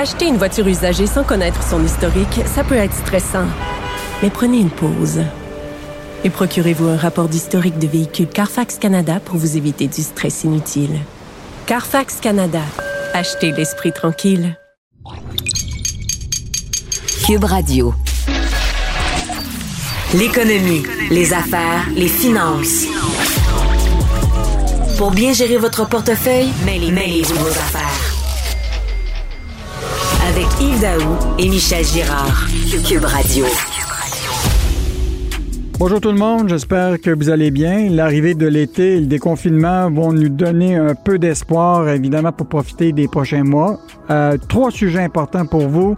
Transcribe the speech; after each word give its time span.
Acheter 0.00 0.26
une 0.28 0.36
voiture 0.36 0.68
usagée 0.68 1.08
sans 1.08 1.24
connaître 1.24 1.60
son 1.60 1.84
historique, 1.84 2.42
ça 2.46 2.62
peut 2.62 2.76
être 2.76 2.94
stressant. 2.94 3.46
Mais 4.22 4.30
prenez 4.30 4.58
une 4.58 4.70
pause. 4.70 5.22
Et 6.22 6.30
procurez-vous 6.30 6.86
un 6.86 6.96
rapport 6.96 7.28
d'historique 7.28 7.80
de 7.80 7.88
véhicule 7.88 8.28
Carfax 8.28 8.78
Canada 8.78 9.18
pour 9.18 9.38
vous 9.38 9.56
éviter 9.56 9.88
du 9.88 10.02
stress 10.02 10.44
inutile. 10.44 11.00
Carfax 11.66 12.20
Canada. 12.20 12.60
Achetez 13.12 13.50
l'esprit 13.50 13.92
tranquille. 13.92 14.56
Cube 17.26 17.42
Radio. 17.42 17.92
L'économie, 20.14 20.84
les 21.10 21.32
affaires, 21.32 21.88
les 21.96 22.06
finances. 22.06 22.84
Pour 24.96 25.10
bien 25.10 25.32
gérer 25.32 25.56
votre 25.56 25.88
portefeuille, 25.88 26.52
mêlez-vous 26.64 27.34
vos 27.34 27.48
affaires. 27.48 28.07
Avec 30.28 30.46
Yves 30.60 30.86
et 31.38 31.48
Michel 31.48 31.82
Girard. 31.84 32.46
Cube 32.86 33.04
Radio. 33.04 33.46
Bonjour 35.78 36.02
tout 36.02 36.12
le 36.12 36.18
monde, 36.18 36.50
j'espère 36.50 37.00
que 37.00 37.10
vous 37.10 37.30
allez 37.30 37.50
bien. 37.50 37.88
L'arrivée 37.88 38.34
de 38.34 38.46
l'été 38.46 38.96
et 38.96 39.00
le 39.00 39.06
déconfinement 39.06 39.90
vont 39.90 40.12
nous 40.12 40.28
donner 40.28 40.76
un 40.76 40.94
peu 40.94 41.18
d'espoir, 41.18 41.88
évidemment, 41.88 42.32
pour 42.32 42.46
profiter 42.46 42.92
des 42.92 43.08
prochains 43.08 43.44
mois. 43.44 43.80
Euh, 44.10 44.36
trois 44.48 44.70
sujets 44.70 45.02
importants 45.02 45.46
pour 45.46 45.66
vous. 45.66 45.96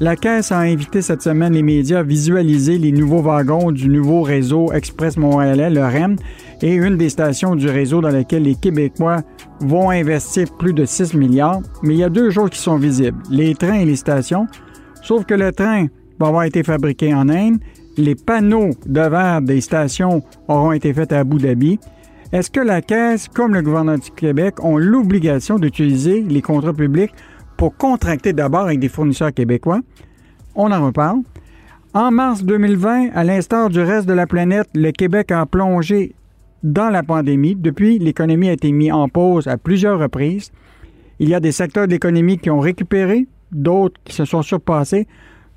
La 0.00 0.16
Caisse 0.16 0.50
a 0.50 0.58
invité 0.58 1.00
cette 1.00 1.22
semaine 1.22 1.52
les 1.52 1.62
médias 1.62 2.00
à 2.00 2.02
visualiser 2.02 2.78
les 2.78 2.90
nouveaux 2.90 3.22
wagons 3.22 3.70
du 3.70 3.88
nouveau 3.88 4.22
réseau 4.22 4.72
Express 4.72 5.16
Montréalais, 5.16 5.70
le 5.70 5.84
REM, 5.84 6.16
et 6.62 6.74
une 6.74 6.96
des 6.96 7.08
stations 7.08 7.54
du 7.54 7.68
réseau 7.68 8.00
dans 8.00 8.10
laquelle 8.10 8.42
les 8.42 8.54
Québécois 8.54 9.22
vont 9.60 9.90
investir 9.90 10.46
plus 10.58 10.72
de 10.72 10.84
6 10.84 11.14
milliards. 11.14 11.60
Mais 11.82 11.94
il 11.94 11.98
y 11.98 12.04
a 12.04 12.08
deux 12.08 12.30
choses 12.30 12.50
qui 12.50 12.58
sont 12.58 12.76
visibles, 12.76 13.18
les 13.30 13.54
trains 13.54 13.80
et 13.80 13.84
les 13.84 13.96
stations. 13.96 14.46
Sauf 15.02 15.24
que 15.24 15.34
le 15.34 15.52
train 15.52 15.86
va 16.18 16.28
avoir 16.28 16.44
été 16.44 16.62
fabriqué 16.62 17.14
en 17.14 17.28
Inde, 17.28 17.58
les 17.96 18.14
panneaux 18.14 18.70
de 18.86 19.00
verre 19.00 19.42
des 19.42 19.60
stations 19.60 20.22
auront 20.46 20.72
été 20.72 20.92
faits 20.92 21.12
à 21.12 21.20
Abu 21.20 21.38
Dhabi. 21.38 21.78
Est-ce 22.32 22.50
que 22.50 22.60
la 22.60 22.82
Caisse, 22.82 23.26
comme 23.28 23.54
le 23.54 23.62
gouvernement 23.62 23.98
du 23.98 24.10
Québec, 24.10 24.62
ont 24.62 24.76
l'obligation 24.76 25.58
d'utiliser 25.58 26.20
les 26.20 26.42
contrats 26.42 26.74
publics 26.74 27.12
pour 27.56 27.76
contracter 27.76 28.32
d'abord 28.32 28.66
avec 28.66 28.78
des 28.78 28.88
fournisseurs 28.88 29.32
québécois? 29.32 29.80
On 30.54 30.70
en 30.70 30.86
reparle. 30.86 31.20
En 31.94 32.10
mars 32.10 32.44
2020, 32.44 33.10
à 33.14 33.24
l'instar 33.24 33.70
du 33.70 33.80
reste 33.80 34.06
de 34.06 34.12
la 34.12 34.26
planète, 34.26 34.68
le 34.74 34.90
Québec 34.92 35.32
a 35.32 35.46
plongé 35.46 36.14
dans 36.62 36.90
la 36.90 37.02
pandémie. 37.02 37.54
Depuis, 37.54 37.98
l'économie 37.98 38.48
a 38.48 38.52
été 38.52 38.72
mise 38.72 38.92
en 38.92 39.08
pause 39.08 39.46
à 39.46 39.56
plusieurs 39.56 39.98
reprises. 39.98 40.50
Il 41.18 41.28
y 41.28 41.34
a 41.34 41.40
des 41.40 41.52
secteurs 41.52 41.86
de 41.86 41.92
l'économie 41.92 42.38
qui 42.38 42.50
ont 42.50 42.60
récupéré, 42.60 43.26
d'autres 43.50 44.00
qui 44.04 44.14
se 44.14 44.24
sont 44.24 44.42
surpassés. 44.42 45.06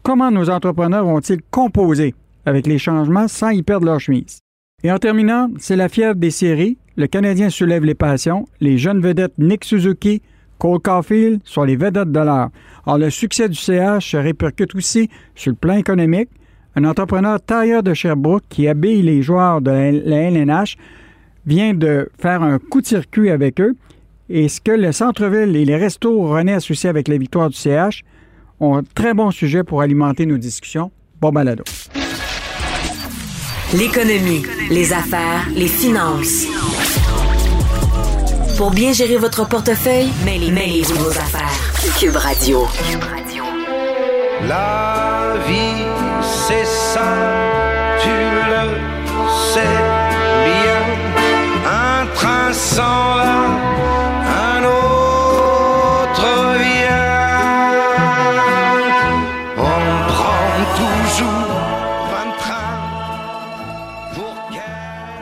Comment 0.04 0.32
nos 0.32 0.50
entrepreneurs 0.50 1.06
vont-ils 1.06 1.42
composer 1.52 2.16
avec 2.46 2.66
les 2.66 2.80
changements 2.80 3.28
sans 3.28 3.50
y 3.50 3.62
perdre 3.62 3.86
leur 3.86 4.00
chemise? 4.00 4.40
Et 4.84 4.92
en 4.92 4.98
terminant, 4.98 5.50
c'est 5.60 5.76
la 5.76 5.90
fièvre 5.90 6.16
des 6.16 6.32
séries. 6.32 6.78
Le 6.96 7.06
Canadien 7.06 7.50
soulève 7.50 7.86
les 7.86 7.94
passions. 7.94 8.48
Les 8.60 8.80
jeunes 8.80 9.02
vedettes 9.02 9.38
Nick 9.38 9.64
Suzuki, 9.64 10.24
Cole 10.58 10.80
Caulfield 10.80 11.42
sont 11.44 11.64
les 11.64 11.76
vedettes 11.76 12.12
de 12.12 12.20
l'heure. 12.20 12.50
Alors, 12.86 12.98
le 12.98 13.10
succès 13.12 13.48
du 13.48 13.56
CH 13.56 14.12
se 14.12 14.18
répercute 14.18 14.74
aussi 14.76 15.10
sur 15.36 15.52
le 15.52 15.58
plan 15.58 15.76
économique. 15.76 16.30
Un 16.76 16.86
entrepreneur 16.86 17.40
tailleur 17.42 17.84
de 17.84 17.94
Sherbrooke 17.94 18.44
qui 18.50 18.68
habille 18.68 19.02
les 19.02 19.22
joueurs 19.22 19.62
de 19.62 19.72
la 19.72 20.22
LNH 20.30 20.78
vient 21.46 21.74
de 21.74 22.10
faire 22.20 22.42
un 22.44 22.60
coup 22.60 22.82
de 22.82 22.88
circuit 22.88 23.30
avec 23.30 23.60
eux. 23.60 23.76
Et 24.30 24.48
ce 24.48 24.62
que 24.62 24.72
le 24.72 24.92
centre-ville 24.94 25.56
et 25.56 25.66
les 25.66 25.76
restos 25.76 26.30
René 26.30 26.54
associés 26.54 26.90
avec 26.90 27.08
la 27.10 27.18
victoire 27.18 27.50
du 27.50 27.58
CH 27.58 28.04
ont 28.62 28.78
un 28.78 28.84
très 28.84 29.14
bon 29.14 29.32
sujet 29.32 29.64
pour 29.64 29.82
alimenter 29.82 30.26
nos 30.26 30.38
discussions. 30.38 30.92
Bon 31.20 31.32
balado. 31.32 31.64
L'économie, 33.74 34.44
les 34.70 34.94
affaires, 34.94 35.48
les 35.54 35.68
finances. 35.68 36.48
Pour 38.58 38.72
bien 38.72 38.94
gérer 38.94 39.18
votre 39.18 39.48
portefeuille, 39.48 40.10
mêlez-vous 40.24 40.96
vos 40.96 41.10
affaires. 41.10 41.72
Cube 42.00 42.16
Radio. 42.16 42.68
La 44.48 45.34
vie, 45.48 45.91
ça, 46.94 47.10
tu 48.02 48.16
le 48.52 48.64
sais 49.52 49.78
bien. 50.48 50.82
Un 51.66 52.06
train 52.14 52.52
s'en 52.52 53.16
va, 53.18 53.36
un 54.50 54.62
autre 54.64 56.28
vient. 56.66 57.72
On 59.58 59.82
prend 60.12 60.54
toujours 60.82 61.54
un 62.22 62.30
train 62.42 62.74
pour 64.14 64.36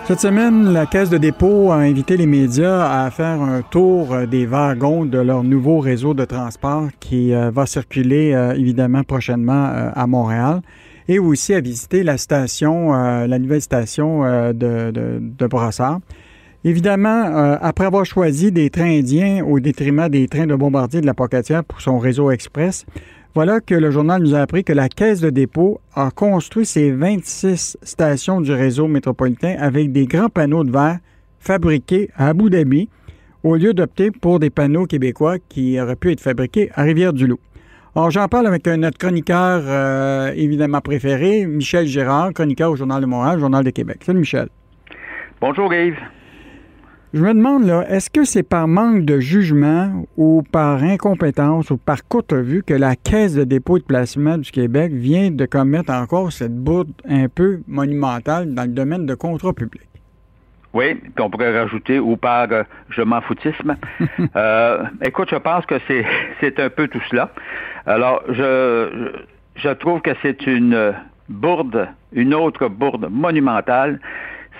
Cette 0.07 0.21
semaine, 0.21 0.73
la 0.73 0.87
Caisse 0.87 1.11
de 1.11 1.19
dépôt 1.19 1.71
a 1.71 1.75
invité 1.75 2.17
les 2.17 2.25
médias 2.25 3.03
à 3.03 3.11
faire 3.11 3.41
un 3.41 3.61
tour 3.61 4.13
euh, 4.13 4.25
des 4.25 4.47
wagons 4.47 5.05
de 5.05 5.19
leur 5.19 5.43
nouveau 5.43 5.79
réseau 5.79 6.15
de 6.15 6.25
transport 6.25 6.87
qui 6.99 7.31
euh, 7.31 7.51
va 7.51 7.67
circuler 7.67 8.33
euh, 8.33 8.53
évidemment 8.55 9.03
prochainement 9.03 9.71
à 9.93 10.07
Montréal 10.07 10.61
et 11.09 11.17
aussi 11.17 11.55
à 11.55 11.59
visiter 11.59 12.03
la 12.03 12.17
station, 12.19 12.93
euh, 12.93 13.25
la 13.25 13.39
nouvelle 13.39 13.63
station 13.63 14.23
euh, 14.23 14.53
de, 14.53 15.47
Brossard. 15.47 15.99
Évidemment, 16.63 17.25
euh, 17.25 17.57
après 17.61 17.85
avoir 17.85 18.05
choisi 18.05 18.51
des 18.51 18.69
trains 18.69 18.99
indiens 18.99 19.43
au 19.43 19.59
détriment 19.59 20.07
des 20.07 20.27
trains 20.27 20.45
de 20.45 20.55
bombardier 20.55 21.01
de 21.01 21.07
la 21.07 21.15
Pocatière 21.15 21.63
pour 21.63 21.81
son 21.81 21.97
réseau 21.97 22.29
express, 22.29 22.85
voilà 23.33 23.59
que 23.59 23.73
le 23.73 23.89
journal 23.89 24.21
nous 24.21 24.35
a 24.35 24.39
appris 24.39 24.63
que 24.63 24.73
la 24.73 24.87
Caisse 24.87 25.19
de 25.19 25.31
dépôt 25.31 25.81
a 25.95 26.11
construit 26.11 26.65
ses 26.65 26.91
26 26.91 27.77
stations 27.81 28.39
du 28.39 28.51
réseau 28.51 28.87
métropolitain 28.87 29.55
avec 29.57 29.91
des 29.91 30.05
grands 30.05 30.29
panneaux 30.29 30.63
de 30.63 30.71
verre 30.71 30.99
fabriqués 31.39 32.11
à 32.17 32.27
Abu 32.27 32.51
Dhabi 32.51 32.87
au 33.41 33.55
lieu 33.55 33.73
d'opter 33.73 34.11
pour 34.11 34.39
des 34.39 34.51
panneaux 34.51 34.85
québécois 34.85 35.37
qui 35.39 35.79
auraient 35.79 35.95
pu 35.95 36.11
être 36.11 36.21
fabriqués 36.21 36.69
à 36.75 36.83
Rivière-du-Loup. 36.83 37.39
Alors, 37.95 38.11
j'en 38.11 38.27
parle 38.27 38.45
avec 38.45 38.67
notre 38.67 38.99
chroniqueur 38.99 39.63
euh, 39.65 40.31
évidemment 40.35 40.79
préféré, 40.79 41.47
Michel 41.47 41.87
Gérard, 41.87 42.33
chroniqueur 42.33 42.69
au 42.69 42.75
Journal 42.75 43.01
de 43.01 43.07
Montréal, 43.07 43.39
Journal 43.39 43.63
de 43.63 43.71
Québec. 43.71 43.97
Salut 44.01 44.19
Michel. 44.19 44.47
Bonjour 45.41 45.73
Yves. 45.73 45.97
Je 47.11 47.23
me 47.23 47.33
demande, 47.33 47.65
là, 47.65 47.85
est-ce 47.89 48.11
que 48.11 48.25
c'est 48.25 48.43
par 48.43 48.67
manque 48.67 49.03
de 49.03 49.19
jugement 49.19 50.05
ou 50.17 50.43
par 50.43 50.83
incompétence 50.83 51.71
ou 51.71 51.77
par 51.77 52.07
courte 52.07 52.33
vue 52.33 52.61
que 52.61 52.75
la 52.75 52.95
Caisse 52.95 53.33
de 53.33 53.43
dépôt 53.43 53.77
et 53.77 53.79
de 53.79 53.85
placement 53.85 54.37
du 54.37 54.51
Québec 54.51 54.91
vient 54.91 55.31
de 55.31 55.47
commettre 55.47 55.91
encore 55.91 56.31
cette 56.31 56.55
bourde 56.55 56.91
un 57.09 57.27
peu 57.27 57.61
monumentale 57.67 58.53
dans 58.53 58.61
le 58.61 58.67
domaine 58.67 59.07
de 59.07 59.15
contrat 59.15 59.53
public? 59.53 59.89
Oui, 60.73 60.93
puis 60.93 61.13
on 61.19 61.31
pourrait 61.31 61.57
rajouter 61.59 61.97
ou 61.97 62.15
par 62.15 62.47
euh, 62.51 62.61
je 62.89 63.01
m'en 63.01 63.21
foutisme. 63.21 63.75
euh, 64.35 64.83
écoute, 65.03 65.29
je 65.31 65.37
pense 65.37 65.65
que 65.65 65.75
c'est 65.87 66.59
un 66.59 66.69
peu 66.69 66.87
tout 66.87 67.01
cela. 67.09 67.31
Alors, 67.89 68.21
je, 68.29 69.13
je, 69.55 69.69
trouve 69.69 70.01
que 70.01 70.11
c'est 70.21 70.45
une 70.45 70.93
bourde, 71.27 71.87
une 72.13 72.35
autre 72.35 72.67
bourde 72.67 73.07
monumentale. 73.09 73.99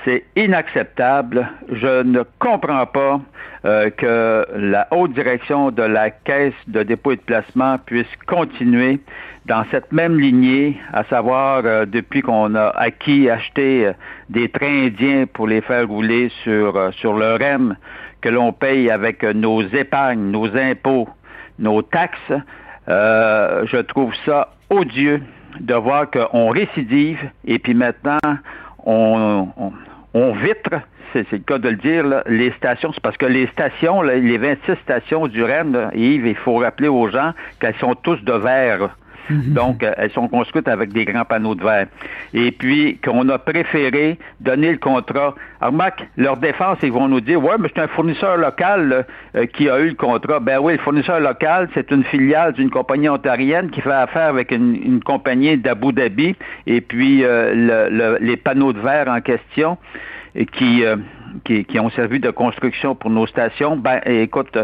C'est 0.04 0.24
inacceptable. 0.36 1.48
Je 1.72 2.02
ne 2.02 2.24
comprends 2.40 2.88
pas 2.88 3.22
euh, 3.66 3.92
que 3.92 4.48
la 4.56 4.88
haute 4.90 5.14
direction 5.14 5.70
de 5.70 5.84
la 5.84 6.10
Caisse 6.10 6.56
de 6.66 6.82
dépôt 6.82 7.12
et 7.12 7.18
de 7.18 7.22
placement 7.22 7.78
puisse 7.78 8.08
continuer 8.26 9.00
dans 9.46 9.64
cette 9.70 9.92
même 9.92 10.20
lignée, 10.20 10.80
à 10.92 11.04
savoir 11.04 11.62
euh, 11.66 11.86
depuis 11.86 12.24
qu'on 12.24 12.56
a 12.56 12.70
acquis, 12.70 13.30
acheté 13.30 13.86
euh, 13.86 13.94
des 14.30 14.50
trains 14.50 14.88
indiens 14.88 15.28
pour 15.32 15.46
les 15.46 15.62
faire 15.62 15.88
rouler 15.88 16.32
sur, 16.44 16.92
sur 16.96 17.14
le 17.14 17.36
REM, 17.36 17.76
que 18.22 18.30
l'on 18.30 18.54
paye 18.54 18.90
avec 18.90 19.22
nos 19.22 19.62
épargnes, 19.62 20.32
nos 20.32 20.48
impôts, 20.58 21.08
nos 21.60 21.84
taxes, 21.84 22.34
euh, 22.90 23.66
je 23.66 23.78
trouve 23.78 24.14
ça 24.26 24.54
odieux 24.70 25.22
de 25.60 25.74
voir 25.74 26.10
qu'on 26.10 26.50
récidive 26.50 27.20
et 27.46 27.60
puis 27.60 27.74
maintenant 27.74 28.20
on, 28.86 29.48
on, 30.14 30.34
vitre, 30.34 30.82
c'est 31.14 31.32
le 31.32 31.40
cas 31.40 31.58
de 31.58 31.70
le 31.70 31.76
dire, 31.76 32.06
là, 32.06 32.24
les 32.28 32.52
stations. 32.52 32.92
C'est 32.94 33.02
parce 33.02 33.18
que 33.18 33.26
les 33.26 33.48
stations, 33.48 34.02
les 34.02 34.38
26 34.38 34.76
stations 34.84 35.28
du 35.28 35.46
là, 35.46 35.92
Yves, 35.94 36.28
il 36.28 36.36
faut 36.36 36.58
rappeler 36.58 36.88
aux 36.88 37.10
gens 37.10 37.34
qu'elles 37.60 37.78
sont 37.78 37.96
tous 37.96 38.22
de 38.24 38.34
verre. 38.34 38.96
Mhm. 39.30 39.54
Donc, 39.54 39.84
euh, 39.84 39.92
elles 39.98 40.12
sont 40.12 40.28
construites 40.28 40.68
avec 40.68 40.92
des 40.92 41.06
grands 41.06 41.26
panneaux 41.26 41.56
de 41.56 41.64
verre. 41.64 41.88
Et 42.34 42.52
puis, 42.52 42.98
qu'on 43.04 43.28
a 43.30 43.38
préféré 43.38 44.18
donner 44.40 44.72
le 44.72 44.78
contrat. 44.78 45.36
Alors, 45.62 45.74
Mac, 45.74 46.08
leur 46.18 46.38
défense, 46.38 46.78
ils 46.84 46.92
vont 46.92 47.08
nous 47.08 47.22
dire, 47.22 47.44
ouais, 47.44 47.56
mais 47.60 47.70
c'est 47.76 47.82
un 47.82 47.88
fournisseur 47.88 48.38
local 48.38 48.88
là, 48.90 49.04
euh, 49.36 49.46
qui 49.46 49.70
a 49.70 49.80
eu 49.80 49.90
le 49.90 49.96
contrat. 49.96 50.40
Ben 50.40 50.60
oui, 50.60 50.74
le 50.74 50.80
fournisseur 50.80 51.20
local, 51.20 51.70
c'est 51.74 51.92
une 51.92 52.04
filiale 52.04 52.54
d'une 52.54 52.70
compagnie 52.70 53.10
ontarienne 53.10 53.70
qui 53.70 53.82
fait 53.82 53.92
affaire 53.92 54.30
avec 54.30 54.52
une, 54.52 54.76
une 54.76 55.04
compagnie 55.04 55.58
d'Abu 55.58 55.94
Dhabi. 55.94 56.36
Et 56.68 56.82
puis, 56.82 57.24
euh, 57.24 57.54
le- 57.54 57.96
le- 57.96 58.18
les 58.22 58.38
panneaux 58.38 58.74
de 58.74 58.80
verre 58.80 59.08
en 59.10 59.22
question 59.22 59.78
et 60.36 60.46
qui, 60.46 60.84
euh, 60.86 60.96
qui, 61.44 61.66
qui 61.66 61.80
ont 61.80 61.90
servi 61.92 62.20
de 62.20 62.30
construction 62.32 62.96
pour 62.96 63.10
nos 63.10 63.28
stations, 63.28 63.78
ben 63.78 64.00
écoute, 64.06 64.58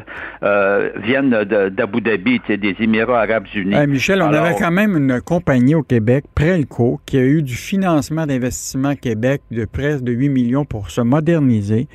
euh, 0.43 0.89
viennent 1.03 1.29
d'Abu 1.71 2.01
Dhabi, 2.01 2.41
des 2.47 2.75
Émirats 2.79 3.21
arabes 3.21 3.45
unis. 3.53 3.75
Michel, 3.87 4.21
on 4.21 4.27
Alors- 4.27 4.45
avait 4.45 4.55
quand 4.59 4.71
même 4.71 4.95
une 4.97 5.21
compagnie 5.21 5.75
au 5.75 5.83
Québec, 5.83 6.25
Prelco, 6.35 6.99
qui 7.05 7.17
a 7.17 7.23
eu 7.23 7.41
du 7.41 7.55
financement 7.55 8.25
d'investissement 8.25 8.95
Québec 8.95 9.41
de 9.51 9.65
près 9.65 9.99
de 10.01 10.11
8 10.11 10.29
millions 10.29 10.65
pour 10.65 10.89
se 10.89 11.01
moderniser, 11.01 11.87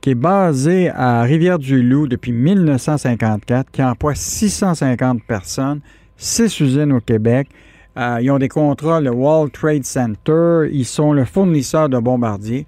qui 0.00 0.10
est 0.10 0.14
basée 0.14 0.90
à 0.94 1.22
Rivière-du-Loup 1.22 2.06
depuis 2.06 2.32
1954, 2.32 3.70
qui 3.70 3.82
emploie 3.82 4.14
650 4.14 5.22
personnes, 5.26 5.80
6 6.16 6.60
usines 6.60 6.92
au 6.92 7.00
Québec. 7.00 7.48
Euh, 7.96 8.18
ils 8.22 8.30
ont 8.30 8.38
des 8.38 8.48
contrats, 8.48 9.00
le 9.00 9.10
World 9.10 9.50
Trade 9.52 9.84
Center, 9.84 10.68
ils 10.70 10.84
sont 10.84 11.12
le 11.12 11.24
fournisseur 11.24 11.88
de 11.88 11.98
bombardiers. 11.98 12.66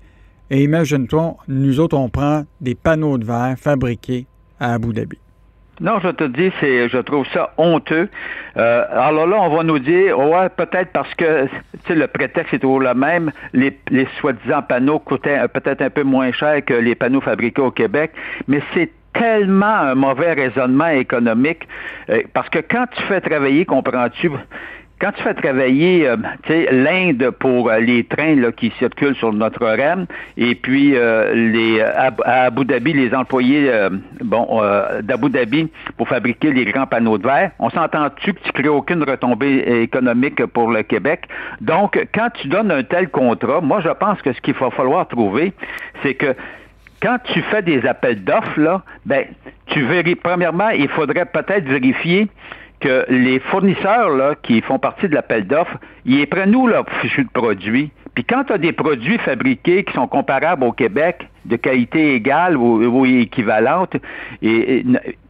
Et 0.51 0.65
imagine-toi, 0.65 1.37
nous 1.47 1.79
autres, 1.79 1.97
on 1.97 2.09
prend 2.09 2.43
des 2.61 2.75
panneaux 2.75 3.19
de 3.19 3.25
verre 3.25 3.55
fabriqués 3.57 4.27
à 4.59 4.75
Abu 4.75 4.93
Dhabi. 4.93 5.17
Non, 5.81 5.99
je 6.01 6.09
te 6.09 6.25
dis, 6.25 6.53
c'est, 6.61 6.91
je 6.91 6.99
trouve 6.99 7.25
ça 7.33 7.55
honteux. 7.57 8.09
Euh, 8.59 8.85
alors 8.91 9.27
là, 9.27 9.39
on 9.41 9.57
va 9.57 9.63
nous 9.63 9.79
dire, 9.79 10.19
ouais, 10.19 10.49
peut-être 10.51 10.93
parce 10.93 11.15
que, 11.15 11.47
le 11.89 12.07
prétexte 12.07 12.53
est 12.53 12.59
toujours 12.59 12.81
le 12.81 12.93
même. 12.93 13.33
Les, 13.55 13.79
soi-disant 14.21 14.61
panneaux 14.63 14.99
coûtaient 14.99 15.39
peut-être 15.49 15.81
un 15.81 15.89
peu 15.89 16.03
moins 16.03 16.33
cher 16.33 16.63
que 16.65 16.75
les 16.75 16.95
panneaux 16.95 17.23
fabriqués 17.23 17.63
au 17.63 17.71
Québec, 17.71 18.13
mais 18.47 18.61
c'est 18.75 18.91
tellement 19.15 19.67
un 19.67 19.95
mauvais 19.95 20.35
raisonnement 20.35 20.89
économique 20.89 21.67
euh, 22.11 22.23
parce 22.35 22.49
que 22.49 22.59
quand 22.59 22.85
tu 22.95 23.03
fais 23.05 23.21
travailler, 23.21 23.65
comprends-tu? 23.65 24.31
Quand 25.01 25.13
tu 25.13 25.23
fais 25.23 25.33
travailler 25.33 26.07
euh, 26.07 26.17
l'Inde 26.71 27.31
pour 27.39 27.71
euh, 27.71 27.79
les 27.79 28.05
trains 28.05 28.35
là, 28.35 28.53
qui 28.53 28.71
circulent 28.79 29.17
sur 29.17 29.33
notre 29.33 29.65
REM, 29.65 30.05
et 30.37 30.55
puis 30.55 30.95
euh, 30.95 31.33
les, 31.35 31.81
à, 31.81 32.13
à 32.25 32.43
Abu 32.45 32.67
Dhabi, 32.67 32.93
les 32.93 33.15
employés 33.15 33.71
euh, 33.71 33.89
bon, 34.21 34.61
euh, 34.63 35.01
d'Abu 35.01 35.31
Dhabi 35.31 35.71
pour 35.97 36.07
fabriquer 36.07 36.53
les 36.53 36.67
grands 36.67 36.87
panneaux 36.87 37.17
de 37.17 37.27
verre, 37.27 37.51
on 37.59 37.71
s'entend-tu 37.71 38.35
que 38.35 38.41
tu 38.43 38.53
crées 38.53 38.69
aucune 38.69 39.03
retombée 39.03 39.83
économique 39.83 40.45
pour 40.47 40.71
le 40.71 40.83
Québec? 40.83 41.23
Donc, 41.63 41.99
quand 42.15 42.29
tu 42.35 42.49
donnes 42.49 42.71
un 42.71 42.83
tel 42.83 43.09
contrat, 43.09 43.63
moi 43.63 43.81
je 43.81 43.89
pense 43.89 44.21
que 44.21 44.35
ce 44.35 44.41
qu'il 44.43 44.55
va 44.55 44.71
falloir 44.71 45.09
trouver, 45.09 45.55
c'est 46.03 46.15
que 46.15 46.35
quand 47.01 47.17
tu 47.33 47.41
fais 47.43 47.63
des 47.63 47.87
appels 47.87 48.23
d'offres, 48.23 48.61
là, 48.61 48.83
ben, 49.07 49.25
tu 49.67 49.83
vérifies, 49.83 50.17
premièrement, 50.17 50.69
il 50.69 50.89
faudrait 50.89 51.25
peut-être 51.25 51.65
vérifier 51.65 52.29
que 52.81 53.05
les 53.09 53.39
fournisseurs 53.41 54.11
là, 54.11 54.35
qui 54.43 54.61
font 54.63 54.79
partie 54.79 55.09
de 55.09 55.15
l'appel 55.15 55.47
d'offres, 55.47 55.77
ils 56.05 56.27
prennent 56.27 56.51
nous 56.51 56.67
leur 56.67 56.89
fichu 57.01 57.25
de 57.25 57.31
produits? 57.31 57.93
Puis 58.15 58.25
quand 58.25 58.45
tu 58.45 58.53
as 58.53 58.59
des 58.59 58.73
produits 58.73 59.19
fabriqués 59.19 59.85
qui 59.85 59.93
sont 59.93 60.09
comparables 60.09 60.65
au 60.65 60.73
Québec, 60.73 61.29
de 61.45 61.57
qualité 61.57 62.15
égale 62.15 62.57
ou, 62.57 63.07
équivalente, 63.07 63.97
et, 64.43 64.85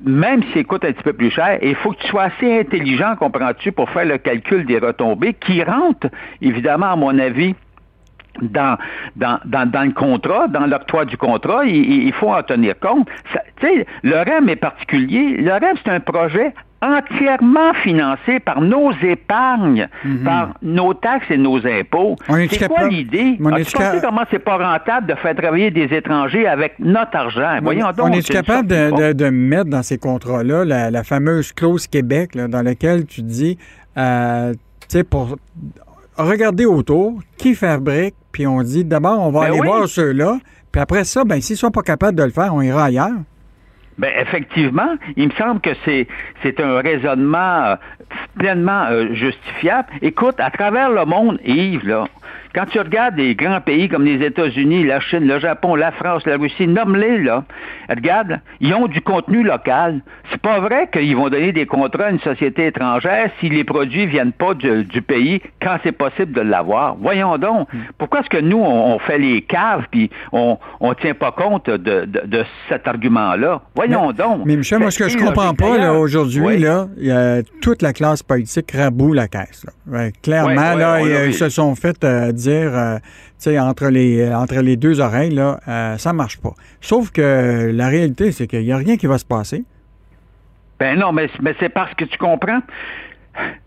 même 0.04 0.42
s'ils 0.52 0.66
coûtent 0.66 0.84
un 0.84 0.92
petit 0.92 1.02
peu 1.02 1.12
plus 1.12 1.30
cher, 1.30 1.58
il 1.62 1.74
faut 1.76 1.92
que 1.92 2.00
tu 2.00 2.08
sois 2.08 2.24
assez 2.24 2.60
intelligent, 2.60 3.14
comprends-tu, 3.16 3.72
pour 3.72 3.90
faire 3.90 4.06
le 4.06 4.18
calcul 4.18 4.64
des 4.64 4.78
retombées 4.78 5.34
qui 5.34 5.62
rentrent, 5.62 6.08
évidemment, 6.40 6.92
à 6.92 6.96
mon 6.96 7.16
avis, 7.18 7.54
dans, 8.40 8.78
dans, 9.16 9.38
dans, 9.44 9.84
le 9.84 9.92
contrat, 9.92 10.48
dans 10.48 10.66
l'octroi 10.66 11.04
du 11.04 11.16
contrat, 11.16 11.64
il, 11.66 12.12
faut 12.14 12.32
en 12.32 12.42
tenir 12.42 12.78
compte. 12.78 13.08
Sais, 13.60 13.86
le 14.02 14.16
REM 14.16 14.48
est 14.48 14.56
particulier. 14.56 15.36
Le 15.36 15.52
REM, 15.52 15.76
c'est 15.84 15.90
un 15.90 16.00
projet 16.00 16.54
entièrement 16.82 17.74
financé 17.82 18.40
par 18.40 18.60
nos 18.60 18.90
épargnes, 19.02 19.88
mm 20.04 20.08
-hmm. 20.08 20.24
par 20.24 20.54
nos 20.62 20.94
taxes 20.94 21.30
et 21.30 21.36
nos 21.36 21.58
impôts. 21.66 22.16
C'est 22.50 22.68
quoi 22.68 22.88
l'idée? 22.88 23.36
Tu 23.38 23.72
compris 23.76 24.00
comment 24.02 24.24
c'est 24.30 24.38
pas 24.38 24.56
rentable 24.56 25.06
de 25.06 25.14
faire 25.14 25.34
travailler 25.34 25.70
des 25.70 25.94
étrangers 25.94 26.46
avec 26.46 26.78
notre 26.78 27.16
argent? 27.16 27.58
On, 27.58 27.64
Voyons 27.64 27.92
donc. 27.92 28.06
On 28.08 28.12
est 28.12 28.26
capable 28.26 28.68
de, 28.68 28.90
de, 28.96 29.12
de, 29.12 29.28
mettre 29.30 29.70
dans 29.70 29.82
ces 29.82 29.98
contrats-là 29.98 30.64
la, 30.64 30.90
la, 30.90 31.04
fameuse 31.04 31.52
clause 31.52 31.86
Québec, 31.86 32.34
là, 32.34 32.48
dans 32.48 32.62
laquelle 32.62 33.04
tu 33.04 33.22
dis, 33.22 33.58
euh, 33.98 34.52
tu 34.52 34.58
sais, 34.88 35.04
pour 35.04 35.36
regarder 36.16 36.64
autour, 36.64 37.20
qui 37.36 37.54
fabrique, 37.54 38.14
puis 38.32 38.46
on 38.46 38.62
dit 38.62 38.84
d'abord, 38.84 39.20
on 39.20 39.30
va 39.30 39.40
ben 39.40 39.46
aller 39.46 39.60
oui. 39.60 39.66
voir 39.66 39.88
ceux-là, 39.88 40.38
puis 40.72 40.80
après 40.80 41.04
ça, 41.04 41.24
ben, 41.24 41.40
s'ils 41.40 41.54
ne 41.54 41.58
sont 41.58 41.70
pas 41.70 41.82
capables 41.82 42.16
de 42.16 42.22
le 42.22 42.30
faire, 42.30 42.54
on 42.54 42.62
ira 42.62 42.84
ailleurs. 42.84 43.18
Ben 43.98 44.12
effectivement, 44.18 44.96
il 45.16 45.28
me 45.28 45.32
semble 45.32 45.60
que 45.60 45.70
c'est 45.84 46.60
un 46.60 46.80
raisonnement 46.80 47.64
euh, 47.64 47.76
pleinement 48.38 48.84
euh, 48.90 49.14
justifiable. 49.14 49.88
Écoute, 50.02 50.36
à 50.38 50.50
travers 50.50 50.90
le 50.90 51.04
monde, 51.04 51.38
Yves, 51.44 51.86
là, 51.86 52.04
quand 52.54 52.64
tu 52.66 52.80
regardes 52.80 53.14
des 53.14 53.36
grands 53.36 53.60
pays 53.60 53.88
comme 53.88 54.04
les 54.04 54.24
États-Unis, 54.26 54.84
la 54.84 54.98
Chine, 54.98 55.26
le 55.26 55.38
Japon, 55.38 55.76
la 55.76 55.92
France, 55.92 56.26
la 56.26 56.36
Russie, 56.36 56.66
nomme-les, 56.66 57.18
là. 57.18 57.44
Regarde, 57.88 58.40
ils 58.60 58.74
ont 58.74 58.88
du 58.88 59.00
contenu 59.00 59.44
local. 59.44 60.00
C'est 60.30 60.40
pas 60.40 60.58
vrai 60.58 60.88
qu'ils 60.92 61.14
vont 61.16 61.28
donner 61.28 61.52
des 61.52 61.66
contrats 61.66 62.06
à 62.06 62.10
une 62.10 62.20
société 62.20 62.66
étrangère 62.66 63.30
si 63.38 63.48
les 63.48 63.62
produits 63.64 64.06
viennent 64.06 64.32
pas 64.32 64.54
du, 64.54 64.84
du 64.84 65.02
pays 65.02 65.40
quand 65.62 65.76
c'est 65.84 65.92
possible 65.92 66.32
de 66.32 66.40
l'avoir. 66.40 66.96
Voyons 67.00 67.36
donc. 67.38 67.68
Pourquoi 67.98 68.20
est-ce 68.20 68.30
que 68.30 68.40
nous, 68.40 68.58
on, 68.58 68.94
on 68.94 68.98
fait 68.98 69.18
les 69.18 69.42
caves 69.42 69.84
puis 69.90 70.10
on, 70.32 70.58
on 70.80 70.94
tient 70.94 71.14
pas 71.14 71.32
compte 71.32 71.68
de, 71.68 72.04
de, 72.04 72.22
de 72.26 72.44
cet 72.68 72.88
argument-là? 72.88 73.62
Voyons 73.76 74.08
mais, 74.08 74.12
donc. 74.14 74.42
Mais 74.44 74.56
Michel, 74.56 74.80
moi, 74.80 74.90
ce 74.90 74.98
que 74.98 75.08
je 75.08 75.18
comprends 75.18 75.54
pas, 75.54 75.78
là, 75.78 75.94
aujourd'hui, 75.94 76.40
oui. 76.40 76.58
là, 76.58 76.88
il 76.96 77.06
y 77.06 77.12
a 77.12 77.42
toute 77.60 77.82
la 77.82 77.92
classe 78.00 78.22
politique 78.22 78.72
raboue 78.72 79.12
la 79.12 79.28
caisse, 79.28 79.62
là. 79.66 79.72
Ouais, 79.86 80.12
clairement, 80.22 80.74
là, 80.74 81.02
oui, 81.02 81.10
ils, 81.10 81.26
ils 81.28 81.34
se 81.34 81.50
sont 81.50 81.74
fait 81.74 82.02
euh, 82.02 82.32
dire, 82.32 82.74
euh, 82.74 82.96
tu 82.96 83.50
sais, 83.50 83.58
entre 83.58 83.88
les, 83.88 84.32
entre 84.32 84.54
les 84.60 84.78
deux 84.78 85.00
oreilles, 85.00 85.34
là, 85.34 85.60
euh, 85.68 85.98
ça 85.98 86.14
marche 86.14 86.40
pas. 86.40 86.54
Sauf 86.80 87.10
que 87.10 87.70
la 87.70 87.88
réalité, 87.88 88.32
c'est 88.32 88.46
qu'il 88.46 88.64
n'y 88.64 88.72
a 88.72 88.78
rien 88.78 88.96
qui 88.96 89.06
va 89.06 89.18
se 89.18 89.26
passer. 89.26 89.64
Ben 90.78 90.98
non, 90.98 91.12
mais, 91.12 91.28
mais 91.42 91.54
c'est 91.60 91.68
parce 91.68 91.92
que 91.92 92.06
tu 92.06 92.16
comprends. 92.16 92.60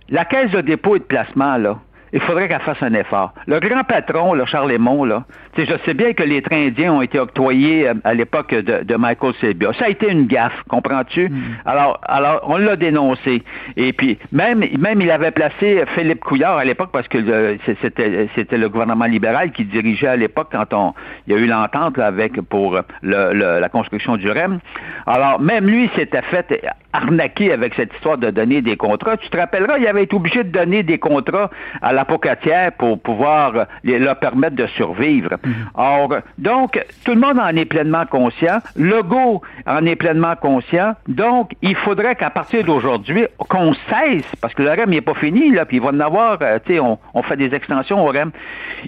La 0.10 0.26
caisse 0.26 0.50
de 0.50 0.62
dépôt 0.62 0.96
et 0.96 1.00
de 1.00 1.04
placement, 1.04 1.58
là, 1.58 1.80
il 2.14 2.22
faudrait 2.22 2.48
qu'elle 2.48 2.62
fasse 2.62 2.82
un 2.82 2.94
effort. 2.94 3.34
Le 3.48 3.60
grand 3.60 3.84
patron, 3.84 4.34
le 4.36 4.46
Charles 4.46 4.72
Lemont, 4.72 5.04
là, 5.04 5.24
je 5.58 5.74
sais 5.84 5.94
bien 5.96 6.14
que 6.14 6.24
les 6.24 6.42
trains 6.44 6.68
indiens 6.68 6.94
ont 6.94 7.02
été 7.02 7.20
octroyés 7.20 7.90
à 8.04 8.14
l'époque 8.14 8.54
de, 8.54 8.84
de, 8.84 8.96
Michael 8.96 9.34
Sebia. 9.42 9.74
Ça 9.74 9.86
a 9.86 9.90
été 9.90 10.12
une 10.12 10.28
gaffe, 10.28 10.64
comprends-tu? 10.70 11.30
Mm. 11.30 11.42
Alors, 11.66 12.00
alors, 12.04 12.42
on 12.44 12.58
l'a 12.58 12.76
dénoncé. 12.76 13.44
Et 13.76 13.94
puis, 13.94 14.20
même, 14.32 14.64
même 14.78 15.02
il 15.02 15.10
avait 15.10 15.32
placé 15.32 15.84
Philippe 15.96 16.24
Couillard 16.24 16.58
à 16.58 16.66
l'époque 16.66 16.90
parce 16.94 17.08
que 17.08 17.58
c'était, 17.82 18.30
c'était 18.36 18.58
le 18.58 18.70
gouvernement 18.70 19.06
libéral 19.06 19.52
qui 19.52 19.66
dirigeait 19.66 20.08
à 20.08 20.16
l'époque 20.16 20.50
quand 20.52 20.72
on, 20.74 20.94
il 21.26 21.34
y 21.34 21.36
a 21.36 21.40
eu 21.40 21.48
l'entente 21.48 21.98
avec 21.98 22.40
pour 22.42 22.76
le, 22.76 23.34
le, 23.34 23.60
la 23.60 23.70
construction 23.70 24.18
du 24.18 24.30
REM. 24.30 24.60
Alors, 25.08 25.40
même 25.40 25.66
lui 25.66 25.90
s'était 25.96 26.22
fait 26.22 26.64
arnaquer 26.94 27.52
avec 27.52 27.74
cette 27.74 27.94
histoire 27.96 28.18
de 28.18 28.30
donner 28.30 28.62
des 28.62 28.78
contrats. 28.78 29.18
Tu 29.18 29.30
te 29.30 29.38
rappelleras, 29.38 29.80
il 29.80 29.88
avait 29.88 30.04
été 30.04 30.16
obligé 30.16 30.44
de 30.44 30.50
donner 30.50 30.84
des 30.84 31.00
contrats 31.00 31.50
à 31.82 31.92
la 31.92 32.03
Pocatière 32.06 32.72
pour 32.74 33.00
pouvoir 33.00 33.68
les, 33.84 34.00
leur 34.00 34.18
permettre 34.18 34.56
de 34.56 34.68
survivre. 34.68 35.32
-hmm. 35.32 35.52
Or, 35.76 36.10
donc, 36.38 36.72
tout 37.06 37.14
le 37.14 37.22
monde 37.26 37.40
en 37.40 37.56
est 37.56 37.66
pleinement 37.66 38.06
conscient. 38.06 38.60
Legault 38.76 39.42
en 39.66 39.86
est 39.86 39.96
pleinement 39.96 40.36
conscient. 40.36 40.94
Donc, 41.08 41.52
il 41.62 41.76
faudrait 41.76 42.16
qu'à 42.16 42.30
partir 42.30 42.64
d'aujourd'hui, 42.64 43.26
qu'on 43.38 43.74
cesse, 43.90 44.30
parce 44.42 44.54
que 44.54 44.64
le 44.64 44.70
REM 44.70 44.90
n'est 44.90 45.02
pas 45.02 45.14
fini, 45.16 45.52
là, 45.52 45.66
puis 45.66 45.78
il 45.78 45.84
va 45.84 45.90
en 45.90 46.00
avoir, 46.00 46.38
euh, 46.42 46.60
tu 46.66 46.74
sais, 46.74 46.80
on, 46.80 46.98
on, 47.14 47.22
fait 47.24 47.38
des 47.38 47.54
extensions 47.54 48.00
au 48.06 48.10
REM. 48.12 48.32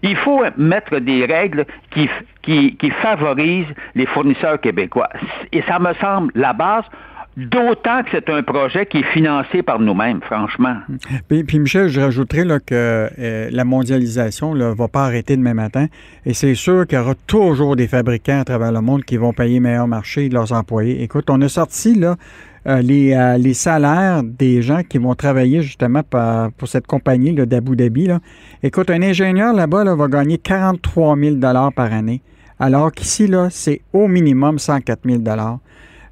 Il 0.01 0.15
faut 0.17 0.43
mettre 0.57 1.00
des 1.00 1.25
règles 1.25 1.65
qui, 1.91 2.10
qui, 2.41 2.75
qui 2.77 2.89
favorisent 2.89 3.74
les 3.95 4.05
fournisseurs 4.05 4.60
québécois. 4.60 5.10
Et 5.51 5.62
ça 5.63 5.79
me 5.79 5.93
semble 5.95 6.31
la 6.36 6.53
base 6.53 6.86
D'autant 7.38 8.01
que 8.04 8.12
c'est 8.12 8.30
un 8.30 8.44
projet 8.44 8.86
qui 8.86 9.00
est 9.00 9.12
financé 9.12 9.62
par 9.62 9.80
nous-mêmes, 9.80 10.22
franchement. 10.22 10.77
Puis, 11.27 11.60
Michel, 11.60 11.89
je 11.89 12.00
rajouterais 12.00 12.46
là, 12.46 12.60
que 12.62 13.10
euh, 13.20 13.50
la 13.51 13.65
mondialisation 13.65 14.56
ne 14.56 14.65
va 14.65 14.88
pas 14.88 15.04
arrêter 15.04 15.36
demain 15.36 15.54
matin. 15.54 15.88
Et 16.25 16.34
c'est 16.34 16.56
sûr 16.56 16.88
qu'il 16.88 16.98
y 16.98 17.01
aura 17.01 17.13
toujours 17.27 17.75
des 17.75 17.88
fabricants 17.88 18.39
à 18.39 18.46
travers 18.46 18.72
le 18.72 18.80
monde 18.80 19.04
qui 19.04 19.18
vont 19.18 19.34
payer 19.34 19.60
meilleur 19.60 19.88
marché 19.88 20.30
de 20.30 20.34
leurs 20.34 20.54
employés. 20.54 21.04
Écoute, 21.04 21.25
on 21.30 21.42
a 21.42 21.50
sorti 21.50 22.01
euh, 22.01 22.82
les, 22.82 23.13
euh, 23.13 23.38
les 23.38 23.54
salaires 23.54 24.24
des 24.24 24.62
gens 24.62 24.82
qui 24.88 24.98
vont 24.98 25.13
travailler 25.13 25.62
justement 25.62 26.04
pour 26.58 26.70
cette 26.70 26.88
compagnie 26.88 27.34
d'Abu 27.34 27.75
Dhabi. 27.75 28.12
Écoute, 28.63 28.89
un 28.89 29.01
ingénieur 29.01 29.54
là-bas 29.54 29.84
là, 29.84 29.94
va 29.94 30.08
gagner 30.08 30.38
43 30.38 31.18
000 31.18 31.36
par 31.75 31.92
année 31.92 32.22
alors 32.60 32.92
qu'ici, 32.92 33.30
c'est 33.50 33.82
au 33.92 34.08
minimum 34.08 34.60
104 34.60 35.00
000 35.06 35.22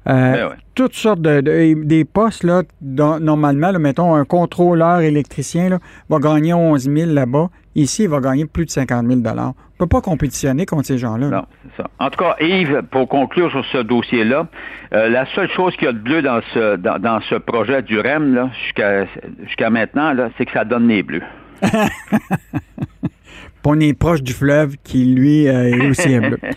euh, 0.08 0.32
Ben 0.32 0.48
ouais. 0.48 0.54
Toutes 0.74 0.94
sortes 0.94 1.20
de, 1.22 1.40
de- 1.40 1.84
des 1.84 2.04
postes, 2.04 2.42
là, 2.42 2.62
dans- 2.80 3.20
normalement, 3.20 3.70
là, 3.70 3.78
mettons, 3.78 4.14
un 4.14 4.24
contrôleur 4.24 5.00
électricien 5.00 5.68
là, 5.68 5.78
va 6.08 6.18
gagner 6.18 6.52
11 6.52 6.90
000 6.90 7.10
là-bas. 7.12 7.48
Ici, 7.76 8.04
il 8.04 8.08
va 8.08 8.20
gagner 8.20 8.44
plus 8.46 8.64
de 8.66 8.70
50 8.70 9.06
000 9.06 9.20
On 9.24 9.46
ne 9.46 9.52
peut 9.78 9.86
pas 9.86 10.00
compétitionner 10.00 10.66
contre 10.66 10.86
ces 10.86 10.98
gens-là. 10.98 11.28
là. 11.28 11.36
Non, 11.38 11.44
c'est 11.76 11.82
ça. 11.82 11.90
En 11.98 12.10
tout 12.10 12.18
cas, 12.18 12.36
Yves, 12.40 12.82
pour 12.90 13.08
conclure 13.08 13.50
sur 13.50 13.64
ce 13.66 13.78
dossier-là, 13.78 14.46
euh, 14.92 15.08
la 15.08 15.26
seule 15.34 15.48
chose 15.50 15.74
qu'il 15.76 15.86
y 15.86 15.88
a 15.88 15.92
de 15.92 15.98
bleu 15.98 16.22
dans 16.22 16.40
ce 16.54 16.76
dans, 16.76 16.98
dans 17.00 17.20
ce 17.22 17.36
projet 17.36 17.82
du 17.82 17.98
REM, 17.98 18.34
là, 18.34 18.50
jusqu'à 18.64 19.06
jusqu'à 19.46 19.70
maintenant, 19.70 20.12
là, 20.12 20.30
c'est 20.36 20.44
que 20.46 20.52
ça 20.52 20.64
donne 20.64 20.88
les 20.88 21.02
bleus. 21.02 21.22
On 23.66 23.80
est 23.80 23.98
proche 23.98 24.22
du 24.22 24.34
fleuve 24.34 24.76
qui, 24.84 25.06
lui, 25.06 25.48
euh, 25.48 25.70
est 25.70 25.88
aussi 25.88 26.18
bleu. 26.18 26.38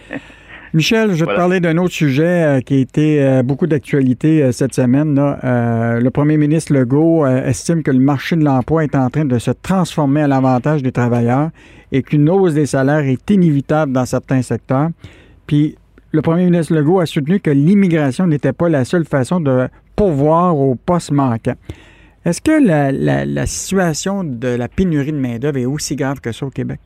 Michel, 0.74 1.14
je 1.14 1.24
vais 1.26 1.32
te 1.32 1.36
parler 1.36 1.60
d'un 1.60 1.78
autre 1.78 1.94
sujet 1.94 2.26
euh, 2.58 2.62
qui 2.62 2.76
a 2.76 2.78
été 2.78 3.24
euh, 3.24 3.42
beaucoup 3.44 3.68
d'actualité 3.68 4.44
euh, 4.44 4.52
cette 4.52 4.74
semaine. 4.76 5.16
là. 5.16 6.00
Le 6.00 6.10
premier 6.10 6.38
ministre 6.38 6.74
Legault 6.74 7.26
estime 7.26 7.84
que 7.84 7.92
le 7.92 8.00
marché 8.00 8.36
de 8.36 8.44
l'emploi 8.44 8.84
est 8.84 8.96
en 8.96 9.10
train 9.10 9.26
de 9.26 9.40
se 9.40 9.52
transformer 9.52 10.22
à 10.22 10.28
l'avantage 10.28 10.84
des 10.84 10.92
travailleurs 10.92 11.50
et 11.92 12.04
qu'une 12.04 12.30
hausse 12.30 12.54
des 12.54 12.66
salaires 12.66 13.00
est 13.06 13.30
inévitable 13.30 13.94
dans 13.94 14.06
certains 14.06 14.42
secteurs. 14.42 14.90
Puis 15.48 15.76
le 16.12 16.22
premier 16.22 16.46
ministre 16.46 16.74
Legault 16.76 17.00
a 17.00 17.06
soutenu 17.06 17.40
que 17.40 17.50
l'immigration 17.52 18.28
n'était 18.28 18.54
pas 18.54 18.68
la 18.70 18.84
seule 18.84 19.06
façon 19.06 19.40
de 19.40 19.68
pourvoir 19.96 20.58
aux 20.58 20.76
postes 20.76 21.12
manquants. 21.12 21.56
Est-ce 22.26 22.42
que 22.42 22.62
la, 22.66 22.92
la- 22.92 23.26
la 23.26 23.46
situation 23.46 24.24
de 24.26 24.50
la 24.50 24.68
pénurie 24.68 25.14
de 25.14 25.18
main-d'œuvre 25.18 25.58
est 25.60 25.66
aussi 25.66 25.96
grave 25.96 26.20
que 26.20 26.32
ça 26.34 26.46
au 26.46 26.50
Québec? 26.50 26.80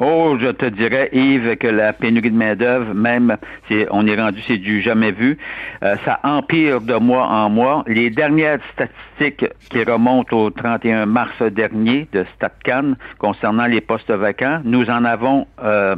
Oh, 0.00 0.36
je 0.40 0.48
te 0.52 0.66
dirais, 0.66 1.08
Yves, 1.12 1.56
que 1.56 1.66
la 1.66 1.92
pénurie 1.92 2.30
de 2.30 2.36
main-d'œuvre, 2.36 2.94
même, 2.94 3.36
c'est, 3.68 3.88
on 3.90 4.06
est 4.06 4.14
rendu, 4.14 4.40
c'est 4.46 4.58
du 4.58 4.80
jamais 4.80 5.10
vu. 5.10 5.38
Euh, 5.82 5.96
ça 6.04 6.20
empire 6.22 6.80
de 6.80 6.94
mois 6.94 7.26
en 7.26 7.50
mois. 7.50 7.82
Les 7.88 8.08
dernières 8.08 8.60
statistiques 8.72 9.52
qui 9.70 9.82
remontent 9.82 10.36
au 10.36 10.50
31 10.50 11.06
mars 11.06 11.42
dernier 11.42 12.06
de 12.12 12.24
StatCan 12.36 12.94
concernant 13.18 13.66
les 13.66 13.80
postes 13.80 14.12
vacants, 14.12 14.60
nous 14.64 14.88
en 14.88 15.04
avons 15.04 15.48
euh, 15.64 15.96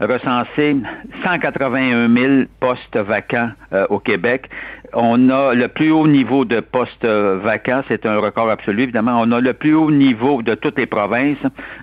recensé 0.00 0.76
181 1.22 2.08
000 2.08 2.44
postes 2.60 2.96
vacants 2.96 3.50
euh, 3.72 3.86
au 3.90 3.98
Québec. 3.98 4.48
On 4.92 5.30
a 5.30 5.54
le 5.54 5.68
plus 5.68 5.90
haut 5.90 6.06
niveau 6.06 6.44
de 6.44 6.60
postes 6.60 7.04
euh, 7.04 7.38
vacants, 7.42 7.82
c'est 7.88 8.06
un 8.06 8.18
record 8.18 8.50
absolu, 8.50 8.84
évidemment. 8.84 9.18
On 9.20 9.32
a 9.32 9.40
le 9.40 9.52
plus 9.52 9.74
haut 9.74 9.90
niveau 9.90 10.42
de 10.42 10.54
toutes 10.54 10.78
les 10.78 10.86
provinces. 10.86 11.38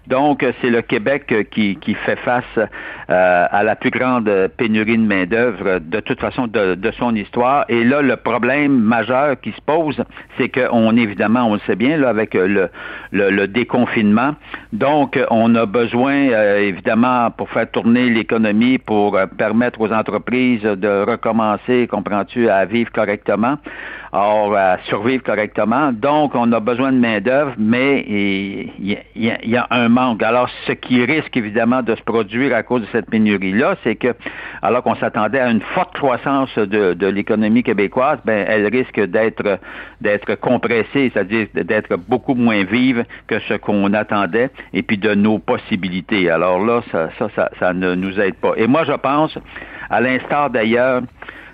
Donc, 0.08 0.44
euh, 0.44 0.52
c'est 0.62 0.70
le 0.70 0.82
Québec 0.82 1.26
euh, 1.32 1.44
qui, 1.44 1.78
fait 2.06 2.18
face 2.18 2.44
à 3.08 3.64
la 3.64 3.76
plus 3.76 3.92
grande 3.92 4.30
pénurie 4.58 4.98
de 4.98 5.04
main-d'œuvre 5.04 5.80
de 5.80 6.00
toute 6.00 6.20
façon 6.20 6.48
de, 6.48 6.92
son 6.98 7.16
histoire. 7.16 7.66
Et 7.70 7.84
là, 7.84 8.02
le 8.02 8.16
problème 8.16 8.80
majeur 8.80 9.40
qui 9.40 9.52
se 9.52 9.62
pose, 9.62 10.04
c'est 10.38 10.50
qu'on, 10.50 10.96
évidemment, 10.98 11.46
on 11.46 11.54
le 11.54 11.60
sait 11.68 11.76
bien, 11.76 12.02
avec 12.04 12.34
le, 12.34 12.70
déconfinement. 13.48 14.32
Donc, 14.72 15.20
on 15.30 15.54
a 15.56 15.66
besoin, 15.66 16.14
évidemment, 16.58 17.30
pour 17.32 17.50
faire 17.50 17.70
tourner 17.70 18.10
l'économie, 18.10 18.80
pour 18.80 19.20
permettre 19.38 19.80
aux 19.82 19.92
entreprises 19.92 20.64
de 20.64 21.04
recommencer, 21.08 21.88
comprends-tu, 21.88 22.50
à 22.50 22.66
vivre 22.66 22.92
correctement, 22.94 23.58
or 24.12 24.56
à 24.56 24.78
survivre 24.86 25.24
correctement. 25.24 25.92
Donc, 25.92 26.36
on 26.36 26.52
a 26.52 26.60
besoin 26.60 26.92
de 26.92 26.98
main-d'œuvre, 26.98 27.54
mais 27.58 28.06
il 28.08 28.98
y, 29.16 29.58
a- 29.58 29.68
un 29.72 29.90
manque. 29.90 30.22
Alors, 30.22 30.50
ce 30.68 30.74
qui 30.74 31.04
risque 31.04 31.36
évidemment 31.36 31.82
de 31.82 31.96
se 31.96 32.04
produire 32.04 32.56
à 32.56 32.64
cause 32.64 32.82
de 32.82 32.88
cette 32.92 33.10
pénurie-là, 33.10 33.76
c'est 33.84 33.96
que, 33.96 34.14
alors 34.62 34.84
qu'on 34.84 34.96
s'attendait 34.96 35.40
à 35.40 35.50
une 35.50 35.62
forte 35.62 35.96
croissance 35.96 36.56
de, 36.58 37.08
l'économie 37.08 37.64
québécoise, 37.64 38.20
ben, 38.26 38.46
elle 38.48 38.68
risque 38.68 39.00
d'être 39.00 39.60
d'être 40.02 40.36
compressée, 40.36 41.12
c'est-à-dire 41.14 41.48
d'être 41.54 41.96
beaucoup 41.96 42.36
moins 42.36 42.64
vive 42.64 43.06
que 43.28 43.40
ce 43.40 43.56
qu'on 43.56 43.94
attendait, 43.94 44.50
et 44.74 44.84
puis 44.84 44.98
de 44.98 45.16
nos 45.16 45.40
possibilités. 45.40 46.30
Alors 46.30 46.64
là, 46.64 46.82
ça, 46.92 47.10
ça 47.60 47.74
ne 47.74 47.96
nous 47.96 48.20
aide 48.20 48.36
pas. 48.36 48.54
Et 48.58 48.68
moi, 48.68 48.84
je 48.84 48.94
pense, 48.94 49.38
à 49.90 50.02
l'instar 50.02 50.50
d'ailleurs 50.50 51.02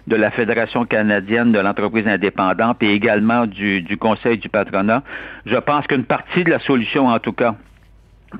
de 0.09 0.15
la 0.15 0.31
Fédération 0.31 0.85
canadienne 0.85 1.51
de 1.51 1.59
l'entreprise 1.59 2.07
indépendante 2.07 2.81
et 2.81 2.93
également 2.93 3.45
du, 3.45 3.97
Conseil 3.97 4.37
du 4.37 4.49
patronat. 4.49 5.03
Je 5.45 5.55
pense 5.57 5.85
qu'une 5.87 6.03
partie 6.03 6.43
de 6.43 6.49
la 6.49 6.59
solution, 6.59 7.07
en 7.07 7.19
tout 7.19 7.31
cas, 7.31 7.55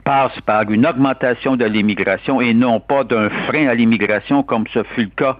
passe 0.03 0.39
par 0.45 0.69
une 0.69 0.85
augmentation 0.85 1.55
de 1.55 1.65
l'immigration 1.65 2.41
et 2.41 2.53
non 2.53 2.79
pas 2.79 3.03
d'un 3.03 3.29
frein 3.47 3.67
à 3.67 3.75
l'immigration 3.75 4.43
comme 4.43 4.65
ce 4.73 4.83
fut 4.83 5.03
le 5.03 5.11
cas. 5.15 5.37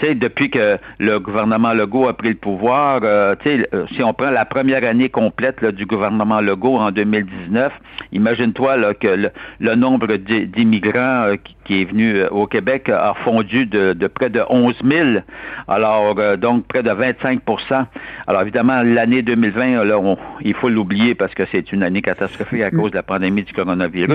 Sais, 0.00 0.14
depuis 0.14 0.48
que 0.48 0.78
le 0.98 1.18
gouvernement 1.20 1.74
Legault 1.74 2.08
a 2.08 2.14
pris 2.14 2.30
le 2.30 2.34
pouvoir, 2.36 3.00
euh, 3.02 3.34
tu 3.42 3.50
sais, 3.50 3.68
euh, 3.74 3.84
si 3.92 4.02
on 4.02 4.14
prend 4.14 4.30
la 4.30 4.46
première 4.46 4.82
année 4.84 5.10
complète 5.10 5.60
là, 5.60 5.72
du 5.72 5.84
gouvernement 5.84 6.40
Legault 6.40 6.76
en 6.78 6.90
2019, 6.90 7.70
imagine-toi 8.12 8.76
là, 8.78 8.94
que 8.94 9.08
le, 9.08 9.30
le 9.58 9.74
nombre 9.74 10.16
d'i- 10.16 10.46
d'immigrants 10.46 11.24
euh, 11.26 11.36
qui, 11.36 11.54
qui 11.64 11.82
est 11.82 11.84
venu 11.84 12.14
euh, 12.16 12.28
au 12.30 12.46
Québec 12.46 12.88
a 12.88 13.12
fondu 13.24 13.66
de, 13.66 13.92
de 13.92 14.06
près 14.06 14.30
de 14.30 14.40
11 14.48 14.74
000, 14.82 15.08
alors 15.68 16.14
euh, 16.18 16.36
donc 16.36 16.66
près 16.66 16.82
de 16.82 16.90
25% 16.90 17.84
Alors 18.26 18.42
évidemment, 18.42 18.82
l'année 18.82 19.22
2020, 19.22 19.84
là, 19.84 19.98
on- 19.98 20.16
il 20.42 20.54
faut 20.54 20.68
l'oublier 20.70 21.14
parce 21.14 21.34
que 21.34 21.42
c'est 21.52 21.72
une 21.72 21.82
année 21.82 22.00
catastrophique 22.02 22.62
à 22.62 22.70
cause 22.70 22.90
de 22.90 22.96
la 22.96 23.02
pandémie 23.02 23.42
du 23.42 23.52
coronavirus. 23.52 24.08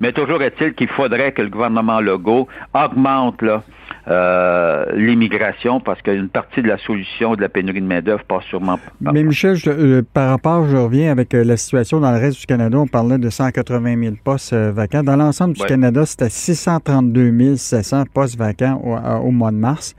Mais 0.00 0.12
toujours 0.12 0.42
est-il 0.42 0.72
qu'il 0.74 0.88
faudrait 0.88 1.32
que 1.32 1.42
le 1.42 1.48
gouvernement 1.48 2.00
Legault 2.00 2.48
augmente 2.74 3.42
là, 3.42 3.62
euh, 4.08 4.84
l'immigration 4.94 5.80
parce 5.80 6.00
qu'une 6.02 6.28
partie 6.28 6.62
de 6.62 6.68
la 6.68 6.78
solution 6.78 7.34
de 7.34 7.40
la 7.40 7.48
pénurie 7.48 7.80
de 7.80 7.86
main-d'œuvre 7.86 8.22
passe 8.24 8.44
sûrement 8.44 8.78
par 9.02 9.12
Mais 9.12 9.22
Michel, 9.24 9.56
je- 9.56 9.70
euh, 9.70 10.02
par 10.14 10.30
rapport, 10.30 10.66
je 10.68 10.76
reviens 10.76 11.10
avec 11.10 11.34
euh, 11.34 11.42
la 11.44 11.56
situation 11.56 11.98
dans 12.00 12.12
le 12.12 12.18
reste 12.18 12.38
du 12.40 12.46
Canada. 12.46 12.78
On 12.78 12.86
parlait 12.86 13.18
de 13.18 13.28
180 13.30 14.00
000 14.00 14.14
postes 14.22 14.54
vacants. 14.54 15.02
Dans 15.02 15.16
l'ensemble 15.16 15.54
du 15.54 15.62
Ouais. 15.62 15.68
Canada, 15.68 16.06
c'était 16.06 16.28
632 16.30 17.56
700 17.56 18.04
postes 18.14 18.36
vacants 18.38 18.80
au, 19.24 19.30
mois 19.30 19.50
de 19.50 19.56
mars. 19.56 19.94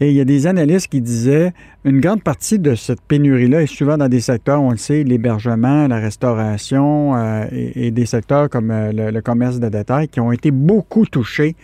Et 0.00 0.10
il 0.10 0.14
y 0.16 0.20
a 0.20 0.24
des 0.24 0.46
analystes 0.46 0.86
qui 0.86 1.00
disaient 1.00 1.52
une 1.84 1.98
grande 2.00 2.22
partie 2.22 2.60
de 2.60 2.76
cette 2.76 3.00
pénurie-là 3.00 3.62
est 3.62 3.66
souvent 3.66 3.96
dans 3.98 4.08
des 4.08 4.20
secteurs, 4.20 4.62
on 4.62 4.70
le 4.70 4.76
sait, 4.76 5.02
l'hébergement, 5.02 5.88
la 5.88 5.96
restauration 5.96 7.16
euh, 7.16 7.44
et, 7.50 7.88
et 7.88 7.90
des 7.90 8.06
secteurs 8.06 8.48
comme 8.48 8.70
euh, 8.70 8.92
le, 8.92 9.10
le 9.10 9.20
commerce 9.22 9.58
de 9.58 9.68
détail 9.68 10.06
qui 10.06 10.20
ont 10.20 10.30
été 10.30 10.52
beaucoup 10.52 11.04
touchés 11.06 11.56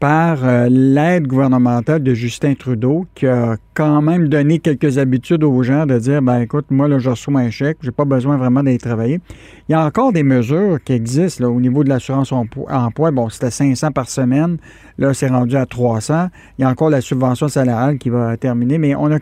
par 0.00 0.44
euh, 0.44 0.68
l'aide 0.70 1.26
gouvernementale 1.26 2.02
de 2.02 2.14
Justin 2.14 2.54
Trudeau, 2.54 3.06
qui 3.14 3.26
a 3.26 3.56
quand 3.74 4.00
même 4.00 4.28
donné 4.28 4.60
quelques 4.60 4.98
habitudes 4.98 5.42
aux 5.42 5.62
gens 5.62 5.86
de 5.86 5.98
dire 5.98 6.22
ben 6.22 6.40
écoute, 6.40 6.66
moi 6.70 6.86
là, 6.86 6.98
je 6.98 7.10
reçois 7.10 7.40
un 7.40 7.50
chèque, 7.50 7.78
j'ai 7.80 7.90
pas 7.90 8.04
besoin 8.04 8.36
vraiment 8.36 8.62
d'aller 8.62 8.78
travailler. 8.78 9.20
Il 9.68 9.72
y 9.72 9.74
a 9.74 9.84
encore 9.84 10.12
des 10.12 10.22
mesures 10.22 10.78
qui 10.84 10.92
existent 10.92 11.44
au 11.46 11.60
niveau 11.60 11.82
de 11.82 11.88
l'assurance 11.88 12.32
emploi. 12.32 13.10
Bon, 13.10 13.28
c'était 13.28 13.50
500 13.50 13.90
par 13.90 14.08
semaine, 14.08 14.58
là 14.98 15.14
c'est 15.14 15.28
rendu 15.28 15.56
à 15.56 15.66
300. 15.66 16.28
Il 16.58 16.62
y 16.62 16.64
a 16.64 16.68
encore 16.68 16.90
la 16.90 17.00
subvention 17.00 17.48
salariale 17.48 17.98
qui 17.98 18.10
va 18.10 18.36
terminer, 18.36 18.78
mais 18.78 18.94
on 18.94 19.10
a 19.12 19.18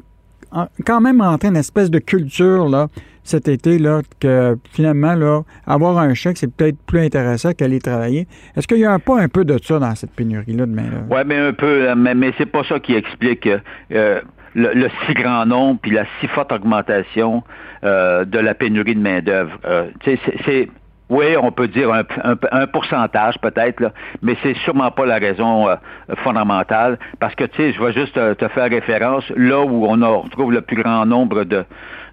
quand 0.85 1.01
même 1.01 1.21
rentré 1.21 1.49
une 1.49 1.57
espèce 1.57 1.91
de 1.91 1.99
culture 1.99 2.69
là 2.69 2.89
cet 3.27 3.49
été 3.49 3.79
là 3.79 4.01
que 4.21 4.57
finalement 4.73 5.15
là 5.15 5.43
avoir 5.67 5.99
un 5.99 6.15
chèque 6.15 6.39
c'est 6.39 6.53
peut-être 6.53 6.79
plus 6.87 7.01
intéressant 7.01 7.53
qu'aller 7.53 7.81
travailler. 7.81 8.27
Est-ce 8.57 8.67
qu'il 8.67 8.79
y 8.79 8.85
a 8.85 8.99
pas 8.99 9.21
un 9.21 9.29
peu 9.29 9.45
de 9.45 9.59
ça 9.63 9.79
dans 9.79 9.95
cette 9.95 10.13
pénurie 10.13 10.53
là 10.53 10.67
de 10.67 10.73
main 10.73 10.85
d'œuvre? 10.85 11.07
Oui, 11.11 11.21
mais 11.27 11.37
un 11.37 11.53
peu, 11.53 11.89
euh, 11.89 11.95
mais, 11.97 12.15
mais 12.15 12.33
c'est 12.39 12.47
pas 12.47 12.63
ça 12.65 12.79
qui 12.79 12.95
explique 12.95 13.49
euh, 13.93 14.21
le, 14.55 14.89
si 15.07 15.15
grand 15.15 15.45
nombre 15.45 15.81
puis 15.83 15.91
la 15.91 16.05
si 16.21 16.29
forte 16.29 16.53
augmentation 16.53 17.43
euh, 17.85 18.25
de 18.25 18.39
la 18.39 18.55
pénurie 18.55 18.95
de 18.95 19.01
main-d'œuvre. 19.01 19.59
C'est. 20.05 20.69
Oui, 21.09 21.37
on 21.41 21.53
peut 21.53 21.69
dire 21.69 21.93
un, 21.93 22.67
pourcentage 22.67 23.39
peut-être, 23.41 23.93
mais 24.23 24.37
c'est 24.43 24.57
sûrement 24.59 24.91
pas 24.91 25.07
la 25.07 25.19
raison 25.19 25.69
euh, 25.69 25.77
fondamentale. 26.25 26.99
Parce 27.21 27.35
que, 27.37 27.45
tu 27.45 27.57
sais, 27.57 27.73
je 27.73 27.83
vais 27.83 27.93
juste 27.93 28.15
te 28.15 28.49
faire 28.49 28.69
référence, 28.69 29.25
là 29.37 29.61
où 29.61 29.87
on 29.87 30.23
retrouve 30.23 30.53
le 30.53 30.63
plus 30.63 30.83
grand 30.83 31.07
nombre 31.07 31.45
de, 31.45 31.65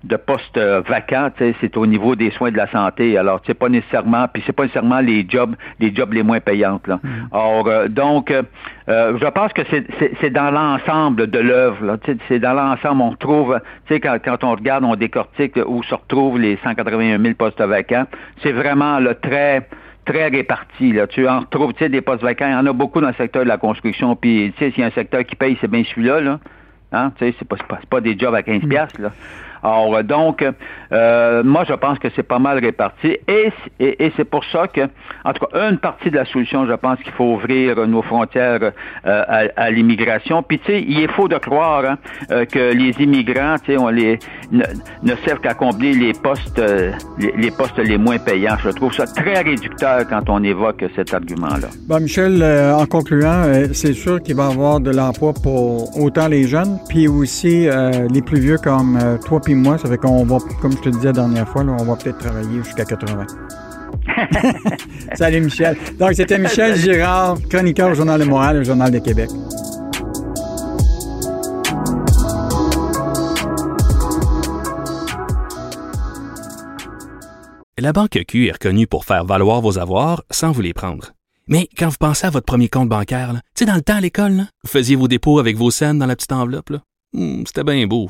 de 0.03 0.17
postes 0.17 0.57
euh, 0.57 0.81
vacants, 0.88 1.29
c'est 1.38 1.77
au 1.77 1.86
niveau 1.86 2.15
des 2.15 2.29
soins 2.31 2.51
de 2.51 2.57
la 2.57 2.69
santé. 2.69 3.17
Alors, 3.17 3.41
c'est 3.45 3.53
pas 3.53 3.69
nécessairement, 3.69 4.27
puis 4.31 4.43
c'est 4.45 4.53
pas 4.53 4.63
nécessairement 4.63 5.00
les 5.00 5.25
jobs, 5.27 5.55
les 5.79 5.95
jobs 5.95 6.12
les 6.13 6.24
moins 6.24 6.41
payantes. 6.41 6.88
Là. 6.88 7.00
Or, 7.31 7.67
euh, 7.67 7.88
donc, 7.88 8.29
euh, 8.31 8.43
je 8.88 9.27
pense 9.29 9.53
que 9.53 9.62
c'est- 9.69 10.29
dans 10.29 10.51
l'ensemble 10.51 11.27
de 11.29 11.39
l'œuvre. 11.39 11.98
C'est 12.27 12.39
dans 12.39 12.53
l'ensemble, 12.53 13.01
on 13.01 13.10
retrouve, 13.12 13.60
tu 13.88 13.93
sais, 13.93 14.00
quand, 14.00 14.17
quand 14.24 14.43
on 14.43 14.51
regarde, 14.51 14.83
on 14.83 14.95
décortique 14.95 15.57
où 15.65 15.83
se 15.83 15.95
retrouvent 15.95 16.39
les 16.39 16.57
181 16.63 17.19
000 17.22 17.36
postes 17.36 17.62
vacants. 17.62 18.05
C'est 18.41 18.51
vraiment 18.51 19.00
le 19.00 19.15
très 19.15 19.67
très 20.05 20.27
réparti. 20.27 20.91
Là. 20.91 21.07
Tu 21.07 21.27
en 21.29 21.39
retrouves 21.41 21.72
tu 21.74 21.79
sais, 21.86 21.89
des 21.89 22.01
postes 22.01 22.24
vacants. 22.24 22.48
Il 22.48 22.51
y 22.51 22.55
en 22.55 22.65
a 22.65 22.74
beaucoup 22.74 23.00
dans 23.00 23.07
le 23.07 23.13
secteur 23.13 23.43
de 23.43 23.48
la 23.48 23.57
construction. 23.57 24.17
Puis, 24.17 24.53
tu 24.57 24.65
sais, 24.65 24.72
s'il 24.72 24.81
y 24.81 24.83
a 24.83 24.88
un 24.88 24.91
secteur 24.91 25.24
qui 25.24 25.38
paye, 25.38 25.57
c'est 25.62 25.69
bien 25.72 25.83
celui-là. 25.86 26.19
Là. 26.19 26.39
Hein? 26.91 27.12
Tu 27.17 27.25
sais, 27.25 27.36
c'est 27.39 27.48
pas, 27.48 27.55
c'est 27.57 27.89
pas, 27.89 28.01
des 28.01 28.17
jobs 28.19 28.36
à 28.36 28.43
15 28.43 28.63
piastres, 28.67 29.01
là. 29.01 29.12
Alors, 29.63 30.03
donc, 30.03 30.43
euh, 30.91 31.41
moi, 31.43 31.63
je 31.67 31.74
pense 31.74 31.98
que 32.00 32.10
c'est 32.15 32.24
pas 32.24 32.39
mal 32.39 32.60
réparti 32.60 33.17
et, 33.27 33.51
et, 33.79 34.12
c'est 34.17 34.25
pour 34.25 34.43
ça 34.46 34.67
que, 34.67 34.82
en 35.24 35.34
tout 35.34 35.46
cas, 35.46 35.70
une 35.70 35.77
partie 35.77 36.12
de 36.12 36.17
la 36.17 36.25
solution, 36.25 36.67
je 36.67 36.74
pense 36.74 37.00
qu'il 37.00 37.13
faut 37.13 37.36
ouvrir 37.36 37.88
nos 37.88 38.01
frontières 38.01 38.60
euh, 39.08 39.48
à, 39.55 39.72
l'immigration. 39.72 40.43
Puis, 40.43 40.60
tu 40.60 40.65
sais, 40.65 40.84
il 40.86 41.00
est 41.00 41.08
faux 41.08 41.29
de 41.29 41.38
croire 41.38 41.86
hein, 41.86 41.98
euh, 42.32 42.46
que 42.46 42.74
les 42.74 42.91
immigrants, 43.00 43.55
tu 43.63 43.72
sais, 43.72 43.77
on 43.77 43.88
les 43.88 44.20
ne, 44.51 45.15
servent 45.25 45.39
qu'à 45.39 45.53
combler 45.53 45.93
les 45.93 46.13
postes, 46.13 46.62
les, 47.17 47.51
postes 47.51 47.79
les 47.79 47.98
moins 47.98 48.17
payants. 48.17 48.58
Je 48.62 48.70
trouve 48.70 48.93
ça 48.93 49.05
très 49.05 49.41
réducteur 49.41 50.08
quand 50.10 50.29
on 50.29 50.43
évoque 50.43 50.84
cet 50.96 51.13
argument-là. 51.13 51.70
Bon, 51.88 52.01
Michel, 52.01 52.43
en 52.77 52.86
concluant, 52.86 53.43
c'est 53.74 53.93
sûr 53.93 54.22
qu'il 54.22 54.36
va 54.36 54.50
y 54.50 54.51
avoir 54.51 54.82
de 54.82 54.91
l'emploi 54.91 55.34
pour 55.41 55.98
autant 55.98 56.27
les 56.27 56.43
jeunes, 56.48 56.79
puis 56.89 57.08
aussi 57.08 57.67
les 58.12 58.22
plus 58.22 58.39
vieux 58.39 58.58
comme 58.58 59.00
toi 59.25 59.39
puis 59.43 59.52
moi. 59.55 59.77
Ça 59.77 59.88
fait 59.88 59.98
qu'on 59.98 60.24
va, 60.25 60.38
comme 60.62 60.72
je 60.74 60.77
te 60.77 60.89
disais 60.89 61.07
la 61.07 61.13
dernière 61.13 61.48
fois, 61.48 61.63
on 61.63 61.83
va 61.83 61.95
peut-être 61.95 62.17
travailler 62.17 62.63
jusqu'à 62.63 62.86
80. 62.86 63.25
Salut 65.13 65.41
Michel. 65.41 65.77
Donc 66.00 66.13
c'était 66.13 66.38
Michel 66.38 66.75
Girard, 66.75 67.38
chroniqueur 67.50 67.91
au 67.91 67.93
Journal 67.93 68.19
de 68.19 68.25
Montréal, 68.25 68.57
le 68.57 68.63
Journal 68.63 68.91
de 68.91 69.00
Québec. 69.00 69.29
La 77.79 77.91
Banque 77.91 78.24
Q 78.27 78.48
est 78.48 78.53
reconnue 78.53 78.88
pour 78.88 79.03
faire 79.03 79.25
valoir 79.25 79.60
vos 79.60 79.77
avoirs 79.77 80.24
sans 80.31 80.51
vous 80.51 80.62
les 80.62 80.74
prendre. 80.74 81.12
Mais 81.48 81.67
quand 81.77 81.89
vous 81.89 81.98
pensez 82.00 82.25
à 82.25 82.29
votre 82.29 82.45
premier 82.45 82.69
compte 82.69 82.88
bancaire, 82.88 83.33
tu 83.33 83.39
sais, 83.55 83.65
dans 83.65 83.75
le 83.75 83.81
temps 83.81 83.98
à 83.98 84.00
l'école, 84.00 84.45
vous 84.63 84.69
faisiez 84.69 84.95
vos 84.95 85.10
dépôts 85.10 85.39
avec 85.39 85.57
vos 85.57 85.72
scènes 85.72 86.00
dans 86.00 86.05
la 86.05 86.15
petite 86.15 86.31
enveloppe. 86.31 86.72
Hmm, 87.12 87.43
c'était 87.45 87.65
bien 87.65 87.86
beau. 87.86 88.10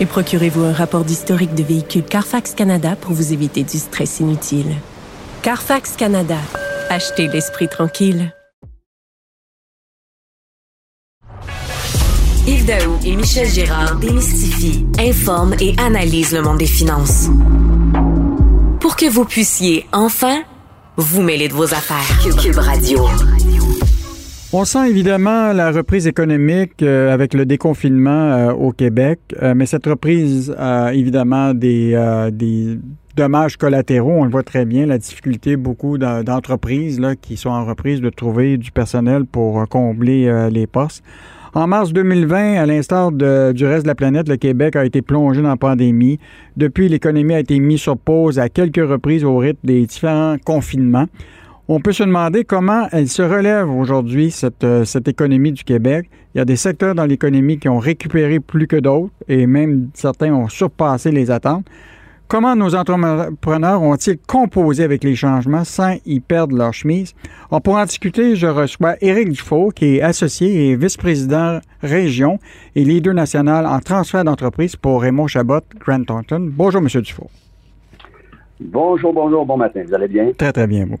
et 0.00 0.06
procurez-vous 0.06 0.64
un 0.64 0.72
rapport 0.72 1.04
d'historique 1.04 1.54
de 1.54 1.62
véhicule 1.62 2.04
Carfax 2.04 2.54
Canada 2.54 2.96
pour 2.96 3.12
vous 3.12 3.32
éviter 3.32 3.62
du 3.62 3.78
stress 3.78 4.20
inutile. 4.20 4.74
Carfax 5.42 5.92
Canada. 5.96 6.38
Achetez 6.90 7.28
l'esprit 7.28 7.68
tranquille. 7.68 8.34
Yves 12.46 12.66
Daou 12.66 12.98
et 13.04 13.16
Michel 13.16 13.48
Gérard 13.48 13.96
démystifient, 13.96 14.86
informent 14.98 15.54
et 15.60 15.74
analysent 15.78 16.34
le 16.34 16.42
monde 16.42 16.58
des 16.58 16.66
finances. 16.66 17.28
Pour 18.80 18.96
que 18.96 19.08
vous 19.08 19.24
puissiez 19.24 19.86
enfin 19.92 20.42
vous 20.96 21.22
mêler 21.22 21.48
de 21.48 21.54
vos 21.54 21.72
affaires. 21.72 22.20
Cube 22.42 22.58
Radio. 22.58 23.06
On 24.56 24.64
sent 24.64 24.88
évidemment 24.88 25.52
la 25.52 25.72
reprise 25.72 26.06
économique 26.06 26.80
euh, 26.80 27.12
avec 27.12 27.34
le 27.34 27.44
déconfinement 27.44 28.10
euh, 28.10 28.52
au 28.52 28.70
Québec, 28.70 29.18
euh, 29.42 29.52
mais 29.52 29.66
cette 29.66 29.84
reprise 29.84 30.54
a 30.56 30.94
évidemment 30.94 31.52
des, 31.52 32.78
dommages 33.16 33.56
collatéraux. 33.56 34.12
On 34.12 34.22
le 34.22 34.30
voit 34.30 34.44
très 34.44 34.64
bien, 34.64 34.86
la 34.86 34.98
difficulté 34.98 35.56
beaucoup 35.56 35.98
d'entreprises 35.98 37.02
qui 37.20 37.36
sont 37.36 37.50
en 37.50 37.64
reprise 37.64 38.00
de 38.00 38.10
trouver 38.10 38.56
du 38.56 38.70
personnel 38.70 39.24
pour 39.24 39.68
combler 39.68 40.48
les 40.52 40.68
postes. 40.68 41.02
En 41.54 41.66
mars 41.66 41.92
2020, 41.92 42.54
à 42.54 42.66
l'instar 42.66 43.10
du 43.10 43.66
reste 43.66 43.82
de 43.82 43.88
la 43.88 43.94
planète, 43.96 44.28
le 44.28 44.36
Québec 44.36 44.76
a 44.76 44.84
été 44.84 45.02
plongé 45.02 45.42
dans 45.42 45.48
la 45.48 45.56
pandémie. 45.56 46.20
Depuis, 46.56 46.88
l'économie 46.88 47.34
a 47.34 47.40
été 47.40 47.58
mise 47.58 47.80
sur 47.80 47.96
pause 47.96 48.38
à 48.38 48.48
quelques 48.48 48.88
reprises 48.88 49.24
au 49.24 49.36
rythme 49.36 49.60
des 49.64 49.86
différents 49.86 50.36
confinements 50.44 51.06
on 51.68 51.80
peut 51.80 51.92
se 51.92 52.02
demander 52.02 52.44
comment 52.44 52.88
elle 52.92 53.08
se 53.08 53.22
relève 53.22 53.70
aujourd'hui, 53.70 54.30
cette, 54.30 54.64
euh, 54.64 54.84
cette 54.84 55.08
économie 55.08 55.52
du 55.52 55.64
Québec. 55.64 56.10
Il 56.34 56.38
y 56.38 56.40
a 56.40 56.44
des 56.44 56.56
secteurs 56.56 56.94
dans 56.94 57.06
l'économie 57.06 57.58
qui 57.58 57.68
ont 57.68 57.78
récupéré 57.78 58.40
plus 58.40 58.66
que 58.66 58.76
d'autres 58.76 59.12
et 59.28 59.46
même 59.46 59.88
certains 59.94 60.32
ont 60.34 60.48
surpassé 60.48 61.10
les 61.10 61.30
attentes. 61.30 61.64
Comment 62.26 62.56
nos 62.56 62.74
entrepreneurs 62.74 63.82
ont-ils 63.82 64.18
composé 64.18 64.82
avec 64.82 65.04
les 65.04 65.14
changements 65.14 65.64
sans 65.64 65.96
y 66.06 66.20
perdre 66.20 66.56
leur 66.56 66.72
chemise? 66.72 67.14
pour 67.62 67.76
en 67.76 67.84
discuter, 67.84 68.34
je 68.34 68.46
reçois 68.46 68.96
Éric 69.00 69.28
Dufault, 69.28 69.70
qui 69.70 69.96
est 69.96 70.02
associé 70.02 70.70
et 70.70 70.76
vice-président 70.76 71.60
région 71.82 72.38
et 72.74 72.82
leader 72.82 73.14
national 73.14 73.66
en 73.66 73.78
transfert 73.78 74.24
d'entreprise 74.24 74.74
pour 74.74 75.02
Raymond 75.02 75.28
Chabot, 75.28 75.60
Grant 75.78 76.02
Thornton. 76.02 76.50
Bonjour, 76.50 76.80
M. 76.80 76.88
Dufault. 77.02 77.30
Bonjour, 78.58 79.12
bonjour, 79.12 79.46
bon 79.46 79.56
matin. 79.56 79.82
Vous 79.86 79.94
allez 79.94 80.08
bien? 80.08 80.32
Très, 80.36 80.52
très 80.52 80.66
bien, 80.66 80.86
vous. 80.86 80.98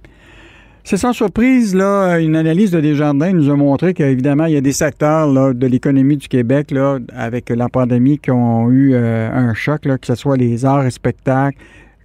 C'est 0.86 0.98
sans 0.98 1.14
surprise, 1.14 1.74
là, 1.74 2.18
une 2.18 2.36
analyse 2.36 2.70
de 2.70 2.78
Desjardins 2.78 3.32
nous 3.32 3.48
a 3.48 3.56
montré 3.56 3.94
qu'évidemment, 3.94 4.44
il 4.44 4.52
y 4.52 4.56
a 4.58 4.60
des 4.60 4.72
secteurs 4.72 5.26
là, 5.26 5.54
de 5.54 5.66
l'économie 5.66 6.18
du 6.18 6.28
Québec, 6.28 6.70
là, 6.70 6.98
avec 7.16 7.48
la 7.48 7.70
pandémie, 7.70 8.18
qui 8.18 8.30
ont 8.30 8.70
eu 8.70 8.92
euh, 8.92 9.30
un 9.32 9.54
choc, 9.54 9.86
là, 9.86 9.96
que 9.96 10.06
ce 10.06 10.14
soit 10.14 10.36
les 10.36 10.66
arts 10.66 10.84
et 10.84 10.90
spectacles, 10.90 11.56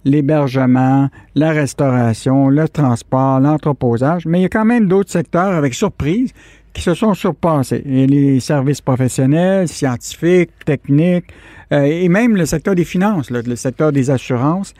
l'hébergement, 0.06 1.10
la 1.34 1.50
restauration, 1.50 2.48
le 2.48 2.70
transport, 2.70 3.38
l'entreposage. 3.38 4.24
Mais 4.24 4.38
il 4.38 4.42
y 4.42 4.46
a 4.46 4.48
quand 4.48 4.64
même 4.64 4.88
d'autres 4.88 5.10
secteurs 5.10 5.52
avec 5.52 5.74
surprise 5.74 6.32
qui 6.72 6.80
se 6.80 6.94
sont 6.94 7.12
surpassés. 7.12 7.82
Les 7.84 8.40
services 8.40 8.80
professionnels, 8.80 9.68
scientifiques, 9.68 10.52
techniques, 10.64 11.26
euh, 11.74 11.82
et 11.82 12.08
même 12.08 12.34
le 12.34 12.46
secteur 12.46 12.74
des 12.74 12.86
finances, 12.86 13.30
le 13.30 13.56
secteur 13.56 13.92
des 13.92 14.08
assurances. 14.08 14.72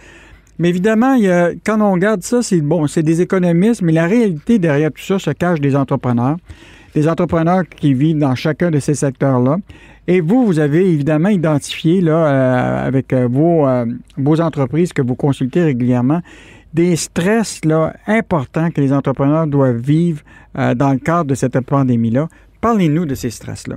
Mais 0.60 0.68
évidemment, 0.68 1.14
il 1.14 1.22
y 1.22 1.30
a, 1.30 1.52
quand 1.64 1.80
on 1.80 1.92
regarde 1.92 2.22
ça, 2.22 2.42
c'est 2.42 2.60
bon, 2.60 2.86
c'est 2.86 3.02
des 3.02 3.22
économistes, 3.22 3.80
mais 3.80 3.92
la 3.92 4.06
réalité 4.06 4.58
derrière 4.58 4.92
tout 4.92 5.02
ça 5.02 5.18
se 5.18 5.30
cache 5.30 5.58
des 5.58 5.74
entrepreneurs. 5.74 6.36
Des 6.94 7.08
entrepreneurs 7.08 7.62
qui 7.66 7.94
vivent 7.94 8.18
dans 8.18 8.34
chacun 8.34 8.70
de 8.70 8.78
ces 8.78 8.92
secteurs-là. 8.92 9.56
Et 10.06 10.20
vous, 10.20 10.44
vous 10.44 10.58
avez 10.58 10.92
évidemment 10.92 11.30
identifié, 11.30 12.02
là, 12.02 12.26
euh, 12.26 12.86
avec 12.86 13.14
euh, 13.14 13.26
vos, 13.26 13.66
euh, 13.66 13.86
vos 14.18 14.38
entreprises 14.42 14.92
que 14.92 15.00
vous 15.00 15.14
consultez 15.14 15.62
régulièrement, 15.62 16.20
des 16.74 16.94
stress 16.94 17.64
là, 17.64 17.94
importants 18.06 18.70
que 18.70 18.82
les 18.82 18.92
entrepreneurs 18.92 19.46
doivent 19.46 19.80
vivre 19.80 20.20
dans 20.54 20.92
le 20.92 20.98
cadre 20.98 21.24
de 21.24 21.34
cette 21.34 21.58
pandémie-là. 21.60 22.28
Parlez-nous 22.60 23.06
de 23.06 23.14
ces 23.14 23.30
stress-là. 23.30 23.76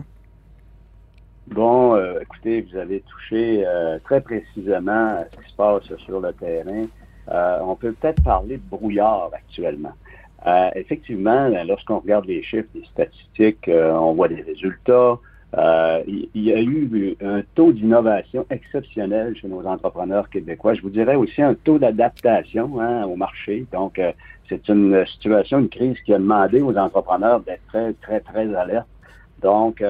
Bon, 1.47 1.95
euh, 1.95 2.19
écoutez, 2.21 2.62
vous 2.62 2.77
avez 2.77 3.01
touché 3.01 3.63
euh, 3.67 3.99
très 4.06 4.21
précisément 4.21 5.23
ce 5.29 5.38
qui 5.43 5.51
se 5.51 5.56
passe 5.56 5.95
sur 5.97 6.21
le 6.21 6.32
terrain. 6.34 6.86
Euh, 7.32 7.60
on 7.62 7.75
peut 7.75 7.91
peut-être 7.91 8.23
parler 8.23 8.58
de 8.58 8.63
brouillard 8.69 9.29
actuellement. 9.34 9.93
effectivement, 10.75 11.49
lorsqu'on 11.65 11.99
regarde 11.99 12.25
les 12.25 12.43
chiffres, 12.43 12.69
les 12.75 12.86
statistiques, 12.86 13.69
on 13.69 14.13
voit 14.13 14.29
des 14.29 14.41
résultats. 14.41 15.17
il 16.08 16.29
y 16.34 16.53
a 16.53 16.62
eu 16.62 17.15
un 17.21 17.41
taux 17.56 17.71
d'innovation 17.71 18.45
exceptionnel 18.49 19.36
chez 19.38 19.47
nos 19.47 19.65
entrepreneurs 19.65 20.29
québécois. 20.29 20.73
Je 20.73 20.82
vous 20.82 20.89
dirais 20.89 21.15
aussi 21.15 21.41
un 21.41 21.56
taux 21.56 21.77
d'adaptation 21.77 22.79
hein, 22.79 23.06
au 23.06 23.15
marché. 23.15 23.65
Donc, 23.71 24.01
c'est 24.49 24.67
une 24.69 25.06
situation, 25.06 25.60
une 25.60 25.69
crise 25.69 25.99
qui 26.06 26.13
a 26.13 26.17
demandé 26.17 26.62
aux 26.62 26.75
entrepreneurs 26.77 27.41
d'être 27.41 27.65
très, 27.67 27.93
très, 27.93 28.19
très 28.21 28.53
alertes. 28.56 28.88
Donc, 29.41 29.82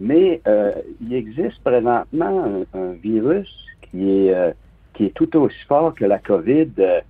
mais 0.00 0.40
euh, 0.46 0.72
il 1.00 1.14
existe 1.14 1.62
présentement 1.62 2.64
un, 2.74 2.92
virus 2.92 3.48
qui 3.82 4.10
est, 4.10 4.34
euh, 4.34 4.52
qui 4.94 5.06
est 5.06 5.14
tout 5.14 5.36
aussi 5.36 5.64
fort 5.68 5.94
que 5.94 6.04
la 6.04 6.18
COVID. 6.18 6.70
Euh, 6.78 7.00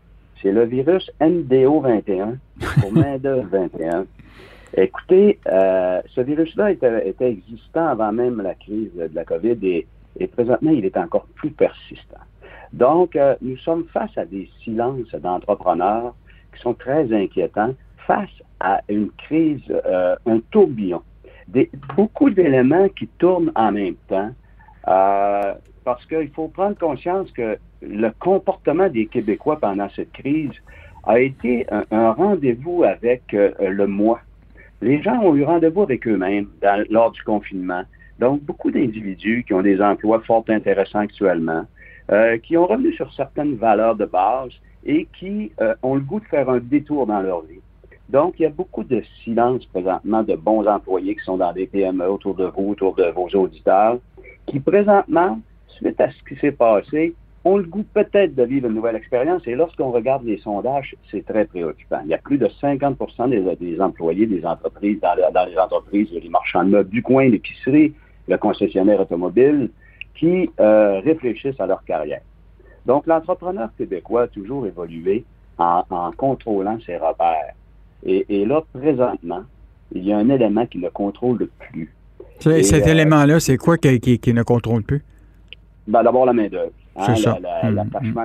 c'est 0.42 0.53
le 0.53 0.64
virus 0.64 1.11
NDO21, 1.20 2.37
pour 2.81 2.92
main 2.92 3.16
21. 3.16 4.05
Écoutez, 4.77 5.38
ce 5.47 6.20
virus-là 6.20 6.73
était, 6.73 7.09
était, 7.09 7.31
existant 7.31 7.87
avant 7.87 8.12
même 8.12 8.42
la 8.42 8.55
crise 8.55 8.90
de 8.94 9.14
la 9.14 9.25
COVID 9.25 9.57
et, 9.62 9.87
et 10.18 10.27
présentement, 10.27 10.73
il 10.73 10.85
est 10.85 10.97
encore 10.99 11.27
plus 11.37 11.51
persistant. 11.51 12.18
Donc, 12.75 13.16
nous 13.40 13.57
sommes 13.59 13.85
face 13.92 14.11
à 14.18 14.27
des 14.27 14.51
silences 14.62 15.14
d'entrepreneurs 15.14 16.14
qui 16.55 16.61
sont 16.61 16.75
très 16.75 17.11
inquiétants 17.14 17.75
face 18.07 18.29
à 18.61 18.83
une 18.88 19.11
crise, 19.12 19.62
un 20.27 20.40
tourbillon 20.51 21.01
beaucoup 21.96 22.30
d'éléments 22.30 22.88
qui 22.88 23.07
tournent 23.18 23.52
en 23.54 23.72
même 23.72 23.96
temps. 24.09 24.30
Euh, 24.88 25.54
parce 25.85 26.04
qu'il 26.07 26.30
faut 26.30 26.48
prendre 26.48 26.76
conscience 26.78 27.30
que 27.33 27.59
le 27.83 28.11
comportement 28.18 28.88
des 28.88 29.07
Québécois 29.07 29.59
pendant 29.61 29.88
cette 29.90 30.12
crise 30.12 30.52
a 31.07 31.20
été 31.20 31.66
un, 31.90 32.12
rendez-vous 32.12 32.85
avec 32.85 33.35
euh, 33.35 33.52
le 33.61 33.87
moi. 33.87 34.20
Les 34.80 35.02
gens 35.02 35.18
ont 35.20 35.35
eu 35.35 35.44
rendez-vous 35.44 35.83
avec 35.83 36.07
eux-mêmes 36.07 36.48
lors 36.90 37.11
du 37.12 37.22
confinement. 37.22 37.83
Donc, 38.18 38.42
beaucoup 38.42 38.70
d'individus 38.70 39.44
qui 39.46 39.54
ont 39.54 39.62
des 39.62 39.80
emplois 39.80 40.20
fort 40.20 40.44
intéressants 40.48 41.00
actuellement, 41.00 41.64
euh, 42.11 42.38
qui 42.38 42.57
ont 42.57 42.66
revenu 42.66 42.92
sur 42.92 43.12
certaines 43.14 43.57
valeurs 43.57 43.96
de 43.96 44.04
base 44.04 44.50
et 44.85 45.09
qui 45.18 45.52
euh, 45.61 45.74
ont 45.83 45.94
le 45.94 46.00
goût 46.00 46.20
de 46.20 46.26
faire 46.26 46.48
un 46.48 46.59
détour 46.59 47.07
dans 47.07 47.20
leur 47.20 47.42
vie. 47.42 47.61
Donc, 48.09 48.35
il 48.38 48.43
y 48.43 48.47
a 48.47 48.51
beaucoup 48.51 48.85
de 48.85 49.03
silence 49.23 49.64
présentement 49.67 50.23
de 50.23 50.35
bons 50.35 50.67
employés 50.67 51.17
qui 51.17 51.25
sont 51.25 51.38
dans 51.38 51.53
des 51.53 51.67
PME 51.67 52.07
autour 52.07 52.35
de 52.35 52.45
vous, 52.45 52.71
autour 52.71 52.95
de 52.95 53.05
vos 53.05 53.29
auditeurs, 53.29 53.99
qui 54.47 54.61
présentement, 54.61 55.40
suite 55.69 56.01
à 56.01 56.11
ce 56.11 56.23
qui 56.29 56.38
s'est 56.40 56.53
passé, 56.53 57.14
ont 57.45 57.59
le 57.59 57.64
goût 57.64 57.85
peut-être 57.95 58.35
de 58.35 58.43
vivre 58.43 58.69
une 58.69 58.75
nouvelle 58.75 58.97
expérience. 58.97 59.43
Et 59.47 59.55
lorsqu'on 59.55 59.90
regarde 59.90 60.25
les 60.25 60.38
sondages, 60.38 60.95
c'est 61.11 61.25
très 61.25 61.45
préoccupant. 61.45 62.01
Il 62.05 62.11
y 62.11 62.14
a 62.14 62.19
plus 62.19 62.38
de 62.38 62.49
50 62.61 62.99
des, 63.29 63.57
des 63.57 63.81
employés 63.81 64.27
des 64.27 64.45
entreprises, 64.45 65.01
dans, 65.01 65.14
dans, 65.33 65.45
les 65.47 65.59
entreprises, 65.59 66.09
les 66.11 66.29
marchands 66.29 66.64
de 66.64 66.71
meubles 66.71 66.90
du 66.90 67.03
coin, 67.03 67.29
l'épicerie, 67.29 67.95
le 68.29 68.38
concessionnaire 68.38 69.01
automobile, 69.01 69.71
qui 70.14 70.51
euh, 70.61 71.01
réfléchissent 71.01 71.61
à 71.61 71.67
leur 71.67 71.85
carrière. 71.85 72.23
Donc, 72.87 73.07
l'entrepreneur 73.07 73.71
québécois 73.77 74.23
a 74.23 74.29
toujours 74.29 74.67
évolué 74.67 75.25
en, 75.59 75.85
en 75.90 76.12
contrôlant 76.12 76.79
ses 76.87 76.97
repères. 76.97 77.55
Et, 78.05 78.27
et, 78.29 78.45
là, 78.45 78.62
présentement, 78.73 79.43
il 79.93 80.05
y 80.05 80.12
a 80.12 80.19
un 80.19 80.29
élément 80.29 80.67
qui 80.67 80.79
ne 80.79 80.88
contrôle 80.88 81.49
plus. 81.59 81.93
Et, 82.47 82.62
cet 82.62 82.87
euh, 82.87 82.90
élément-là, 82.90 83.40
c'est 83.40 83.57
quoi 83.57 83.79
qui, 83.79 84.01
qui, 84.01 84.19
qui, 84.19 84.35
ne 84.35 84.43
contrôle 84.43 84.83
plus? 84.83 85.03
Ben, 85.87 86.03
D'abord, 86.03 86.27
la 86.27 86.33
main-d'œuvre. 86.33 86.73
Hein, 86.97 87.07
L'attachement, 87.09 87.38
la, 87.40 87.71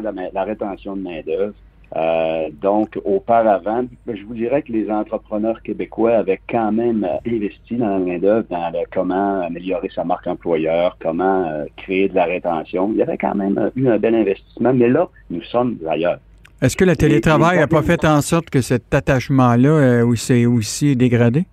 la, 0.02 0.12
mmh. 0.12 0.30
la, 0.34 0.44
rétention 0.44 0.96
de 0.96 1.02
main-d'œuvre. 1.02 1.54
Euh, 1.96 2.50
donc, 2.62 3.00
auparavant, 3.04 3.84
je 4.08 4.24
vous 4.24 4.36
dirais 4.36 4.62
que 4.62 4.72
les 4.72 4.92
entrepreneurs 4.92 5.62
québécois 5.64 6.18
avaient 6.18 6.40
quand 6.48 6.72
même 6.72 7.08
investi 7.26 7.78
dans 7.78 7.90
la 7.90 8.00
main-d'œuvre, 8.00 8.46
dans 8.50 8.70
le, 8.70 8.80
comment 8.92 9.42
améliorer 9.42 9.90
sa 9.94 10.04
marque 10.04 10.28
employeur, 10.28 10.98
comment 11.02 11.48
euh, 11.48 11.66
créer 11.78 12.10
de 12.10 12.16
la 12.16 12.26
rétention. 12.26 12.92
Il 12.92 12.98
y 12.98 13.02
avait 13.02 13.18
quand 13.18 13.34
même 13.34 13.72
eu 13.76 13.88
un 13.88 13.98
bel 13.98 14.14
investissement, 14.14 14.74
mais 14.74 14.90
là, 14.90 15.10
nous 15.32 15.42
sommes 15.44 15.78
ailleurs. 15.90 16.20
Est-ce 16.62 16.76
que 16.76 16.84
le 16.84 16.96
télétravail 16.96 17.58
n'a 17.58 17.68
pas 17.68 17.82
fait 17.82 18.04
en 18.04 18.22
sorte 18.22 18.50
que 18.50 18.62
cet 18.62 18.94
attachement-là 18.94 19.70
euh, 19.70 20.16
s'est 20.16 20.46
aussi 20.46 20.96
dégradé? 20.96 21.46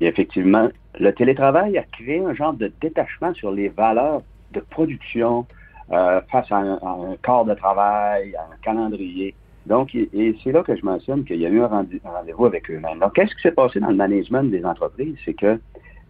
Et 0.00 0.06
effectivement, 0.06 0.68
le 1.00 1.12
télétravail 1.12 1.78
a 1.78 1.84
créé 1.84 2.22
un 2.22 2.34
genre 2.34 2.52
de 2.52 2.70
détachement 2.80 3.32
sur 3.32 3.50
les 3.50 3.68
valeurs 3.68 4.22
de 4.52 4.60
production, 4.60 5.46
euh, 5.90 6.20
face 6.30 6.52
à 6.52 6.56
un, 6.56 6.74
à 6.74 6.90
un, 6.90 7.16
corps 7.22 7.46
de 7.46 7.54
travail, 7.54 8.34
à 8.36 8.42
un 8.42 8.56
calendrier. 8.62 9.34
Donc, 9.64 9.94
et 9.94 10.36
c'est 10.44 10.52
là 10.52 10.62
que 10.62 10.76
je 10.76 10.84
mentionne 10.84 11.24
qu'il 11.24 11.40
y 11.40 11.46
a 11.46 11.48
eu 11.48 11.62
un 11.62 11.66
rendez-vous 11.66 12.46
avec 12.46 12.70
eux-mêmes. 12.70 12.98
Donc, 12.98 13.14
qu'est-ce 13.14 13.34
qui 13.34 13.42
s'est 13.42 13.52
passé 13.52 13.80
dans 13.80 13.88
le 13.88 13.96
management 13.96 14.50
des 14.50 14.64
entreprises? 14.64 15.16
C'est 15.24 15.34
que 15.34 15.58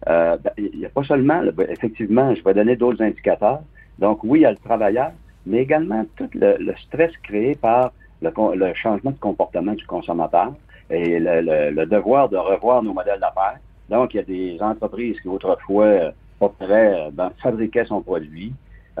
euh, 0.07 0.37
ben, 0.37 0.51
il 0.57 0.79
n'y 0.79 0.85
a 0.85 0.89
pas 0.89 1.03
seulement, 1.03 1.41
effectivement, 1.69 2.33
je 2.35 2.43
vais 2.43 2.53
donner 2.53 2.75
d'autres 2.75 3.01
indicateurs. 3.01 3.61
Donc, 3.99 4.23
oui, 4.23 4.39
il 4.39 4.41
y 4.43 4.45
a 4.45 4.51
le 4.51 4.57
travailleur, 4.57 5.11
mais 5.45 5.59
également 5.59 6.05
tout 6.15 6.29
le, 6.33 6.57
le 6.57 6.75
stress 6.87 7.11
créé 7.23 7.55
par 7.55 7.91
le, 8.21 8.31
le, 8.55 8.73
changement 8.73 9.11
de 9.11 9.19
comportement 9.19 9.73
du 9.73 9.85
consommateur 9.85 10.53
et 10.89 11.19
le, 11.19 11.71
le, 11.71 11.85
devoir 11.85 12.29
de 12.29 12.37
revoir 12.37 12.83
nos 12.83 12.93
modèles 12.93 13.19
d'affaires. 13.19 13.59
Donc, 13.89 14.13
il 14.13 14.17
y 14.17 14.19
a 14.19 14.23
des 14.23 14.57
entreprises 14.61 15.19
qui 15.21 15.27
autrefois, 15.27 16.11
pas 16.39 16.49
près, 16.59 17.09
ben, 17.13 17.31
fabriquaient 17.41 17.85
son 17.85 18.01
produit, 18.01 18.53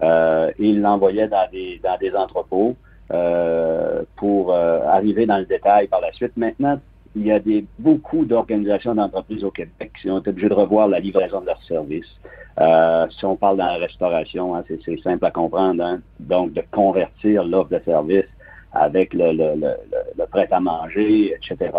euh, 0.03 0.51
il 0.59 0.81
l'envoyait 0.81 1.27
dans 1.27 1.49
des, 1.51 1.79
dans 1.83 1.97
des 1.97 2.13
entrepôts 2.15 2.75
euh, 3.11 4.03
pour 4.15 4.53
euh, 4.53 4.81
arriver 4.85 5.25
dans 5.25 5.37
le 5.37 5.45
détail 5.45 5.87
par 5.87 6.01
la 6.01 6.11
suite. 6.13 6.35
Maintenant, 6.37 6.79
il 7.15 7.25
y 7.25 7.31
a 7.31 7.39
des, 7.39 7.65
beaucoup 7.79 8.23
d'organisations 8.25 8.95
d'entreprises 8.95 9.43
au 9.43 9.51
Québec 9.51 9.91
qui 10.01 10.09
ont 10.09 10.19
été 10.19 10.29
obligées 10.29 10.49
de 10.49 10.53
revoir 10.53 10.87
la 10.87 10.99
livraison 10.99 11.41
de 11.41 11.47
leurs 11.47 11.63
services. 11.63 12.15
Euh, 12.59 13.07
si 13.09 13.25
on 13.25 13.35
parle 13.35 13.57
dans 13.57 13.67
la 13.67 13.77
restauration, 13.77 14.55
hein, 14.55 14.63
c'est 14.67 14.99
simple 15.01 15.25
à 15.25 15.31
comprendre. 15.31 15.83
Hein? 15.83 16.01
Donc, 16.19 16.53
de 16.53 16.61
convertir 16.71 17.43
l'offre 17.43 17.69
de 17.69 17.79
service 17.85 18.27
avec 18.73 19.13
le, 19.13 19.31
le, 19.31 19.55
le, 19.55 19.73
le 20.17 20.25
prêt 20.27 20.47
à 20.51 20.59
manger, 20.59 21.33
etc. 21.35 21.71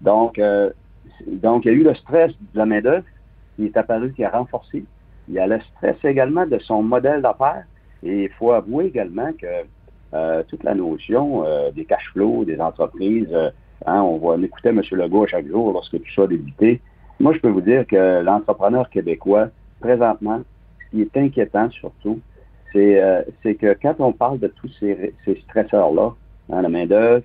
Donc, 0.00 0.38
euh, 0.38 0.70
donc, 1.26 1.64
il 1.64 1.68
y 1.68 1.74
a 1.74 1.74
eu 1.74 1.82
le 1.82 1.94
stress 1.94 2.30
de 2.30 2.58
la 2.58 2.66
main-d'œuvre 2.66 3.04
qui 3.56 3.66
est 3.66 3.76
apparu, 3.76 4.12
qui 4.12 4.24
a 4.24 4.30
renforcé 4.30 4.84
il 5.30 5.34
y 5.34 5.38
a 5.38 5.46
le 5.46 5.60
stress 5.60 5.96
également 6.04 6.44
de 6.44 6.58
son 6.58 6.82
modèle 6.82 7.22
d'affaires. 7.22 7.64
Et 8.02 8.24
il 8.24 8.30
faut 8.30 8.52
avouer 8.52 8.86
également 8.86 9.30
que 9.32 9.46
euh, 10.12 10.42
toute 10.48 10.64
la 10.64 10.74
notion 10.74 11.44
euh, 11.44 11.70
des 11.70 11.84
cash 11.84 12.10
flows 12.12 12.44
des 12.44 12.60
entreprises, 12.60 13.28
euh, 13.32 13.50
hein, 13.86 14.02
on 14.02 14.18
va 14.18 14.36
écouter 14.44 14.70
M. 14.70 14.82
Legault 14.90 15.26
chaque 15.28 15.46
jour 15.46 15.72
lorsque 15.72 15.96
tout 15.96 16.12
ça 16.16 16.22
a 16.22 16.26
débuté. 16.26 16.80
Moi, 17.20 17.32
je 17.34 17.38
peux 17.38 17.48
vous 17.48 17.60
dire 17.60 17.86
que 17.86 18.20
l'entrepreneur 18.22 18.90
québécois, 18.90 19.48
présentement, 19.80 20.42
ce 20.84 20.90
qui 20.90 21.02
est 21.02 21.16
inquiétant 21.16 21.70
surtout, 21.70 22.20
c'est 22.72 23.02
euh, 23.02 23.22
que 23.44 23.76
quand 23.82 23.96
on 23.98 24.12
parle 24.12 24.38
de 24.38 24.48
tous 24.48 24.70
ces, 24.78 25.14
ces 25.24 25.40
stresseurs-là, 25.48 26.14
hein, 26.52 26.62
la 26.62 26.68
main-d'œuvre, 26.68 27.24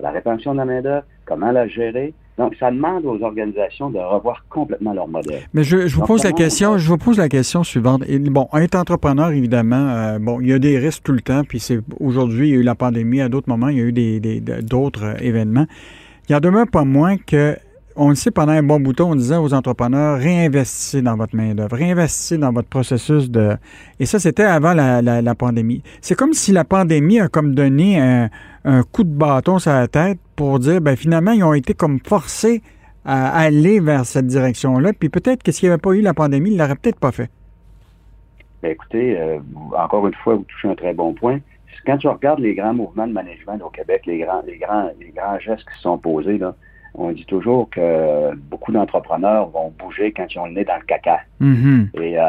la 0.00 0.10
rétention 0.10 0.52
de 0.52 0.58
la 0.58 0.64
main-d'œuvre, 0.64 1.04
comment 1.26 1.50
la 1.50 1.68
gérer, 1.68 2.14
donc, 2.38 2.54
ça 2.60 2.70
demande 2.70 3.04
aux 3.04 3.20
organisations 3.20 3.90
de 3.90 3.98
revoir 3.98 4.44
complètement 4.48 4.92
leur 4.92 5.08
modèle. 5.08 5.42
Mais 5.52 5.64
je, 5.64 5.88
je 5.88 5.96
vous 5.96 6.06
pose 6.06 6.22
la 6.22 6.30
question, 6.30 6.78
je 6.78 6.88
vous 6.88 6.96
pose 6.96 7.18
la 7.18 7.28
question 7.28 7.64
suivante. 7.64 8.04
Et, 8.06 8.20
bon, 8.20 8.48
être 8.54 8.76
entrepreneur, 8.76 9.32
évidemment, 9.32 9.88
euh, 9.88 10.18
bon, 10.20 10.40
il 10.40 10.48
y 10.48 10.52
a 10.52 10.60
des 10.60 10.78
risques 10.78 11.02
tout 11.02 11.12
le 11.12 11.20
temps. 11.20 11.42
Puis 11.42 11.58
c'est 11.58 11.80
aujourd'hui, 11.98 12.48
il 12.48 12.54
y 12.54 12.56
a 12.56 12.60
eu 12.60 12.62
la 12.62 12.76
pandémie, 12.76 13.20
à 13.20 13.28
d'autres 13.28 13.48
moments, 13.48 13.68
il 13.68 13.78
y 13.78 13.80
a 13.80 13.84
eu 13.84 13.92
des, 13.92 14.40
d'autres 14.62 15.04
euh, 15.04 15.14
événements. 15.20 15.66
Il 16.28 16.32
y 16.32 16.36
en 16.36 16.40
demeure 16.40 16.68
pas 16.70 16.84
moins 16.84 17.16
que 17.16 17.56
on 17.98 18.10
le 18.10 18.14
sait, 18.14 18.30
pendant 18.30 18.52
un 18.52 18.62
bon 18.62 18.78
bouton, 18.78 19.10
on 19.10 19.14
disait 19.16 19.36
aux 19.36 19.52
entrepreneurs, 19.52 20.18
réinvestissez 20.18 21.02
dans 21.02 21.16
votre 21.16 21.34
main-d'œuvre, 21.34 21.76
réinvestissez 21.76 22.38
dans 22.38 22.52
votre 22.52 22.68
processus 22.68 23.28
de. 23.28 23.56
Et 23.98 24.06
ça, 24.06 24.18
c'était 24.20 24.44
avant 24.44 24.72
la, 24.72 25.34
pandémie. 25.34 25.82
C'est 26.00 26.14
comme 26.14 26.32
si 26.32 26.52
la 26.52 26.64
pandémie 26.64 27.20
a 27.20 27.28
comme 27.28 27.54
donné 27.54 28.00
un, 28.00 28.30
un, 28.64 28.82
coup 28.84 29.02
de 29.02 29.12
bâton 29.12 29.58
sur 29.58 29.72
la 29.72 29.88
tête 29.88 30.18
pour 30.36 30.60
dire, 30.60 30.80
ben 30.80 30.96
finalement, 30.96 31.32
ils 31.32 31.42
ont 31.42 31.54
été 31.54 31.74
comme 31.74 31.98
forcés 31.98 32.62
à 33.04 33.36
aller 33.36 33.80
vers 33.80 34.04
cette 34.04 34.26
direction-là. 34.26 34.92
Puis 34.92 35.08
peut-être 35.08 35.42
que 35.42 35.50
s'il 35.50 35.68
n'y 35.68 35.72
avait 35.72 35.80
pas 35.80 35.92
eu 35.92 36.00
la 36.00 36.14
pandémie, 36.14 36.50
ils 36.50 36.54
ne 36.54 36.58
l'auraient 36.58 36.76
peut-être 36.76 37.00
pas 37.00 37.12
fait. 37.12 37.30
Bien, 38.62 38.72
écoutez, 38.72 39.18
euh, 39.18 39.38
encore 39.76 40.06
une 40.06 40.14
fois, 40.14 40.36
vous 40.36 40.44
touchez 40.44 40.68
un 40.68 40.74
très 40.74 40.94
bon 40.94 41.14
point. 41.14 41.40
Quand 41.86 41.96
tu 41.96 42.08
regardes 42.08 42.40
les 42.40 42.54
grands 42.54 42.74
mouvements 42.74 43.06
de 43.06 43.12
management 43.12 43.58
au 43.64 43.70
Québec, 43.70 44.02
les 44.06 44.18
grands, 44.18 44.42
les 44.46 44.58
grands, 44.58 44.90
les 45.00 45.10
grands 45.10 45.38
gestes 45.38 45.66
qui 45.68 45.76
se 45.76 45.82
sont 45.82 45.98
posés, 45.98 46.38
là, 46.38 46.54
on 46.94 47.12
dit 47.12 47.24
toujours 47.24 47.68
que 47.70 48.34
beaucoup 48.34 48.72
d'entrepreneurs 48.72 49.48
vont 49.48 49.72
bouger 49.78 50.12
quand 50.12 50.26
ils 50.32 50.38
ont 50.38 50.46
le 50.46 50.52
nez 50.52 50.64
dans 50.64 50.76
le 50.76 50.84
caca. 50.84 51.20
Mm-hmm. 51.40 52.02
et, 52.02 52.18
euh, 52.18 52.24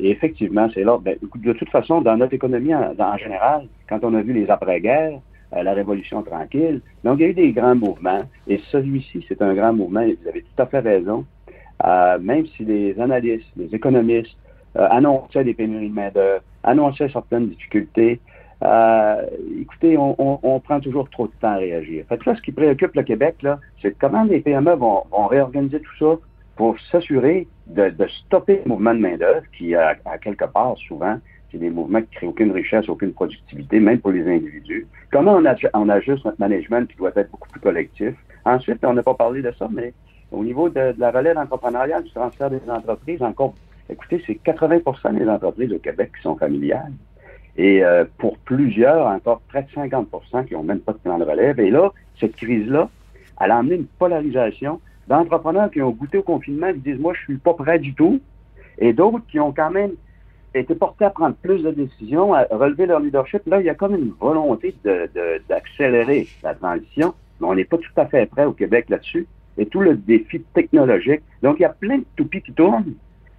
et, 0.00 0.10
effectivement, 0.10 0.68
c'est 0.74 0.84
là. 0.84 0.98
Ben, 0.98 1.16
de 1.36 1.52
toute 1.52 1.70
façon, 1.70 2.00
dans 2.00 2.16
notre 2.16 2.34
économie 2.34 2.74
en, 2.74 2.94
en 2.98 3.16
général, 3.16 3.66
quand 3.88 4.00
on 4.02 4.14
a 4.14 4.22
vu 4.22 4.32
les 4.32 4.50
après-guerres, 4.50 5.20
euh, 5.54 5.62
la 5.62 5.72
Révolution 5.72 6.22
tranquille, 6.22 6.80
donc 7.04 7.18
il 7.18 7.22
y 7.22 7.24
a 7.26 7.28
eu 7.28 7.34
des 7.34 7.52
grands 7.52 7.76
mouvements. 7.76 8.22
Et 8.46 8.60
celui-ci, 8.70 9.24
c'est 9.28 9.40
un 9.42 9.54
grand 9.54 9.72
mouvement. 9.72 10.00
Et 10.00 10.18
vous 10.20 10.28
avez 10.28 10.42
tout 10.42 10.62
à 10.62 10.66
fait 10.66 10.80
raison. 10.80 11.24
Euh, 11.84 12.18
même 12.18 12.46
si 12.56 12.64
les 12.64 12.98
analystes, 13.00 13.46
les 13.56 13.72
économistes 13.74 14.36
annonçaient 14.74 15.44
des 15.44 15.54
pénuries 15.54 15.88
de 15.88 15.94
main-d'œuvre, 15.94 16.42
annonçaient 16.62 17.08
certaines 17.08 17.48
difficultés, 17.48 18.20
euh, 18.62 19.22
écoutez, 19.60 19.96
on, 19.96 20.16
on, 20.18 20.40
on, 20.42 20.60
prend 20.60 20.80
toujours 20.80 21.08
trop 21.10 21.28
de 21.28 21.32
temps 21.40 21.52
à 21.52 21.56
réagir. 21.56 22.04
Fait 22.08 22.18
que 22.18 22.28
là, 22.28 22.36
ce 22.36 22.42
qui 22.42 22.50
préoccupe 22.50 22.94
le 22.94 23.04
Québec, 23.04 23.36
là, 23.42 23.60
c'est 23.80 23.96
comment 23.96 24.24
les 24.24 24.40
PME 24.40 24.74
vont, 24.74 25.04
vont, 25.10 25.26
réorganiser 25.28 25.80
tout 25.80 25.96
ça 25.98 26.20
pour 26.56 26.76
s'assurer 26.90 27.46
de, 27.68 27.90
de, 27.90 28.06
stopper 28.08 28.62
le 28.64 28.68
mouvement 28.68 28.94
de 28.94 28.98
main-d'œuvre 28.98 29.44
qui, 29.56 29.76
à, 29.76 29.94
quelque 30.20 30.46
part, 30.46 30.76
souvent, 30.88 31.18
c'est 31.52 31.58
des 31.58 31.70
mouvements 31.70 32.02
qui 32.02 32.10
créent 32.16 32.26
aucune 32.26 32.50
richesse, 32.50 32.88
aucune 32.88 33.12
productivité, 33.12 33.78
même 33.78 34.00
pour 34.00 34.10
les 34.10 34.28
individus. 34.28 34.88
Comment 35.12 35.40
on, 35.74 35.88
ajuste 35.88 36.24
notre 36.24 36.40
management 36.40 36.90
qui 36.90 36.96
doit 36.96 37.12
être 37.14 37.30
beaucoup 37.30 37.48
plus 37.48 37.60
collectif? 37.60 38.14
Ensuite, 38.44 38.84
on 38.84 38.92
n'a 38.92 39.04
pas 39.04 39.14
parlé 39.14 39.40
de 39.40 39.52
ça, 39.52 39.68
mais 39.72 39.94
au 40.32 40.42
niveau 40.42 40.68
de, 40.68 40.92
de 40.92 41.00
la 41.00 41.12
relève 41.12 41.38
entrepreneuriale, 41.38 42.02
du 42.02 42.10
transfert 42.10 42.50
des 42.50 42.60
entreprises, 42.68 43.22
encore, 43.22 43.54
écoutez, 43.88 44.20
c'est 44.26 44.34
80% 44.34 45.16
des 45.16 45.28
entreprises 45.28 45.72
au 45.72 45.78
Québec 45.78 46.10
qui 46.16 46.22
sont 46.22 46.36
familiales. 46.36 46.92
Et 47.58 47.84
euh, 47.84 48.04
pour 48.18 48.38
plusieurs, 48.38 49.06
encore 49.06 49.40
près 49.48 49.64
de 49.64 49.68
50% 49.68 50.46
qui 50.46 50.54
n'ont 50.54 50.62
même 50.62 50.78
pas 50.78 50.92
de 50.92 50.98
plan 50.98 51.18
de 51.18 51.24
relève. 51.24 51.58
Et 51.58 51.70
là, 51.70 51.92
cette 52.18 52.36
crise-là, 52.36 52.88
elle 53.40 53.50
a 53.50 53.58
amené 53.58 53.74
une 53.74 53.86
polarisation 53.86 54.80
d'entrepreneurs 55.08 55.70
qui 55.70 55.82
ont 55.82 55.90
goûté 55.90 56.18
au 56.18 56.22
confinement, 56.22 56.72
qui 56.72 56.78
disent, 56.78 57.00
moi, 57.00 57.14
je 57.14 57.22
suis 57.22 57.36
pas 57.36 57.54
prêt 57.54 57.80
du 57.80 57.94
tout, 57.94 58.20
et 58.78 58.92
d'autres 58.92 59.26
qui 59.28 59.40
ont 59.40 59.52
quand 59.52 59.70
même 59.70 59.92
été 60.54 60.74
portés 60.74 61.04
à 61.04 61.10
prendre 61.10 61.34
plus 61.34 61.62
de 61.62 61.70
décisions, 61.70 62.32
à 62.32 62.44
relever 62.50 62.86
leur 62.86 63.00
leadership. 63.00 63.42
Là, 63.46 63.60
il 63.60 63.66
y 63.66 63.70
a 63.70 63.74
comme 63.74 63.94
une 63.94 64.12
volonté 64.20 64.74
d'accélérer 65.48 66.20
de, 66.22 66.46
la 66.46 66.54
transition, 66.54 67.14
mais 67.40 67.46
on 67.46 67.54
n'est 67.54 67.64
pas 67.64 67.78
tout 67.78 67.90
à 67.96 68.06
fait 68.06 68.26
prêt 68.26 68.44
au 68.44 68.52
Québec 68.52 68.86
là-dessus. 68.88 69.26
Et 69.56 69.66
tout 69.66 69.80
le 69.80 69.96
défi 69.96 70.40
technologique. 70.54 71.22
Donc, 71.42 71.56
il 71.58 71.62
y 71.62 71.66
a 71.66 71.70
plein 71.70 71.98
de 71.98 72.04
toupies 72.14 72.42
qui 72.42 72.52
tournent. 72.52 72.94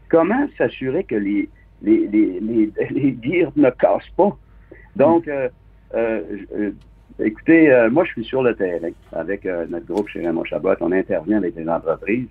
Comment 0.10 0.48
s'assurer 0.58 1.06
que 1.06 1.16
les, 1.16 1.48
les, 1.82 2.08
les, 2.08 2.39
les, 2.39 2.72
les 2.89 3.18
gears 3.22 3.52
ne 3.56 3.70
cassent 3.70 4.12
pas. 4.15 4.36
Donc, 4.96 5.28
euh, 5.28 5.50
euh, 5.96 6.22
euh, 6.56 6.72
écoutez, 7.20 7.88
moi, 7.92 8.04
je 8.06 8.12
suis 8.12 8.26
sur 8.26 8.44
le 8.44 8.56
terrain 8.56 8.89
avec 9.12 9.46
notre 9.46 9.86
groupe 9.86 10.10
chez 10.10 10.26
Raymond 10.26 10.46
Chabot. 10.46 10.76
On 10.82 10.92
intervient 10.92 11.38
avec 11.38 11.56
les 11.56 11.68
entreprises. 11.68 12.28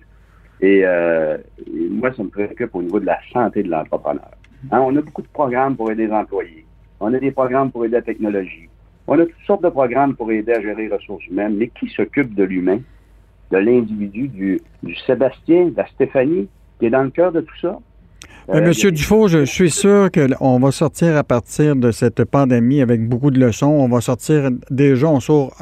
Et, 0.61 0.79
et, 0.79 1.89
moi, 1.89 2.13
ça 2.13 2.23
me 2.23 2.29
préoccupe 2.29 2.75
au 2.75 2.81
niveau 2.81 2.99
de 2.99 3.05
la 3.05 3.19
santé 3.31 3.63
de 3.63 3.69
l'entrepreneur. 3.69 4.31
Hein, 4.71 4.81
on 4.81 4.95
a 4.97 5.01
beaucoup 5.01 5.21
de 5.21 5.27
programmes 5.27 5.75
pour 5.75 5.89
aider 5.91 6.07
les 6.07 6.13
employés. 6.13 6.65
On 6.99 7.13
a 7.13 7.19
des 7.19 7.31
programmes 7.31 7.71
pour 7.71 7.85
aider 7.85 7.95
la 7.95 8.01
technologie. 8.01 8.67
On 9.07 9.17
a 9.17 9.25
toutes 9.25 9.45
sortes 9.47 9.63
de 9.63 9.69
programmes 9.69 10.15
pour 10.15 10.31
aider 10.31 10.51
à 10.51 10.61
gérer 10.61 10.87
les 10.87 10.93
ressources 10.93 11.25
humaines, 11.27 11.55
mais 11.57 11.69
qui 11.69 11.87
s'occupe 11.87 12.35
de 12.35 12.43
l'humain, 12.43 12.79
de 13.51 13.57
l'individu, 13.57 14.27
du, 14.27 14.61
du 14.83 14.95
Sébastien, 14.95 15.67
de 15.67 15.77
la 15.77 15.87
Stéphanie, 15.87 16.49
qui 16.77 16.85
est 16.85 16.89
dans 16.89 17.03
le 17.03 17.09
cœur 17.09 17.31
de 17.31 17.41
tout 17.41 17.57
ça? 17.61 17.79
Euh, 18.51 18.65
Monsieur 18.65 18.91
Dufault, 18.91 19.27
je 19.27 19.45
suis 19.45 19.69
sûr 19.69 20.09
qu'on 20.11 20.59
va 20.59 20.71
sortir 20.71 21.15
à 21.17 21.23
partir 21.23 21.75
de 21.75 21.91
cette 21.91 22.23
pandémie 22.23 22.81
avec 22.81 23.07
beaucoup 23.07 23.29
de 23.29 23.39
leçons. 23.39 23.67
On 23.67 23.87
va 23.87 24.01
sortir 24.01 24.49
déjà, 24.71 25.07
on 25.07 25.19
sort, 25.19 25.53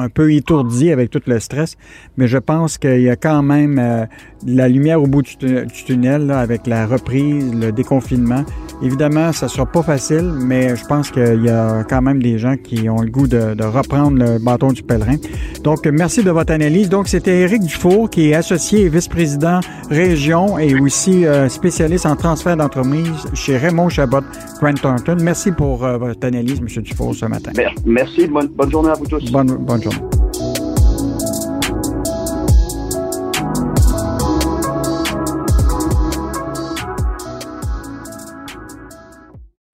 un 0.00 0.08
peu 0.08 0.32
étourdi 0.32 0.92
avec 0.92 1.10
tout 1.10 1.20
le 1.26 1.40
stress, 1.40 1.76
mais 2.16 2.28
je 2.28 2.38
pense 2.38 2.78
qu'il 2.78 3.00
y 3.00 3.10
a 3.10 3.16
quand 3.16 3.42
même 3.42 3.80
euh, 3.80 4.06
la 4.46 4.68
lumière 4.68 5.02
au 5.02 5.08
bout 5.08 5.22
du, 5.22 5.66
tunnel 5.84 6.30
avec 6.30 6.68
la 6.68 6.86
reprise, 6.86 7.52
le 7.52 7.72
déconfinement. 7.72 8.44
Évidemment, 8.80 9.32
ça 9.32 9.48
sera 9.48 9.66
pas 9.66 9.82
facile, 9.82 10.32
mais 10.32 10.76
je 10.76 10.84
pense 10.84 11.10
qu'il 11.10 11.42
y 11.42 11.50
a 11.50 11.82
quand 11.82 12.00
même 12.00 12.22
des 12.22 12.38
gens 12.38 12.56
qui 12.56 12.88
ont 12.88 13.00
le 13.00 13.10
goût 13.10 13.26
de, 13.26 13.54
de, 13.54 13.64
reprendre 13.64 14.18
le 14.18 14.38
bâton 14.38 14.72
du 14.72 14.84
pèlerin. 14.84 15.16
Donc, 15.64 15.84
merci 15.86 16.22
de 16.22 16.30
votre 16.30 16.52
analyse. 16.52 16.88
Donc, 16.88 17.08
c'était 17.08 17.40
Éric 17.40 17.62
Dufour, 17.62 18.08
qui 18.08 18.30
est 18.30 18.34
associé 18.34 18.82
et 18.82 18.88
vice-président 18.88 19.60
région 19.90 20.58
et 20.58 20.80
aussi 20.80 21.26
euh, 21.26 21.48
spécialiste 21.48 22.06
en 22.06 22.16
transfert 22.20 22.56
d'entreprise 22.56 23.26
chez 23.34 23.56
Raymond 23.56 23.88
Chabot 23.88 24.20
Grant 24.60 24.74
Thornton. 24.74 25.16
Merci 25.20 25.50
pour 25.50 25.84
euh, 25.84 25.98
votre 25.98 26.24
analyse, 26.26 26.60
M. 26.60 26.82
Dufour, 26.82 27.14
ce 27.14 27.26
matin. 27.26 27.50
Merci. 27.84 28.28
Bonne, 28.28 28.48
bonne 28.48 28.70
journée 28.70 28.90
à 28.90 28.94
vous 28.94 29.06
tous. 29.06 29.32
Bonne, 29.32 29.56
bonne 29.56 29.82
journée. 29.82 29.98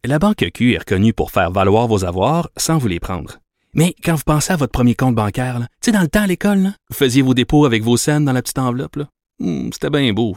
La 0.04 0.20
Banque 0.20 0.44
Q 0.54 0.74
est 0.74 0.78
reconnue 0.78 1.12
pour 1.12 1.32
faire 1.32 1.50
valoir 1.50 1.88
vos 1.88 2.04
avoirs 2.04 2.48
sans 2.56 2.78
vous 2.78 2.86
les 2.86 3.00
prendre. 3.00 3.38
Mais 3.74 3.92
quand 4.04 4.14
vous 4.14 4.22
pensez 4.24 4.52
à 4.52 4.56
votre 4.56 4.70
premier 4.70 4.94
compte 4.94 5.16
bancaire, 5.16 5.58
tu 5.82 5.90
sais, 5.90 5.92
dans 5.92 6.00
le 6.00 6.06
temps 6.08 6.22
à 6.22 6.26
l'école, 6.28 6.70
vous 6.88 6.96
faisiez 6.96 7.22
vos 7.22 7.34
dépôts 7.34 7.66
avec 7.66 7.82
vos 7.82 7.96
scènes 7.96 8.24
dans 8.24 8.32
la 8.32 8.40
petite 8.40 8.58
enveloppe. 8.58 9.00
Hmm, 9.40 9.70
c'était 9.72 9.90
bien 9.90 10.12
beau. 10.12 10.36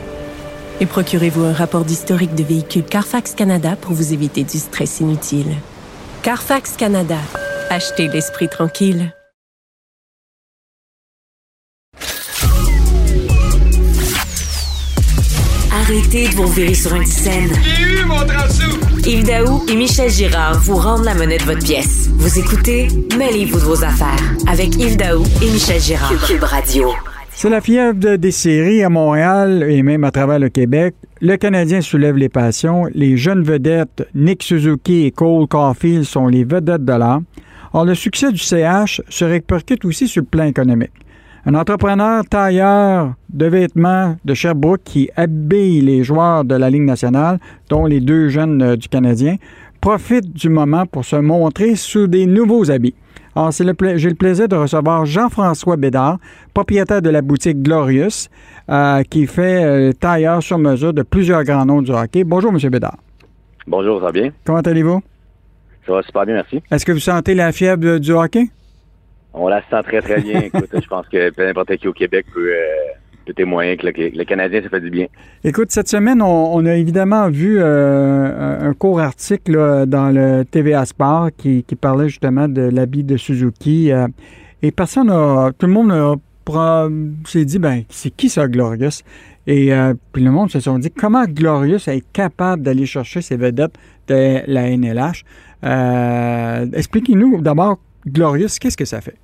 Et 0.81 0.87
procurez-vous 0.87 1.43
un 1.43 1.53
rapport 1.53 1.85
d'historique 1.85 2.33
de 2.33 2.43
véhicule 2.43 2.83
Carfax 2.83 3.35
Canada 3.35 3.75
pour 3.79 3.93
vous 3.93 4.13
éviter 4.13 4.43
du 4.43 4.57
stress 4.57 4.99
inutile. 4.99 5.55
Carfax 6.23 6.75
Canada. 6.75 7.19
Achetez 7.69 8.07
l'esprit 8.07 8.49
tranquille. 8.49 9.13
Arrêtez 15.71 16.29
de 16.29 16.35
vous 16.35 16.47
virer 16.47 16.73
sur 16.73 16.95
une 16.95 17.05
scène. 17.05 17.51
Eu 17.79 18.03
mon 18.05 18.21
Yves 19.05 19.25
Daou 19.25 19.63
et 19.69 19.75
Michel 19.75 20.09
Girard 20.09 20.59
vous 20.61 20.77
rendent 20.77 21.05
la 21.05 21.13
monnaie 21.13 21.37
de 21.37 21.43
votre 21.43 21.63
pièce. 21.63 22.09
Vous 22.13 22.39
écoutez 22.39 22.87
Mêlez-vous 23.15 23.59
de 23.59 23.65
vos 23.65 23.83
affaires 23.83 24.35
avec 24.47 24.75
Yves 24.77 24.97
Daou 24.97 25.23
et 25.43 25.49
Michel 25.51 25.79
Girard. 25.79 26.11
Cube 26.25 26.43
Radio. 26.43 26.91
C'est 27.33 27.49
la 27.49 27.61
fièvre 27.61 28.17
des 28.17 28.31
séries 28.31 28.83
à 28.83 28.89
Montréal 28.89 29.63
et 29.67 29.81
même 29.81 30.03
à 30.03 30.11
travers 30.11 30.37
le 30.37 30.49
Québec. 30.49 30.93
Le 31.21 31.37
Canadien 31.37 31.81
soulève 31.81 32.17
les 32.17 32.29
passions. 32.29 32.85
Les 32.93 33.17
jeunes 33.17 33.41
vedettes 33.41 34.07
Nick 34.13 34.43
Suzuki 34.43 35.05
et 35.05 35.11
Cole 35.11 35.47
Caulfield 35.47 36.03
sont 36.03 36.27
les 36.27 36.43
vedettes 36.43 36.85
de 36.85 36.93
l'art. 36.93 37.21
Or, 37.73 37.85
le 37.85 37.95
succès 37.95 38.31
du 38.31 38.37
CH 38.37 39.01
se 39.09 39.25
répercute 39.25 39.85
aussi 39.85 40.07
sur 40.07 40.21
le 40.21 40.27
plan 40.27 40.43
économique. 40.43 40.91
Un 41.45 41.55
entrepreneur 41.55 42.23
tailleur 42.29 43.15
de 43.29 43.45
vêtements 43.47 44.15
de 44.23 44.33
Sherbrooke 44.35 44.83
qui 44.83 45.09
habille 45.15 45.81
les 45.81 46.03
joueurs 46.03 46.43
de 46.43 46.53
la 46.53 46.69
Ligue 46.69 46.83
nationale, 46.83 47.39
dont 47.69 47.87
les 47.87 47.99
deux 47.99 48.29
jeunes 48.29 48.61
euh, 48.61 48.75
du 48.75 48.87
Canadien, 48.87 49.37
profite 49.79 50.31
du 50.31 50.49
moment 50.49 50.85
pour 50.85 51.03
se 51.03 51.15
montrer 51.15 51.75
sous 51.75 52.05
des 52.05 52.27
nouveaux 52.27 52.69
habits. 52.69 52.93
Alors, 53.35 53.51
j'ai 53.51 53.63
le 53.63 54.15
plaisir 54.15 54.47
de 54.49 54.55
recevoir 54.55 55.05
Jean-François 55.05 55.77
Bédard, 55.77 56.17
propriétaire 56.53 57.01
de 57.01 57.09
la 57.09 57.21
boutique 57.21 57.61
Glorious, 57.61 58.27
euh, 58.69 59.03
qui 59.03 59.25
fait 59.25 59.63
euh, 59.63 59.93
tailleur 59.93 60.43
sur 60.43 60.57
mesure 60.57 60.93
de 60.93 61.01
plusieurs 61.01 61.43
grands 61.43 61.65
noms 61.65 61.81
du 61.81 61.91
hockey. 61.91 62.25
Bonjour, 62.25 62.51
M. 62.51 62.69
Bédard. 62.69 62.97
Bonjour, 63.67 63.99
ça 63.99 64.07
va 64.07 64.11
bien? 64.11 64.31
Comment 64.45 64.59
allez-vous? 64.59 65.01
Ça 65.85 65.93
va 65.93 66.01
super 66.03 66.25
bien, 66.25 66.35
merci. 66.35 66.61
Est-ce 66.69 66.85
que 66.85 66.91
vous 66.91 66.99
sentez 66.99 67.33
la 67.33 67.51
fièvre 67.53 67.99
du 67.99 68.11
hockey? 68.11 68.49
On 69.33 69.47
la 69.47 69.61
sent 69.69 69.81
très, 69.83 70.01
très 70.01 70.21
bien. 70.21 70.39
Écoute, 70.53 70.69
je 70.73 70.87
pense 70.87 71.07
que 71.07 71.31
n'importe 71.41 71.77
qui 71.77 71.87
au 71.87 71.93
Québec 71.93 72.25
peut, 72.33 72.51
euh, 72.53 72.90
témoigner 73.33 73.77
que 73.77 73.87
le, 73.87 74.23
Canadien, 74.23 74.61
ça 74.61 74.69
fait 74.69 74.81
du 74.81 74.89
bien. 74.89 75.07
Écoute, 75.43 75.71
cette 75.71 75.87
semaine, 75.87 76.21
on, 76.21 76.65
a 76.65 76.75
évidemment 76.75 77.29
vu 77.29 77.57
euh, 77.59 78.69
un 78.69 78.73
court 78.73 78.99
article 78.99 79.85
dans 79.87 80.09
le 80.09 80.43
TVA 80.43 80.85
Sport 80.85 81.29
qui, 81.37 81.63
parlait 81.79 82.09
justement 82.09 82.47
de 82.47 82.61
l'habit 82.61 83.03
de 83.03 83.17
Suzuki. 83.17 83.91
Euh, 83.91 84.07
et 84.61 84.71
personne 84.71 85.09
a, 85.09 85.51
tout 85.57 85.67
le 85.67 85.73
monde 85.73 86.19
s'est 87.25 87.45
dit, 87.45 87.59
ben, 87.59 87.83
c'est 87.89 88.11
qui 88.11 88.29
ça, 88.29 88.47
Glorious? 88.47 89.01
Et 89.47 89.71
puis 90.13 90.23
le 90.23 90.29
monde 90.29 90.51
se 90.51 90.59
sont 90.59 90.77
dit, 90.77 90.91
comment 90.91 91.25
Glorious 91.25 91.87
est 91.87 92.03
capable 92.13 92.61
d'aller 92.61 92.85
chercher 92.85 93.21
ces 93.21 93.37
vedettes 93.37 93.73
de 94.07 94.41
la 94.45 94.69
NLH? 94.69 95.23
Expliquez-nous 96.73 97.41
d'abord 97.41 97.79
Glorious, 98.05 98.57
qu'est-ce 98.59 98.77
que 98.77 98.85
ça 98.85 99.01
fait? 99.01 99.20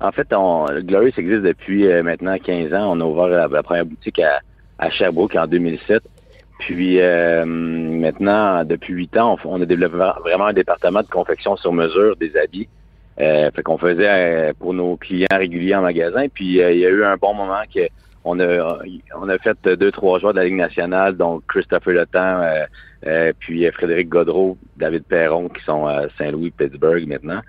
En 0.00 0.12
fait, 0.12 0.32
on, 0.32 0.66
Glorious 0.80 1.12
existe 1.16 1.42
depuis 1.42 1.86
euh, 1.86 2.02
maintenant 2.02 2.36
15 2.38 2.74
ans. 2.74 2.96
On 2.96 3.00
a 3.00 3.04
ouvert 3.04 3.48
la, 3.48 3.62
première 3.62 3.86
boutique 3.86 4.18
à, 4.18 4.40
à, 4.78 4.90
Sherbrooke 4.90 5.36
en 5.36 5.46
2007. 5.46 6.02
Puis 6.58 7.00
euh, 7.00 7.44
maintenant, 7.44 8.64
depuis 8.64 8.94
8 8.94 9.16
ans, 9.18 9.36
on, 9.44 9.60
a 9.60 9.66
développé 9.66 9.96
vraiment 9.96 10.46
un 10.46 10.52
département 10.52 11.02
de 11.02 11.08
confection 11.08 11.56
sur 11.56 11.72
mesure 11.72 12.16
des 12.16 12.36
habits. 12.36 12.68
Euh, 13.18 13.50
fait 13.50 13.62
qu'on 13.62 13.78
faisait 13.78 14.08
euh, 14.08 14.52
pour 14.58 14.74
nos 14.74 14.96
clients 14.96 15.26
réguliers 15.30 15.74
en 15.74 15.82
magasin. 15.82 16.28
Puis 16.32 16.46
il 16.46 16.78
y 16.78 16.86
a 16.86 16.90
eu 16.90 17.04
un 17.04 17.16
bon 17.16 17.34
moment 17.34 17.62
que 17.74 17.88
on 18.24 18.40
a 18.40 18.78
on 19.14 19.28
a 19.28 19.38
fait 19.38 19.56
deux 19.64 19.92
trois 19.92 20.18
joueurs 20.18 20.32
de 20.32 20.38
la 20.38 20.44
Ligue 20.46 20.56
nationale, 20.56 21.16
donc 21.16 21.44
Christopher 21.46 21.94
Le 21.94 23.32
puis 23.38 23.70
Frédéric 23.70 24.08
Godreau, 24.08 24.58
David 24.76 25.04
Perron 25.04 25.48
qui 25.48 25.62
sont 25.62 25.86
à 25.86 26.08
Saint-Louis, 26.18 26.50
Pittsburgh 26.50 27.06
maintenant. 27.06 27.40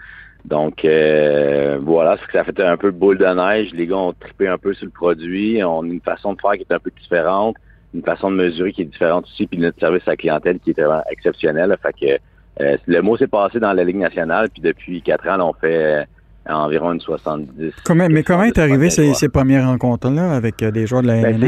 Donc 0.45 0.85
euh, 0.85 1.77
voilà, 1.81 2.17
ça 2.31 2.43
fait 2.43 2.59
un 2.61 2.77
peu 2.77 2.91
boule 2.91 3.17
de 3.17 3.25
neige. 3.25 3.71
Les 3.73 3.87
gars 3.87 3.97
ont 3.97 4.13
trippé 4.13 4.47
un 4.47 4.57
peu 4.57 4.73
sur 4.73 4.85
le 4.85 4.91
produit. 4.91 5.63
On 5.63 5.83
a 5.83 5.87
une 5.87 6.01
façon 6.01 6.33
de 6.33 6.41
faire 6.41 6.53
qui 6.53 6.61
est 6.61 6.73
un 6.73 6.79
peu 6.79 6.91
différente, 7.01 7.55
une 7.93 8.03
façon 8.03 8.31
de 8.31 8.35
mesurer 8.37 8.71
qui 8.71 8.83
est 8.83 8.85
différente 8.85 9.25
aussi, 9.25 9.47
puis 9.47 9.57
notre 9.57 9.79
service 9.79 10.03
à 10.07 10.11
la 10.11 10.17
clientèle 10.17 10.59
qui 10.59 10.71
est 10.71 10.81
vraiment 10.81 11.03
exceptionnel. 11.11 11.75
Fait 11.81 11.93
que 11.93 12.63
euh, 12.63 12.77
le 12.85 13.01
mot 13.01 13.17
s'est 13.17 13.27
passé 13.27 13.59
dans 13.59 13.73
la 13.73 13.83
Ligue 13.83 13.97
nationale, 13.97 14.49
puis 14.49 14.61
depuis 14.61 15.01
quatre 15.01 15.27
ans, 15.27 15.49
on 15.49 15.53
fait 15.53 16.01
euh, 16.49 16.53
environ 16.53 16.93
une 16.93 17.01
70. 17.01 17.73
Comment, 17.83 18.07
mais 18.09 18.23
comment 18.23 18.43
est 18.43 18.57
arrivé 18.57 18.89
ces, 18.89 19.13
ces, 19.13 19.29
premières 19.29 19.67
rencontres-là 19.67 20.31
avec 20.31 20.63
des 20.63 20.87
joueurs 20.87 21.01
de 21.01 21.07
la 21.07 21.21
ben, 21.21 21.39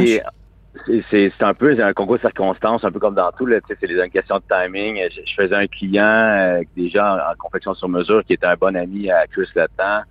c'est 1.09 1.31
un 1.41 1.53
peu 1.53 1.81
un 1.81 1.93
concours 1.93 2.17
de 2.17 2.21
circonstances, 2.21 2.83
un 2.83 2.91
peu 2.91 2.99
comme 2.99 3.15
dans 3.15 3.31
tout. 3.31 3.47
C'est 3.67 3.89
une 3.89 4.09
question 4.09 4.37
de 4.37 4.43
timing. 4.47 4.99
Je, 5.11 5.33
faisais 5.35 5.55
un 5.55 5.67
client 5.67 6.03
euh, 6.03 6.61
déjà 6.75 7.31
en, 7.31 7.35
confection 7.37 7.73
sur 7.73 7.89
mesure 7.89 8.23
qui 8.25 8.33
était 8.33 8.45
un 8.45 8.55
bon 8.55 8.75
ami 8.75 9.09
à 9.09 9.25
Chris 9.27 9.47
Letang. 9.55 10.03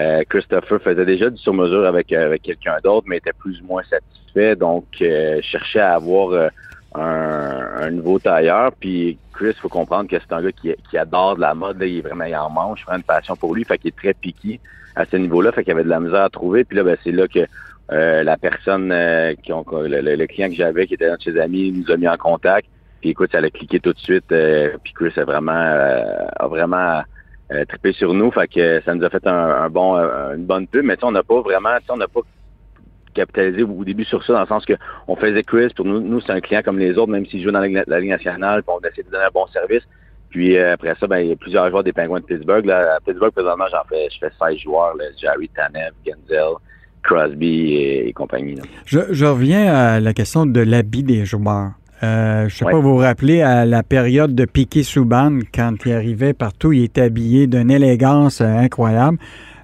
Euh, 0.00 0.22
Christopher 0.28 0.80
faisait 0.82 1.04
déjà 1.04 1.30
du 1.30 1.36
sur 1.38 1.54
mesure 1.54 1.86
avec, 1.86 2.12
euh, 2.12 2.26
avec 2.26 2.42
quelqu'un 2.42 2.76
d'autre, 2.82 3.06
mais 3.08 3.18
était 3.18 3.32
plus 3.32 3.60
ou 3.60 3.66
moins 3.66 3.82
satisfait. 3.84 4.56
Donc, 4.56 4.86
euh, 5.00 5.40
cherchait 5.42 5.80
à 5.80 5.94
avoir 5.94 6.50
un, 6.94 7.90
nouveau 7.90 8.18
tailleur. 8.18 8.72
Puis 8.72 9.18
Chris, 9.32 9.54
faut 9.60 9.68
comprendre 9.68 10.08
que 10.08 10.16
c'est 10.18 10.32
un 10.32 10.42
gars 10.42 10.52
qui, 10.52 10.74
qui, 10.90 10.98
adore 10.98 11.36
de 11.36 11.40
la 11.40 11.54
mode. 11.54 11.78
il 11.80 11.98
est 11.98 12.00
vraiment 12.00 12.24
il 12.24 12.36
en 12.36 12.50
manche, 12.50 12.84
vraiment 12.84 12.98
une 12.98 13.04
passion 13.04 13.36
pour 13.36 13.54
lui. 13.54 13.64
Fait 13.64 13.78
qu'il 13.78 13.88
est 13.88 13.96
très 13.96 14.14
piqué 14.14 14.60
à 14.96 15.04
ce 15.04 15.16
niveau-là. 15.16 15.52
Fait 15.52 15.62
qu'il 15.64 15.72
avait 15.72 15.84
de 15.84 15.88
la 15.88 16.00
misère 16.00 16.22
à 16.22 16.30
trouver. 16.30 16.64
Puis 16.64 16.76
là, 16.76 16.82
ben, 16.82 16.96
c'est 17.04 17.12
là 17.12 17.28
que 17.28 17.46
euh, 17.92 18.22
la 18.22 18.38
personne 18.38 18.90
euh, 18.92 19.34
qui 19.42 19.52
ont, 19.52 19.64
le, 19.70 20.26
client 20.26 20.48
que 20.48 20.54
j'avais 20.54 20.86
qui 20.86 20.94
était 20.94 21.08
un 21.08 21.16
de 21.16 21.22
ses 21.22 21.38
amis 21.38 21.70
nous 21.70 21.90
a 21.92 21.96
mis 21.96 22.08
en 22.08 22.16
contact. 22.16 22.68
Puis 23.00 23.10
écoute, 23.10 23.30
ça 23.32 23.38
a 23.38 23.50
cliqué 23.50 23.78
tout 23.78 23.92
de 23.92 23.98
suite. 23.98 24.32
Euh, 24.32 24.76
puis 24.82 24.94
Chris 24.94 25.12
a 25.16 25.24
vraiment 25.24 25.52
a 25.52 26.46
vraiment 26.48 27.02
trippé 27.68 27.92
sur 27.92 28.14
nous. 28.14 28.30
Fait 28.30 28.48
que 28.48 28.80
ça 28.86 28.94
nous 28.94 29.04
a 29.04 29.10
fait 29.10 29.26
un, 29.26 29.68
bon 29.68 29.96
une 29.96 30.46
bonne 30.46 30.66
pub. 30.66 30.84
Mais 30.84 30.96
on 31.02 31.12
n'a 31.12 31.22
pas 31.22 31.42
vraiment, 31.42 31.76
on 31.90 31.96
n'a 31.98 32.08
pas 32.08 32.20
capitalisé 33.12 33.62
au 33.62 33.84
début 33.84 34.04
sur 34.04 34.24
ça, 34.24 34.32
dans 34.32 34.40
le 34.40 34.46
sens 34.46 34.64
que 34.64 34.72
on 35.06 35.14
faisait 35.14 35.44
Chris, 35.44 35.68
pour 35.76 35.84
nous, 35.84 36.00
nous 36.00 36.20
c'est 36.20 36.32
un 36.32 36.40
client 36.40 36.62
comme 36.64 36.78
les 36.78 36.98
autres, 36.98 37.12
même 37.12 37.26
s'il 37.26 37.44
joue 37.44 37.52
dans 37.52 37.60
la, 37.60 38.00
Ligue 38.00 38.08
nationale, 38.08 38.64
puis 38.64 38.74
on 38.74 38.80
essaie 38.88 39.04
de 39.04 39.10
donner 39.10 39.24
un 39.24 39.30
bon 39.32 39.46
service. 39.48 39.84
Puis 40.30 40.58
après 40.58 40.96
ça, 40.98 41.06
ben, 41.06 41.18
il 41.18 41.28
y 41.28 41.32
a 41.32 41.36
plusieurs 41.36 41.68
joueurs 41.68 41.84
des 41.84 41.92
Penguins 41.92 42.18
de 42.18 42.24
Pittsburgh. 42.24 42.64
Là, 42.64 42.96
à 42.96 43.00
Pittsburgh, 43.00 43.32
présentement, 43.32 43.66
j'en 43.70 43.84
fais, 43.88 44.08
je 44.10 44.18
fais 44.18 44.32
16 44.40 44.58
joueurs, 44.58 44.96
là, 44.96 45.04
Jerry 45.20 45.48
Tanev, 45.50 45.92
Genzel, 46.04 46.56
Crosby 47.04 47.74
et, 47.74 48.12
compagnie. 48.12 48.56
Je, 48.86 49.00
je, 49.10 49.24
reviens 49.24 49.72
à 49.72 50.00
la 50.00 50.12
question 50.12 50.46
de 50.46 50.60
l'habit 50.60 51.02
des 51.02 51.24
joueurs. 51.24 51.72
Euh, 52.02 52.48
je 52.48 52.54
ne 52.54 52.58
sais 52.58 52.64
pas 52.64 52.78
vous 52.78 52.94
vous 52.94 52.96
rappelez 52.96 53.40
à 53.40 53.64
la 53.64 53.82
période 53.82 54.34
de 54.34 54.44
Piquet 54.44 54.82
Souban, 54.82 55.38
quand 55.54 55.74
il 55.86 55.92
arrivait 55.92 56.32
partout, 56.32 56.72
il 56.72 56.84
était 56.84 57.02
habillé 57.02 57.46
d'une 57.46 57.70
élégance 57.70 58.40
euh, 58.40 58.46
incroyable. 58.46 59.18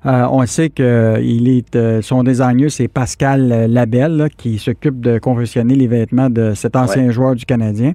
Euh, 0.07 0.26
on 0.31 0.46
sait 0.46 0.70
que 0.70 1.18
il 1.20 1.48
est, 1.48 2.00
son 2.00 2.22
designer, 2.22 2.70
c'est 2.70 2.88
Pascal 2.88 3.66
Labelle, 3.70 4.29
qui 4.38 4.59
s'occupe 4.59 5.00
de 5.00 5.18
confectionner 5.18 5.74
les 5.74 5.87
vêtements 5.87 6.31
de 6.31 6.55
cet 6.55 6.76
ancien 6.76 7.11
joueur 7.11 7.35
du 7.35 7.44
Canadien. 7.44 7.92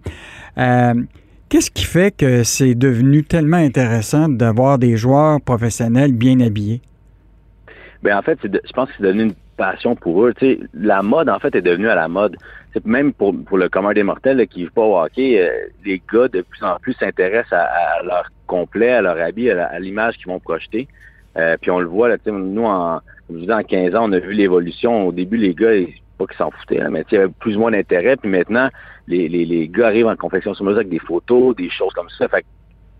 Qu'est-ce 1.50 1.72
qui 1.72 1.84
fait 1.84 2.16
que 2.16 2.44
c'est 2.44 2.76
devenu 2.76 3.24
tellement 3.24 3.58
intéressant 3.58 4.30
d'avoir 4.30 4.78
des 4.78 4.98
joueurs 4.98 5.42
professionnels 5.42 6.12
bien 6.12 6.40
habillés? 6.42 6.82
Bien, 8.06 8.20
en 8.20 8.22
fait, 8.22 8.38
je 8.44 8.74
pense 8.74 8.88
que 8.90 8.96
c'est 8.98 9.04
devenu 9.04 9.24
une 9.24 9.34
passion 9.58 9.96
pour 9.96 10.24
eux. 10.26 10.34
la 10.76 11.02
mode, 11.02 11.28
en 11.28 11.40
fait, 11.40 11.56
est 11.56 11.64
devenue 11.64 11.90
à 11.90 11.96
la 11.96 12.08
mode 12.08 12.38
même 12.84 13.14
pour, 13.14 13.34
pour 13.46 13.58
le 13.58 13.68
commun 13.68 13.94
des 13.94 14.04
mortels 14.04 14.46
qui 14.48 14.64
ne 14.64 14.70
pas 14.70 14.84
au 14.84 14.98
hockey, 14.98 15.42
euh, 15.42 15.50
les 15.86 16.00
gars 16.14 16.28
de 16.28 16.42
plus 16.42 16.64
en 16.64 16.78
plus 16.80 16.94
s'intéressent 16.94 17.54
à, 17.54 18.04
leur 18.04 18.30
complet, 18.46 18.92
à 18.92 19.02
leur 19.02 19.20
habit, 19.20 19.50
à, 19.50 19.80
l'image 19.80 20.18
qu'ils 20.18 20.28
vont 20.28 20.40
projeter. 20.40 20.88
Euh, 21.38 21.58
puis 21.60 21.72
on 21.72 21.80
le 21.80 21.88
voit, 21.88 22.10
là, 22.10 22.18
nous, 22.28 22.64
en, 22.64 22.98
en 22.98 23.64
15 23.64 23.96
ans, 23.96 24.10
on 24.10 24.12
a 24.12 24.20
vu 24.20 24.34
l'évolution. 24.34 25.08
Au 25.08 25.12
début, 25.12 25.38
les 25.38 25.56
gars, 25.56 25.72
pas 26.20 26.28
qu'ils 26.28 26.38
s'en 26.38 26.52
foutaient, 26.52 26.88
mais 26.92 27.04
il 27.12 27.16
y 27.16 27.18
avait 27.18 27.34
plus 27.40 27.56
ou 27.56 27.62
moins 27.62 27.72
d'intérêt. 27.72 28.18
Puis 28.18 28.30
maintenant, 28.30 28.70
les, 29.08 29.28
les, 29.30 29.46
les, 29.46 29.68
gars 29.68 29.88
arrivent 29.88 30.08
en 30.08 30.16
confection 30.16 30.54
sur 30.54 30.64
mesure 30.64 30.78
avec 30.78 30.90
des 30.90 31.00
photos, 31.00 31.56
des 31.56 31.72
choses 31.72 31.94
comme 31.94 32.10
ça. 32.10 32.28
Fait 32.28 32.46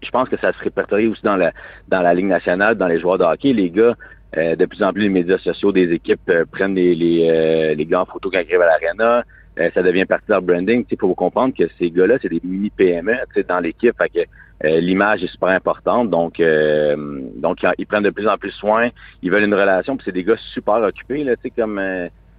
je 0.02 0.12
pense 0.12 0.30
que 0.30 0.38
ça 0.38 0.54
se 0.54 0.60
répertorie 0.60 1.08
aussi 1.08 1.24
dans 1.24 1.38
la 1.38 1.52
dans 1.88 2.02
la 2.02 2.14
Ligue 2.14 2.28
nationale, 2.28 2.76
dans 2.76 2.88
les 2.88 3.00
joueurs 3.00 3.18
de 3.18 3.24
hockey. 3.24 3.54
Les 3.54 3.70
gars, 3.70 3.96
euh, 4.38 4.56
de 4.56 4.66
plus 4.66 4.84
en 4.84 4.92
plus, 4.92 5.04
les 5.04 5.10
médias 5.10 5.38
sociaux 5.38 5.72
des 5.72 5.92
équipes 5.92 6.32
prennent 6.52 6.76
les, 6.76 6.96
les, 6.96 7.76
les 7.76 7.86
quand 7.86 8.06
ils 8.24 8.36
arrivent 8.36 8.62
à 8.62 8.66
l'aréna. 8.66 9.24
Euh, 9.60 9.70
ça 9.74 9.82
devient 9.84 10.06
partie 10.06 10.28
de 10.28 10.34
leur 10.34 10.42
branding. 10.42 10.86
Il 10.90 10.98
faut 10.98 11.14
comprendre 11.16 11.54
que 11.58 11.64
ces 11.80 11.90
gars-là, 11.90 12.18
c'est 12.22 12.30
des 12.30 12.42
mini 12.44 12.70
PME 12.70 13.16
dans 13.48 13.60
l'équipe. 13.60 13.96
Fait 13.98 14.10
que 14.10 14.20
euh, 14.68 14.80
l'image 14.80 15.24
est 15.24 15.28
super 15.28 15.50
importante. 15.50 16.10
Donc, 16.10 16.40
euh, 16.40 17.22
donc 17.36 17.60
ils 17.78 17.86
prennent 17.86 18.04
de 18.04 18.10
plus 18.10 18.28
en 18.28 18.38
plus 18.38 18.52
soin. 18.52 18.90
Ils 19.22 19.32
veulent 19.32 19.44
une 19.44 19.54
relation. 19.54 19.96
Puis 19.96 20.06
c'est 20.06 20.12
des 20.12 20.24
gars 20.24 20.38
super 20.54 20.76
occupés, 20.76 21.24
là, 21.24 21.34
comme 21.56 21.80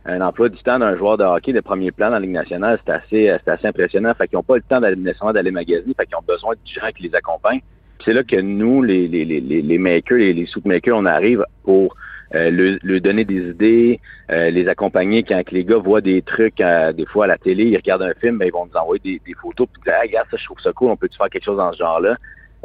un 0.09 0.21
emploi 0.21 0.49
du 0.49 0.59
temps 0.59 0.79
d'un 0.79 0.97
joueur 0.97 1.17
de 1.19 1.25
hockey 1.25 1.53
de 1.53 1.61
premier 1.61 1.91
plan 1.91 2.09
dans 2.09 2.15
la 2.15 2.21
Ligue 2.21 2.31
nationale, 2.31 2.79
c'est 2.87 2.93
assez, 2.93 3.29
assez 3.31 3.67
impressionnant. 3.67 4.15
Fait 4.15 4.29
qu'ils 4.29 4.37
n'ont 4.37 4.45
pas 4.45 4.57
le 4.57 4.63
temps 4.63 4.81
d'aller 4.81 4.97
nécessairement 4.97 5.33
d'aller 5.33 5.51
magasiner. 5.51 5.95
Fait 5.95 6.07
qu'ils 6.07 6.17
ont 6.17 6.25
besoin 6.27 6.53
de 6.53 6.61
gens 6.65 6.89
qui 6.95 7.05
les 7.05 7.15
accompagnent. 7.15 7.63
C'est 8.05 8.13
là 8.13 8.23
que 8.23 8.37
nous, 8.37 8.83
les, 8.83 9.09
les, 9.09 9.25
les, 9.25 9.41
les 9.41 9.79
makers, 9.79 10.19
les, 10.19 10.33
les 10.33 10.47
makers, 10.65 10.97
on 10.97 11.07
arrive 11.07 11.45
pour 11.65 11.97
euh, 12.35 12.79
le, 12.83 13.01
donner 13.01 13.25
des 13.25 13.51
idées, 13.51 14.01
euh, 14.31 14.51
les 14.51 14.67
accompagner 14.69 15.23
quand 15.23 15.41
les 15.53 15.65
gars 15.65 15.77
voient 15.77 16.01
des 16.01 16.23
trucs 16.23 16.61
euh, 16.61 16.93
des 16.93 17.07
fois 17.07 17.25
à 17.25 17.29
la 17.29 17.39
télé, 17.39 17.65
ils 17.65 17.77
regardent 17.77 18.03
un 18.03 18.15
film, 18.15 18.39
ben, 18.39 18.47
ils 18.47 18.53
vont 18.53 18.67
nous 18.67 18.77
envoyer 18.77 19.01
des, 19.03 19.23
des 19.25 19.35
photos 19.35 19.69
puis 19.73 19.93
ah, 19.93 20.01
regarde 20.03 20.27
ça, 20.31 20.37
je 20.37 20.45
trouve 20.45 20.61
ça 20.61 20.73
cool, 20.73 20.91
on 20.91 20.97
peut-tu 20.97 21.17
faire 21.17 21.31
quelque 21.31 21.45
chose 21.45 21.59
dans 21.59 21.73
ce 21.73 21.79
genre-là? 21.79 22.17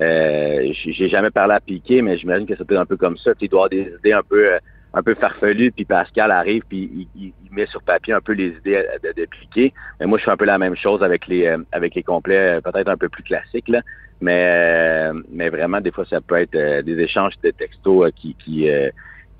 Euh, 0.01 0.71
j'ai 0.73 1.09
jamais 1.09 1.29
parlé 1.29 1.53
à 1.53 1.59
Piqué, 1.59 2.01
mais 2.01 2.17
j'imagine 2.17 2.47
que 2.47 2.55
c'était 2.55 2.75
un 2.75 2.87
peu 2.87 2.97
comme 2.97 3.17
ça. 3.17 3.35
Tu 3.35 3.47
dois 3.47 3.65
avoir 3.65 3.69
des 3.69 3.93
idées 3.99 4.13
un 4.13 4.23
peu 4.23 4.49
un 4.93 5.03
peu 5.03 5.15
farfelues, 5.15 5.71
puis 5.71 5.85
Pascal 5.85 6.31
arrive, 6.31 6.63
puis 6.67 7.07
il, 7.15 7.33
met 7.51 7.65
sur 7.65 7.81
papier 7.83 8.13
un 8.13 8.21
peu 8.21 8.31
les 8.33 8.49
idées 8.49 8.85
de, 9.03 9.13
de 9.21 9.25
Piqué. 9.25 9.73
Mais 9.99 10.05
moi, 10.05 10.17
je 10.17 10.23
fais 10.23 10.31
un 10.31 10.37
peu 10.37 10.45
la 10.45 10.57
même 10.57 10.75
chose 10.75 11.03
avec 11.03 11.27
les 11.27 11.53
avec 11.71 11.95
les 11.95 12.03
complets, 12.03 12.59
peut-être 12.61 12.89
un 12.89 12.97
peu 12.97 13.09
plus 13.09 13.23
classiques, 13.23 13.67
là. 13.67 13.81
Mais 14.21 15.11
mais 15.29 15.49
vraiment, 15.49 15.81
des 15.81 15.91
fois, 15.91 16.05
ça 16.05 16.21
peut 16.21 16.35
être 16.35 16.83
des 16.83 16.99
échanges 16.99 17.33
de 17.43 17.51
textos 17.51 18.11
qui, 18.15 18.35
qui 18.35 18.69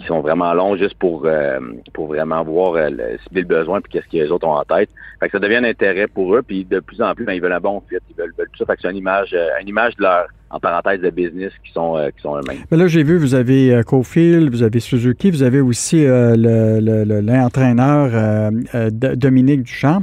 qui 0.02 0.08
sont 0.08 0.22
vraiment 0.22 0.54
longs 0.54 0.76
juste 0.76 0.96
pour 0.96 1.22
euh, 1.26 1.60
pour 1.94 2.08
vraiment 2.08 2.44
voir 2.44 2.74
euh, 2.74 2.90
le, 2.90 3.18
le 3.32 3.44
besoin 3.44 3.80
puis 3.82 3.94
qu'est-ce 3.94 4.08
que 4.08 4.18
les 4.24 4.32
autres 4.32 4.48
ont 4.48 4.56
en 4.56 4.64
tête. 4.64 4.90
Fait 5.20 5.28
que 5.28 5.34
ça 5.34 5.40
devient 5.40 5.58
un 5.58 5.64
intérêt 5.64 6.08
pour 6.08 6.36
eux 6.36 6.42
puis 6.42 6.66
de 6.66 6.80
plus 6.80 7.00
en 7.02 7.14
plus 7.14 7.26
ben, 7.26 7.34
ils 7.34 7.42
veulent 7.42 7.54
un 7.54 7.60
bon 7.60 7.82
fit, 7.88 7.98
ils 8.10 8.16
veulent, 8.18 8.34
veulent 8.38 8.50
tout 8.52 8.58
ça. 8.58 8.66
Fait 8.66 8.76
que 8.76 8.82
c'est 8.82 8.90
une 8.90 8.98
image 8.98 9.30
euh, 9.34 9.50
une 9.62 9.70
image 9.70 9.96
de 9.96 10.02
leur 10.04 10.28
en 10.50 10.60
parenthèse 10.60 11.00
de 11.00 11.10
business 11.10 11.54
qui 11.64 11.72
sont 11.72 11.96
qui 12.16 12.22
sont 12.22 12.36
eux-mêmes. 12.36 12.58
là 12.72 12.88
j'ai 12.88 13.04
vu 13.04 13.18
vous 13.18 13.36
avez 13.36 13.74
euh, 13.74 13.84
Cofield, 13.84 14.50
vous 14.50 14.64
avez 14.64 14.82
Suzuki, 14.82 15.32
vous 15.32 15.44
avez 15.44 15.62
aussi 15.62 16.06
l'entraîneur 16.06 18.52
Dominique 18.92 19.64
Duchamp. 19.64 20.02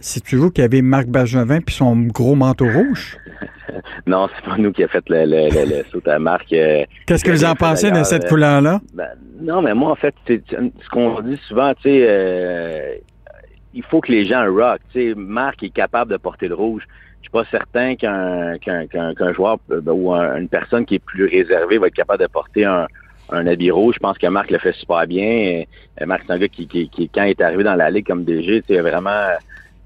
c'est 0.00 0.34
vous 0.34 0.50
qui 0.50 0.62
avez 0.62 0.82
Marc 0.82 1.08
Bergevin 1.08 1.60
puis 1.60 1.74
son 1.74 1.96
gros 1.96 2.36
manteau 2.36 2.66
rouge? 2.66 3.18
non, 4.06 4.28
c'est 4.34 4.44
pas 4.48 4.56
nous 4.56 4.72
qui 4.72 4.84
a 4.84 4.88
fait 4.88 5.04
le, 5.08 5.24
le, 5.24 5.76
le, 5.76 5.84
saut 5.90 6.02
à 6.06 6.18
marque. 6.18 6.52
Euh, 6.52 6.84
Qu'est-ce 7.06 7.24
que 7.24 7.30
vous 7.30 7.44
en 7.44 7.54
pensez 7.54 7.90
de 7.90 8.02
cette 8.02 8.28
couleur-là? 8.28 8.80
Ben, 8.94 9.08
non, 9.40 9.62
mais 9.62 9.74
moi, 9.74 9.90
en 9.92 9.96
fait, 9.96 10.14
ce 10.26 10.88
qu'on 10.90 11.20
dit 11.20 11.38
souvent, 11.48 11.72
tu 11.74 11.82
sais, 11.82 12.06
euh, 12.08 12.94
il 13.74 13.82
faut 13.84 14.00
que 14.00 14.12
les 14.12 14.24
gens 14.24 14.44
rock. 14.52 14.80
Tu 14.92 15.10
sais, 15.10 15.14
Marc 15.16 15.62
est 15.62 15.70
capable 15.70 16.10
de 16.12 16.16
porter 16.16 16.48
le 16.48 16.54
rouge. 16.54 16.82
Je 17.20 17.24
suis 17.24 17.30
pas 17.30 17.44
certain 17.50 17.96
qu'un 17.96 18.56
qu'un 18.58 19.32
joueur 19.32 19.58
ben, 19.68 19.82
ou 19.92 20.12
une 20.12 20.48
personne 20.48 20.86
qui 20.86 20.96
est 20.96 21.04
plus 21.04 21.26
réservée 21.26 21.78
va 21.78 21.88
être 21.88 21.94
capable 21.94 22.22
de 22.22 22.28
porter 22.28 22.64
un, 22.64 22.86
un 23.30 23.46
habit 23.46 23.70
rouge. 23.70 23.96
Je 23.96 24.00
pense 24.00 24.18
que 24.18 24.26
Marc 24.26 24.50
le 24.50 24.58
fait 24.58 24.72
super 24.72 25.06
bien. 25.06 25.64
Euh, 26.00 26.06
Marc, 26.06 26.22
c'est 26.26 26.32
un 26.32 26.38
gars 26.38 26.48
qui, 26.48 26.66
qui, 26.66 26.88
qui, 26.88 27.08
quand 27.08 27.24
il 27.24 27.30
est 27.30 27.40
arrivé 27.40 27.64
dans 27.64 27.74
la 27.74 27.90
ligue 27.90 28.06
comme 28.06 28.24
DG, 28.24 28.62
tu 28.62 28.74
sais, 28.74 28.80
vraiment 28.80 29.28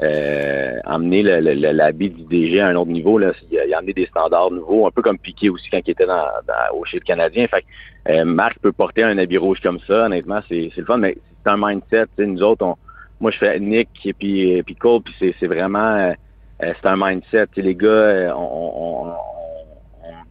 euh, 0.03 0.79
emmener 0.85 1.23
l'habit 1.23 2.11
du 2.11 2.23
DG 2.25 2.61
à 2.61 2.69
un 2.69 2.77
autre 2.77 2.91
niveau. 2.91 3.19
Là. 3.19 3.33
Il, 3.51 3.73
a, 3.73 3.79
amené 3.79 3.93
des 3.93 4.07
standards 4.07 4.51
nouveaux, 4.51 4.87
un 4.87 4.91
peu 4.91 5.03
comme 5.03 5.19
Piqué 5.19 5.49
aussi 5.51 5.69
quand 5.71 5.81
il 5.87 5.91
était 5.91 6.07
dans, 6.07 6.27
au 6.75 6.85
chez 6.85 6.99
le 6.99 7.05
Canadien. 7.05 7.47
Fait 7.49 7.65
euh, 8.09 8.25
Marc 8.25 8.59
peut 8.59 8.73
porter 8.73 9.05
un 9.05 9.19
habit 9.19 9.39
rouge 9.39 9.61
comme 9.61 9.79
ça, 9.87 10.07
honnêtement, 10.07 10.41
c'est 10.49 10.73
le 10.77 10.85
fun, 10.85 10.97
mais 10.97 11.17
c'est 11.45 11.51
un 11.51 11.57
mindset. 11.57 12.07
Nous 12.19 12.43
autres, 12.43 12.65
on, 12.65 12.77
moi 13.21 13.31
je 13.31 13.39
fais 13.39 13.61
Nick 13.61 13.89
et 14.05 14.13
puis, 14.13 14.63
puis 14.65 14.75
Cole, 14.75 15.03
puis 15.03 15.15
c'est 15.39 15.47
vraiment 15.47 16.15
euh, 16.63 16.73
c'est 16.81 16.89
un 16.89 16.97
mindset. 16.97 17.49
les 17.57 17.75
gars, 17.75 17.89
euh, 17.89 18.33
on, 18.35 19.09
on, 19.09 19.13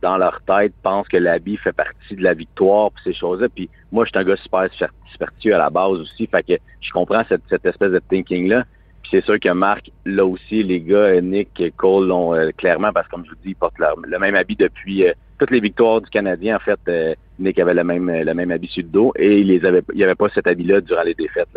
dans 0.02 0.18
leur 0.18 0.42
tête, 0.48 0.74
pensent 0.82 1.08
que 1.08 1.18
l'habit 1.18 1.58
fait 1.58 1.74
partie 1.74 2.16
de 2.16 2.24
la 2.24 2.34
victoire 2.34 2.92
puis 2.92 3.04
ces 3.04 3.14
choses-là. 3.14 3.50
Puis 3.54 3.70
moi, 3.92 4.06
je 4.06 4.10
suis 4.10 4.20
un 4.20 4.24
gars 4.24 4.38
super 4.38 4.68
superstitieux 5.12 5.56
à 5.56 5.60
la 5.60 5.70
base 5.70 6.00
aussi. 6.00 6.28
Fait 6.28 6.44
que 6.44 6.54
je 6.80 6.92
comprends 6.92 7.24
cette, 7.30 7.44
cette 7.50 7.66
espèce 7.66 7.92
de 7.92 8.00
thinking-là 8.10 8.64
c'est 9.10 9.24
sûr 9.24 9.40
que 9.40 9.50
Marc, 9.50 9.92
là 10.06 10.26
aussi, 10.26 10.64
les 10.64 10.80
gars, 10.80 11.20
Nick, 11.22 11.64
Cole 11.78 12.08
l'ont 12.08 12.34
euh, 12.34 12.50
clairement, 12.58 12.92
parce 12.94 13.08
que 13.08 13.12
comme 13.12 13.26
je 13.26 13.32
vous 13.32 13.38
dis, 13.44 13.50
ils 13.50 13.56
portent 13.56 13.76
le 13.80 14.20
même 14.20 14.36
habit 14.36 14.56
depuis 14.56 15.06
euh, 15.06 15.12
toutes 15.40 15.52
les 15.52 15.60
victoires 15.60 16.02
du 16.02 16.10
Canadien. 16.10 16.56
En 16.56 16.60
fait, 16.60 16.80
euh, 16.88 17.14
Nick 17.40 17.60
avait 17.60 17.74
le 17.74 17.84
même 17.84 18.10
le 18.10 18.34
même 18.34 18.52
habit 18.52 18.68
sur 18.68 18.84
le 18.84 18.90
dos 18.90 19.14
et 19.18 19.40
il 19.40 19.48
les 19.48 19.66
avait, 19.66 19.82
il 19.94 19.98
n'y 19.98 20.04
avait 20.04 20.16
pas 20.16 20.30
cet 20.30 20.48
habit-là 20.48 20.82
durant 20.82 21.04
les 21.04 21.16
défaites. 21.16 21.48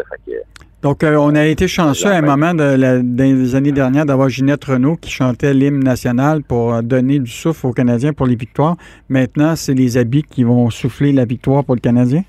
Donc, 0.83 1.03
on 1.03 1.35
a 1.35 1.47
été 1.47 1.69
chanceux 1.69 2.09
à 2.09 2.17
un 2.17 2.23
moment 2.23 2.55
de 2.55 3.01
des 3.03 3.55
années 3.55 3.73
dernières 3.73 4.07
d'avoir 4.07 4.29
Ginette 4.29 4.65
Renault 4.65 4.97
qui 4.97 5.11
chantait 5.11 5.55
l'hymne 5.55 5.83
national 5.83 6.43
pour 6.43 6.83
donner 6.83 7.19
du 7.19 7.31
souffle 7.31 7.67
aux 7.67 7.73
Canadiens 7.73 8.13
pour 8.13 8.27
les 8.27 8.37
victoires. 8.37 8.77
Maintenant, 9.09 9.57
c'est 9.57 9.75
les 9.75 9.97
habits 9.97 10.25
qui 10.25 10.45
vont 10.45 10.69
souffler 10.71 11.13
la 11.13 11.25
victoire 11.25 11.65
pour 11.65 11.75
le 11.75 11.81
Canadien? 11.81 12.23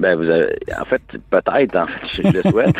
Ben, 0.00 0.16
vous 0.16 0.30
avez, 0.30 0.56
en 0.80 0.84
fait, 0.86 1.02
peut-être, 1.28 1.76
en 1.76 1.86
fait, 1.86 2.22
je 2.22 2.22
le 2.22 2.42
souhaite. 2.50 2.74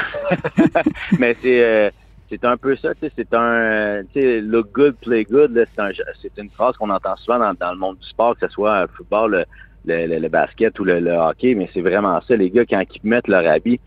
Mais 1.18 1.36
c'est, 1.42 1.62
euh, 1.62 1.90
c'est 2.30 2.42
un 2.46 2.56
peu 2.56 2.74
ça, 2.76 2.94
tu 2.94 3.00
sais, 3.00 3.12
c'est 3.14 3.34
un, 3.34 4.02
tu 4.14 4.22
sais, 4.22 4.40
look 4.40 4.72
good, 4.72 4.96
play 5.02 5.24
good, 5.24 5.66
c'est, 5.74 5.82
un, 5.82 5.90
c'est 6.22 6.32
une 6.38 6.48
phrase 6.48 6.76
qu'on 6.78 6.88
entend 6.88 7.16
souvent 7.16 7.38
dans, 7.38 7.52
dans, 7.52 7.72
le 7.72 7.78
monde 7.78 7.98
du 7.98 8.08
sport, 8.08 8.38
que 8.38 8.46
ce 8.46 8.52
soit 8.52 8.82
le 8.82 8.88
football, 8.96 9.44
le, 9.84 10.06
le, 10.06 10.18
le, 10.18 10.28
basket 10.28 10.78
ou 10.80 10.84
le, 10.84 10.98
hockey, 11.12 11.54
mais 11.54 11.68
c'est 11.74 11.82
vraiment 11.82 12.18
ça, 12.26 12.36
les 12.36 12.48
gars, 12.48 12.64
quand 12.64 12.82
ils 12.90 13.08
mettent 13.08 13.28
leur 13.28 13.46
habit, 13.46 13.80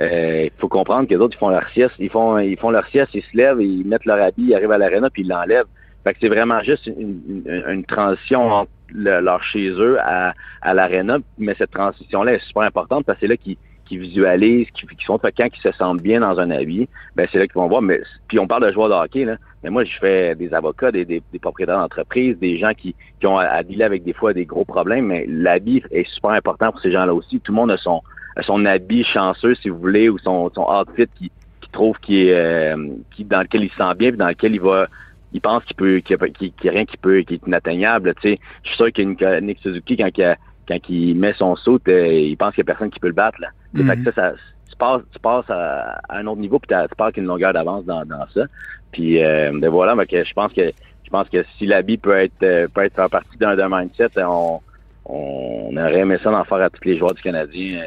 euh, 0.00 0.44
il 0.44 0.60
faut 0.60 0.68
comprendre 0.68 1.08
que 1.08 1.14
d'autres, 1.14 1.36
ils 1.36 1.38
font 1.38 1.48
leur 1.48 1.66
sieste, 1.70 1.94
ils 1.98 2.10
font, 2.10 2.38
ils 2.38 2.58
font 2.58 2.70
leur 2.70 2.86
sieste, 2.88 3.14
ils 3.14 3.22
se 3.22 3.34
lèvent, 3.34 3.62
ils 3.62 3.86
mettent 3.86 4.04
leur 4.04 4.20
habit, 4.20 4.42
ils 4.42 4.54
arrivent 4.54 4.72
à 4.72 4.78
l'aréna, 4.78 5.08
puis 5.08 5.22
ils 5.22 5.28
l'enlèvent. 5.28 5.64
Fait 6.04 6.12
que 6.12 6.18
c'est 6.20 6.28
vraiment 6.28 6.62
juste 6.62 6.86
une, 6.86 7.20
une, 7.46 7.64
une 7.68 7.84
transition 7.84 8.50
entre 8.50 8.70
leur 8.92 9.42
chez 9.42 9.70
eux 9.70 9.98
à, 10.00 10.34
à 10.62 10.74
l'aréna, 10.74 11.18
mais 11.38 11.54
cette 11.56 11.70
transition-là 11.70 12.34
est 12.34 12.46
super 12.46 12.62
importante 12.62 13.04
parce 13.04 13.18
que 13.18 13.26
c'est 13.26 13.30
là 13.30 13.36
qu'ils 13.36 13.56
qui 13.84 13.98
visualisent, 13.98 14.70
qui, 14.70 14.86
qui 14.86 15.04
sont 15.04 15.18
quand 15.18 15.30
ils 15.38 15.60
se 15.60 15.72
sentent 15.72 16.00
bien 16.00 16.20
dans 16.20 16.40
un 16.40 16.50
avis, 16.50 16.88
ben 17.16 17.28
c'est 17.30 17.38
là 17.38 17.46
qu'ils 17.46 17.60
vont 17.60 17.68
voir. 17.68 17.82
Mais 17.82 18.00
puis 18.28 18.38
on 18.38 18.46
parle 18.46 18.66
de 18.66 18.72
joueurs 18.72 18.88
de 18.88 18.94
hockey, 18.94 19.24
là, 19.24 19.36
mais 19.62 19.70
moi 19.70 19.84
je 19.84 19.96
fais 19.98 20.34
des 20.34 20.52
avocats, 20.54 20.90
des, 20.90 21.04
des, 21.04 21.22
propriétaires 21.40 21.78
d'entreprise, 21.78 22.38
des 22.38 22.58
gens 22.58 22.72
qui, 22.74 22.94
qui 23.20 23.26
ont 23.26 23.38
à, 23.38 23.62
dealer 23.62 23.84
avec 23.84 24.04
des 24.04 24.12
fois 24.12 24.32
des 24.32 24.46
gros 24.46 24.64
problèmes, 24.64 25.06
mais 25.06 25.26
l'habit 25.28 25.82
est 25.90 26.08
super 26.08 26.30
important 26.30 26.72
pour 26.72 26.80
ces 26.80 26.92
gens-là 26.92 27.14
aussi. 27.14 27.40
Tout 27.40 27.52
le 27.52 27.56
monde 27.56 27.70
a 27.70 27.76
son 27.76 28.02
son 28.40 28.64
habit 28.64 29.04
chanceux, 29.04 29.54
si 29.54 29.68
vous 29.68 29.78
voulez, 29.78 30.08
ou 30.08 30.18
son, 30.18 30.50
son 30.52 30.62
outfit 30.62 31.06
qui, 31.16 31.30
qui 31.60 31.70
trouve 31.70 31.96
qui 32.00 32.26
est 32.26 32.34
euh, 32.34 32.88
qui 33.14 33.24
dans 33.24 33.42
lequel 33.42 33.64
il 33.64 33.70
se 33.70 33.76
sent 33.76 33.94
bien, 33.96 34.10
puis 34.10 34.18
dans 34.18 34.28
lequel 34.28 34.54
il 34.54 34.60
va 34.60 34.88
il 35.34 35.40
pense 35.40 35.64
qu'il 35.64 35.76
peut 35.76 35.98
qu'il 35.98 36.16
n'y 36.16 36.68
a, 36.68 36.72
rien 36.72 36.84
qui 36.86 36.96
peut 36.96 37.20
qui 37.20 37.34
est 37.34 37.46
inatteignable. 37.46 38.14
Tu 38.22 38.30
sais, 38.30 38.40
je 38.62 38.68
suis 38.68 38.76
sûr 38.76 38.92
qu'une 38.92 39.16
Nick 39.42 39.58
Suzuki 39.60 39.96
quand 39.96 40.08
il, 40.16 40.36
quand 40.66 40.88
il 40.88 41.16
met 41.16 41.34
son 41.34 41.56
saut, 41.56 41.80
euh, 41.88 42.12
il 42.12 42.36
pense 42.36 42.54
qu'il 42.54 42.62
n'y 42.62 42.70
a 42.70 42.72
personne 42.72 42.90
qui 42.90 43.00
peut 43.00 43.08
le 43.08 43.14
battre. 43.14 43.40
Là. 43.40 43.48
Mm 43.74 43.86
Fait 43.86 43.96
que 43.96 44.04
ça, 44.04 44.12
ça 44.14 44.32
tu 44.70 44.76
passes, 44.76 45.02
tu 45.12 45.18
passes 45.18 45.50
à, 45.50 46.00
un 46.08 46.26
autre 46.26 46.40
niveau 46.40 46.58
puis 46.58 46.74
tu 46.74 46.96
pars 46.96 47.12
qu'une 47.12 47.26
longueur 47.26 47.52
d'avance 47.52 47.84
dans, 47.84 48.04
dans 48.04 48.26
ça. 48.32 48.44
Puis 48.92 49.22
euh, 49.22 49.50
ben 49.54 49.70
voilà, 49.70 49.94
mais 49.94 50.06
que 50.06 50.24
je 50.24 50.32
pense 50.32 50.52
que 50.52 50.72
je 51.04 51.10
pense 51.10 51.28
que 51.28 51.44
si 51.58 51.66
l'habit 51.66 51.98
peut 51.98 52.16
être 52.16 52.42
euh, 52.42 52.68
peut 52.68 52.84
être 52.84 52.94
faire 52.94 53.10
partie 53.10 53.36
d'un 53.36 53.68
mindset, 53.68 54.10
on, 54.18 54.60
on 55.04 55.76
aurait 55.76 56.00
aimé 56.00 56.16
ça 56.22 56.30
d'en 56.30 56.44
faire 56.44 56.62
à 56.62 56.70
tous 56.70 56.84
les 56.84 56.96
joueurs 56.96 57.14
du 57.14 57.22
Canadien. 57.22 57.80
Euh, 57.80 57.84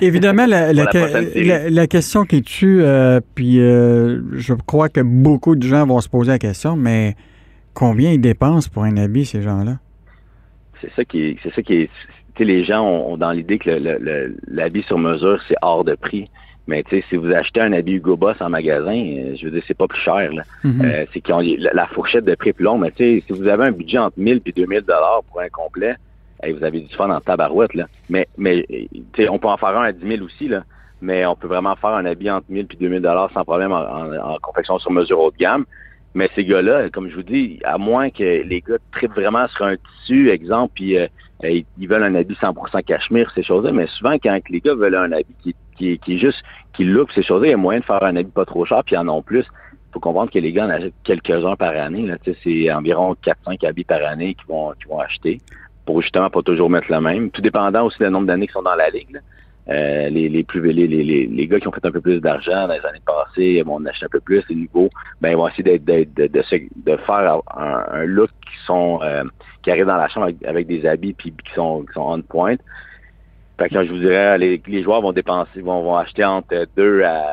Évidemment, 0.00 0.46
la, 0.46 0.72
la, 0.72 1.86
question 1.86 2.24
qui 2.24 2.42
tue, 2.42 2.82
euh, 2.82 3.20
puis 3.34 3.60
euh, 3.60 4.20
je 4.32 4.54
crois 4.54 4.88
que 4.88 5.00
beaucoup 5.00 5.54
de 5.56 5.62
gens 5.62 5.86
vont 5.86 6.00
se 6.00 6.08
poser 6.08 6.32
la 6.32 6.38
question, 6.38 6.76
mais 6.76 7.14
combien 7.74 8.12
ils 8.12 8.20
dépensent 8.20 8.68
pour 8.72 8.84
un 8.84 8.96
habit, 8.96 9.26
ces 9.26 9.42
gens-là? 9.42 9.78
C'est 10.80 10.90
ça 10.94 11.04
qui 11.04 11.22
est, 11.22 11.36
c'est 11.42 11.54
ça 11.54 11.62
qui 11.62 11.74
est, 11.74 11.90
les 12.38 12.64
gens 12.64 12.82
ont, 12.82 13.12
ont 13.12 13.16
dans 13.18 13.32
l'idée 13.32 13.58
que 13.58 13.68
le- 13.70 13.78
le- 13.78 13.98
le- 13.98 14.36
l'habit 14.48 14.82
sur 14.84 14.98
mesure, 14.98 15.38
c'est 15.46 15.56
hors 15.62 15.84
de 15.84 15.94
prix. 15.94 16.30
Mais 16.66 16.84
si 17.10 17.16
vous 17.16 17.30
achetez 17.32 17.60
un 17.60 17.72
habit 17.72 17.94
Hugo 17.94 18.16
Boss 18.16 18.36
en 18.40 18.48
magasin, 18.48 18.94
euh, 18.94 19.34
je 19.36 19.44
veux 19.44 19.50
dire, 19.50 19.62
c'est 19.66 19.76
pas 19.76 19.88
plus 19.88 20.00
cher. 20.00 20.32
Là. 20.32 20.42
Mhm. 20.62 20.82
Euh, 20.84 21.04
c'est 21.12 21.20
qu'ils 21.20 21.34
ont 21.34 21.40
la, 21.40 21.72
la 21.74 21.86
fourchette 21.88 22.24
de 22.24 22.34
prix 22.34 22.52
plus 22.52 22.64
longue. 22.64 22.80
Mais 22.80 22.92
tu 22.92 23.02
sais, 23.02 23.24
si 23.26 23.32
vous 23.32 23.48
avez 23.48 23.64
un 23.64 23.72
budget 23.72 23.98
entre 23.98 24.18
1000 24.18 24.40
et 24.46 24.52
2000 24.52 24.82
dollars 24.82 25.22
pour 25.28 25.40
un 25.40 25.48
complet, 25.48 25.96
hey, 26.42 26.52
vous 26.52 26.64
avez 26.64 26.80
du 26.80 26.94
fun 26.94 27.10
en 27.10 27.20
tabarouette. 27.20 27.74
Là. 27.74 27.86
Mais, 28.08 28.28
mais 28.36 28.66
on 29.28 29.38
peut 29.38 29.48
en 29.48 29.56
faire 29.56 29.76
un 29.78 29.84
à 29.84 29.92
10 29.92 30.06
000 30.16 30.24
aussi. 30.24 30.48
Là. 30.48 30.62
Mais 31.02 31.24
on 31.26 31.34
peut 31.34 31.48
vraiment 31.48 31.76
faire 31.76 31.90
un 31.90 32.04
habit 32.04 32.30
entre 32.30 32.46
1000 32.50 32.66
et 32.70 32.76
2000 32.76 33.00
dollars 33.02 33.30
sans 33.32 33.44
problème 33.44 33.72
en, 33.72 33.80
en- 33.80 34.32
en 34.34 34.38
confection 34.42 34.78
sur 34.78 34.90
mesure 34.90 35.18
haut 35.20 35.30
de 35.30 35.36
gamme. 35.36 35.64
Mais 36.14 36.28
ces 36.34 36.44
gars-là, 36.44 36.90
comme 36.90 37.08
je 37.08 37.14
vous 37.14 37.22
dis, 37.22 37.60
à 37.64 37.78
moins 37.78 38.10
que 38.10 38.42
les 38.42 38.60
gars 38.60 38.78
trippent 38.92 39.14
vraiment 39.14 39.46
sur 39.48 39.64
un 39.64 39.76
tissu, 39.76 40.30
exemple, 40.30 40.72
puis 40.74 40.98
euh, 40.98 41.06
euh, 41.44 41.62
ils, 41.78 41.86
veulent 41.88 42.02
un 42.02 42.14
habit 42.16 42.34
100% 42.34 42.82
cachemire, 42.82 43.30
ces 43.34 43.44
choses-là, 43.44 43.70
mais 43.72 43.86
souvent, 43.86 44.14
quand 44.14 44.36
les 44.50 44.60
gars 44.60 44.74
veulent 44.74 44.96
un 44.96 45.12
habit 45.12 45.34
qui, 45.42 45.54
qui, 45.78 45.98
qui 46.00 46.14
est 46.16 46.18
juste, 46.18 46.42
qui 46.72 46.84
look 46.84 47.12
ces 47.12 47.22
choses-là, 47.22 47.46
il 47.48 47.50
y 47.52 47.54
a 47.54 47.56
moyen 47.56 47.78
de 47.80 47.84
faire 47.84 48.02
un 48.02 48.16
habit 48.16 48.30
pas 48.32 48.44
trop 48.44 48.64
cher, 48.64 48.82
puis 48.84 48.96
en 48.96 49.08
ont 49.08 49.22
plus. 49.22 49.44
Il 49.72 49.92
faut 49.94 50.00
comprendre 50.00 50.30
que 50.32 50.38
les 50.38 50.52
gars 50.52 50.66
en 50.66 50.70
achètent 50.70 50.94
quelques-uns 51.04 51.56
par 51.56 51.76
année. 51.76 52.02
Là, 52.06 52.16
c'est 52.42 52.72
environ 52.72 53.14
4-5 53.24 53.66
habits 53.66 53.84
par 53.84 54.04
année 54.04 54.34
qu'ils 54.34 54.46
vont, 54.48 54.72
qu'ils 54.80 54.88
vont 54.88 54.98
acheter 55.00 55.40
pour 55.90 56.02
justement 56.02 56.30
pas 56.30 56.42
toujours 56.42 56.70
mettre 56.70 56.86
le 56.88 57.00
même. 57.00 57.30
Tout 57.30 57.42
dépendant 57.42 57.86
aussi 57.86 57.98
du 57.98 58.08
nombre 58.08 58.26
d'années 58.28 58.46
qu'ils 58.46 58.52
sont 58.52 58.62
dans 58.62 58.76
la 58.76 58.90
ligue. 58.90 59.20
Euh, 59.68 60.08
les, 60.08 60.44
plus 60.44 60.60
les, 60.72 60.86
les, 60.86 61.26
les, 61.26 61.46
gars 61.48 61.58
qui 61.60 61.68
ont 61.68 61.72
fait 61.72 61.84
un 61.84 61.90
peu 61.90 62.00
plus 62.00 62.20
d'argent 62.20 62.66
dans 62.68 62.74
les 62.74 62.86
années 62.86 63.02
passées 63.04 63.62
vont 63.62 63.74
en 63.74 63.86
acheter 63.86 64.06
un 64.06 64.08
peu 64.08 64.20
plus, 64.20 64.42
les 64.48 64.56
nouveaux, 64.56 64.88
ben 65.20 65.30
ils 65.30 65.36
vont 65.36 65.48
essayer 65.48 65.78
d'être, 65.78 65.84
de, 66.14 66.26
de, 66.26 66.28
de 66.28 66.96
faire 66.96 67.40
un, 67.56 68.04
look 68.04 68.30
qui 68.30 68.66
sont 68.66 69.00
euh, 69.02 69.24
qui 69.62 69.70
arrivent 69.70 69.86
dans 69.86 69.96
la 69.96 70.08
chambre 70.08 70.30
avec, 70.44 70.66
des 70.66 70.86
habits 70.86 71.12
puis 71.12 71.32
qui 71.44 71.54
sont 71.54 71.82
qui 71.82 71.92
sont 71.92 72.02
on 72.02 72.22
point. 72.22 72.56
Fait 73.58 73.68
que 73.68 73.84
je 73.84 73.90
vous 73.90 73.98
dirais, 73.98 74.38
les, 74.38 74.62
les 74.66 74.82
joueurs 74.82 75.02
vont 75.02 75.12
dépenser, 75.12 75.60
vont, 75.60 75.82
vont 75.82 75.96
acheter 75.96 76.24
entre 76.24 76.66
2 76.76 77.02
à 77.02 77.26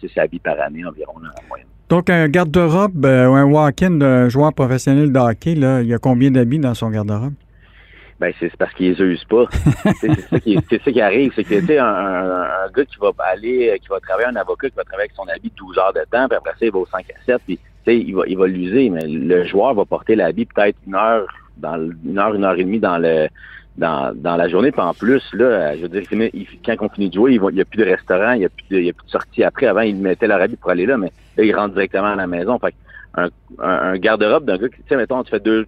6 0.00 0.16
habits 0.18 0.38
par 0.38 0.58
année 0.60 0.84
environ, 0.84 1.14
en 1.16 1.48
moyenne. 1.48 1.66
Donc, 1.88 2.10
un 2.10 2.28
garde-robe 2.28 3.06
euh, 3.06 3.28
ou 3.28 3.34
un 3.34 3.44
walk-in 3.44 3.92
d'un 3.92 4.28
joueur 4.28 4.52
professionnel 4.52 5.10
de 5.10 5.18
hockey, 5.18 5.54
là, 5.54 5.80
il 5.80 5.88
y 5.88 5.94
a 5.94 5.98
combien 5.98 6.30
d'habits 6.30 6.58
dans 6.58 6.74
son 6.74 6.90
garde-robe? 6.90 7.32
Ben 8.20 8.32
c'est 8.40 8.54
parce 8.56 8.74
qu'ils 8.74 9.00
usent 9.00 9.24
pas. 9.24 9.44
C'est 10.00 10.12
ça 10.28 10.40
qui 10.40 10.58
c'est 10.68 10.82
ça 10.82 10.90
qui 10.90 11.00
arrive, 11.00 11.32
c'est 11.36 11.44
que 11.44 11.60
tu 11.60 11.66
sais 11.66 11.78
un, 11.78 11.84
un, 11.86 12.42
un 12.42 12.70
gars 12.74 12.84
qui 12.84 12.96
va 13.00 13.10
aller 13.20 13.70
euh, 13.70 13.76
qui 13.76 13.86
va 13.88 14.00
travailler 14.00 14.26
un 14.28 14.34
avocat 14.36 14.68
qui 14.70 14.76
va 14.76 14.82
travailler 14.82 15.08
avec 15.08 15.16
son 15.16 15.28
habit 15.32 15.52
12 15.56 15.78
heures 15.78 15.92
de 15.92 16.00
temps, 16.10 16.26
puis 16.28 16.36
après 16.36 16.50
ça 16.58 16.66
il 16.66 16.72
va 16.72 16.78
au 16.80 16.86
5 16.86 17.06
à 17.10 17.24
7, 17.24 17.40
puis 17.46 17.56
tu 17.58 17.62
sais 17.84 17.96
il 17.96 18.14
va 18.16 18.22
il 18.26 18.36
va 18.36 18.46
l'user, 18.48 18.90
mais 18.90 19.06
le 19.06 19.44
joueur 19.44 19.72
va 19.74 19.84
porter 19.84 20.16
l'habit 20.16 20.46
peut-être 20.46 20.76
une 20.86 20.96
heure 20.96 21.26
dans 21.58 21.76
le- 21.76 21.96
une 22.04 22.18
heure 22.18 22.34
une 22.34 22.44
heure 22.44 22.58
et 22.58 22.64
demie 22.64 22.80
dans 22.80 22.98
le 22.98 23.28
dans, 23.76 24.12
dans 24.12 24.34
la 24.36 24.48
journée, 24.48 24.72
puis 24.72 24.80
en 24.80 24.92
plus 24.94 25.22
là, 25.34 25.76
je 25.76 25.82
veux 25.82 25.88
dire 25.88 26.02
quand 26.64 26.74
on 26.80 26.88
finit 26.88 27.10
de 27.10 27.14
jouer, 27.14 27.34
il 27.34 27.54
n'y 27.54 27.60
a 27.60 27.64
plus 27.64 27.78
de 27.78 27.84
restaurant, 27.84 28.32
il 28.32 28.40
n'y 28.40 28.44
a 28.46 28.48
plus 28.48 28.64
de 28.70 28.78
il 28.80 28.86
y 28.86 28.90
a 28.90 28.92
plus 28.92 29.06
de 29.06 29.10
sortie 29.12 29.44
après. 29.44 29.66
Avant 29.68 29.82
ils 29.82 29.94
mettaient 29.94 30.26
leur 30.26 30.40
habit 30.42 30.56
pour 30.56 30.70
aller 30.72 30.86
là, 30.86 30.96
mais 30.98 31.12
là 31.36 31.44
ils 31.44 31.54
rentrent 31.54 31.74
directement 31.74 32.08
à 32.08 32.16
la 32.16 32.26
maison. 32.26 32.58
Fait 32.58 32.72
que 32.72 32.76
un, 33.14 33.28
un, 33.60 33.92
un 33.92 33.96
garde-robe 33.98 34.44
d'un 34.44 34.56
gars 34.58 34.68
qui 34.68 34.82
tu 34.82 34.88
sais 34.88 34.96
mettons 34.96 35.22
tu 35.22 35.30
fais 35.30 35.38
deux 35.38 35.66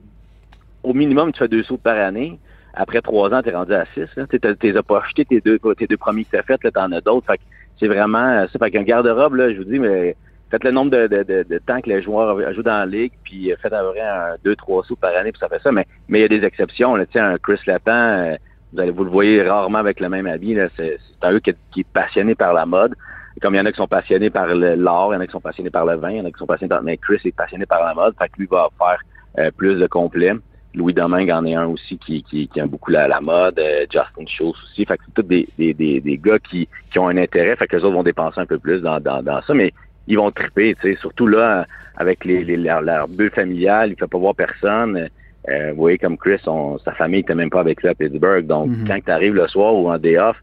au 0.82 0.94
minimum 0.94 1.32
tu 1.32 1.38
fais 1.38 1.48
deux 1.48 1.62
sauts 1.62 1.78
par 1.78 1.96
année 1.98 2.38
après 2.74 3.00
trois 3.00 3.32
ans, 3.34 3.42
t'es 3.42 3.50
rendu 3.50 3.74
à 3.74 3.84
six. 3.94 4.06
Tu 4.30 4.38
t'es 4.40 4.54
t'es 4.54 4.72
pas 4.82 4.98
acheté 5.00 5.24
tes 5.24 5.40
deux, 5.40 5.58
tes 5.76 5.86
deux 5.86 5.96
premiers 5.96 6.24
que 6.24 6.40
fait, 6.42 6.62
là, 6.62 6.70
t'en 6.70 6.92
as 6.92 7.00
d'autres. 7.00 7.26
Fait 7.26 7.40
c'est 7.78 7.88
vraiment 7.88 8.18
euh, 8.28 8.46
ça. 8.52 8.58
Fait 8.58 8.70
qu'un 8.70 8.82
garde-robe, 8.82 9.34
là, 9.34 9.52
je 9.52 9.58
vous 9.58 9.64
dis, 9.64 9.78
mais 9.78 10.16
faites 10.50 10.64
le 10.64 10.70
nombre 10.70 10.90
de, 10.90 11.06
de, 11.06 11.22
de, 11.22 11.42
de 11.48 11.58
temps 11.58 11.80
que 11.80 11.88
les 11.88 12.02
joueurs 12.02 12.36
jouent 12.52 12.62
dans 12.62 12.78
la 12.78 12.86
ligue, 12.86 13.12
puis 13.24 13.52
euh, 13.52 13.56
faites 13.60 13.72
à 13.72 13.82
près 13.82 14.00
un, 14.00 14.36
deux, 14.44 14.54
trois 14.56 14.84
sous 14.84 14.96
par 14.96 15.14
année, 15.16 15.32
puis 15.32 15.40
ça 15.40 15.48
fait 15.48 15.60
ça. 15.62 15.72
Mais 15.72 15.86
mais 16.08 16.20
il 16.20 16.22
y 16.22 16.24
a 16.24 16.28
des 16.28 16.44
exceptions. 16.44 16.94
Là, 16.94 17.06
tu 17.06 17.18
un 17.18 17.38
Chris 17.38 17.58
Lapin, 17.66 17.92
euh, 18.32 18.36
vous 18.72 18.80
allez 18.80 18.90
vous 18.92 19.04
le 19.04 19.10
voyez 19.10 19.42
rarement 19.42 19.78
avec 19.78 19.98
le 19.98 20.08
même 20.08 20.26
habit. 20.26 20.56
C'est, 20.76 20.98
un 21.22 21.32
gars 21.32 21.40
qui, 21.40 21.50
est- 21.50 21.56
qui 21.72 21.80
est 21.80 21.86
passionné 21.92 22.34
par 22.34 22.52
la 22.54 22.66
mode. 22.66 22.94
Comme 23.42 23.54
il 23.54 23.58
y 23.58 23.60
en 23.60 23.66
a 23.66 23.72
qui 23.72 23.78
sont 23.78 23.88
passionnés 23.88 24.28
par 24.28 24.46
l'art, 24.54 25.08
il 25.10 25.14
y 25.14 25.16
en 25.16 25.20
a 25.20 25.26
qui 25.26 25.32
sont 25.32 25.40
passionnés 25.40 25.70
par 25.70 25.86
le 25.86 25.94
vin, 25.96 26.10
il 26.10 26.16
y 26.18 26.20
en 26.20 26.24
a 26.26 26.30
qui 26.30 26.38
sont 26.38 26.46
passionnés 26.46 26.68
par. 26.68 26.82
Mais 26.82 26.98
Chris 26.98 27.20
est 27.24 27.34
passionné 27.34 27.64
par 27.64 27.82
la 27.82 27.94
mode, 27.94 28.14
fait 28.18 28.28
que 28.28 28.38
lui 28.38 28.46
va 28.50 28.68
faire 28.78 29.52
plus 29.56 29.76
de 29.76 29.86
complets. 29.86 30.34
Louis 30.74 30.94
Domingue 30.94 31.30
en 31.30 31.44
est 31.46 31.54
un 31.54 31.66
aussi 31.66 31.98
qui, 31.98 32.22
qui, 32.22 32.46
qui 32.48 32.60
aime 32.60 32.68
beaucoup 32.68 32.90
la, 32.92 33.08
la 33.08 33.20
mode, 33.20 33.58
euh, 33.58 33.80
Justin 33.90 34.26
Schultz 34.26 34.56
aussi. 34.64 34.84
Fait 34.86 34.96
que 34.96 35.02
c'est 35.06 35.14
tous 35.14 35.28
des, 35.28 35.48
des, 35.58 35.74
des, 35.74 36.00
des 36.00 36.16
gars 36.18 36.38
qui, 36.38 36.68
qui 36.90 36.98
ont 36.98 37.08
un 37.08 37.16
intérêt, 37.16 37.56
fait 37.56 37.66
que 37.66 37.76
les 37.76 37.82
autres 37.84 37.94
vont 37.94 38.02
dépenser 38.04 38.40
un 38.40 38.46
peu 38.46 38.58
plus 38.58 38.80
dans, 38.80 39.00
dans, 39.00 39.22
dans 39.22 39.42
ça, 39.42 39.52
mais 39.54 39.72
ils 40.06 40.16
vont 40.16 40.30
triper, 40.30 40.74
tu 40.80 40.92
sais, 40.92 41.00
surtout 41.00 41.26
là, 41.26 41.66
avec 41.96 42.24
les, 42.24 42.44
les, 42.44 42.56
leur, 42.56 42.82
leur 42.82 43.08
bulle 43.08 43.30
familiale, 43.32 43.88
il 43.88 43.92
ne 43.92 43.96
fait 43.96 44.06
pas 44.06 44.18
voir 44.18 44.34
personne. 44.34 45.08
Euh, 45.48 45.70
vous 45.70 45.76
voyez, 45.76 45.98
comme 45.98 46.16
Chris, 46.18 46.40
on, 46.46 46.78
sa 46.78 46.92
famille 46.92 47.20
n'était 47.20 47.34
même 47.34 47.50
pas 47.50 47.60
avec 47.60 47.82
lui 47.82 47.88
à 47.88 47.94
Pittsburgh. 47.94 48.46
Donc, 48.46 48.68
Mhm. 48.70 48.86
quand 48.86 48.98
tu 49.04 49.10
arrives 49.10 49.34
le 49.34 49.48
soir 49.48 49.74
ou 49.74 49.90
en 49.90 49.98
day 49.98 50.18
off, 50.18 50.36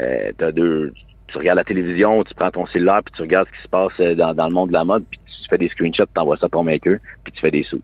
euh, 0.00 0.30
t'as 0.38 0.52
deux. 0.52 0.92
Tu 1.28 1.38
regardes 1.38 1.58
la 1.58 1.64
télévision, 1.64 2.22
tu 2.22 2.34
prends 2.34 2.50
ton 2.50 2.66
cellulaire, 2.66 3.00
puis 3.04 3.12
tu 3.16 3.22
regardes 3.22 3.48
ce 3.48 3.56
qui 3.56 3.62
se 3.62 3.68
passe 3.68 3.92
euh, 4.00 4.14
dans, 4.14 4.32
dans 4.34 4.46
le 4.46 4.54
monde 4.54 4.68
de 4.68 4.74
la 4.74 4.84
mode, 4.84 5.04
puis 5.10 5.18
tu 5.26 5.48
fais 5.48 5.58
des 5.58 5.68
screenshots, 5.68 6.04
tu 6.14 6.20
envoies 6.20 6.36
ça 6.36 6.48
pour 6.48 6.62
maker, 6.64 6.98
puis 7.24 7.32
tu 7.32 7.40
fais 7.40 7.50
des 7.50 7.64
sous. 7.64 7.80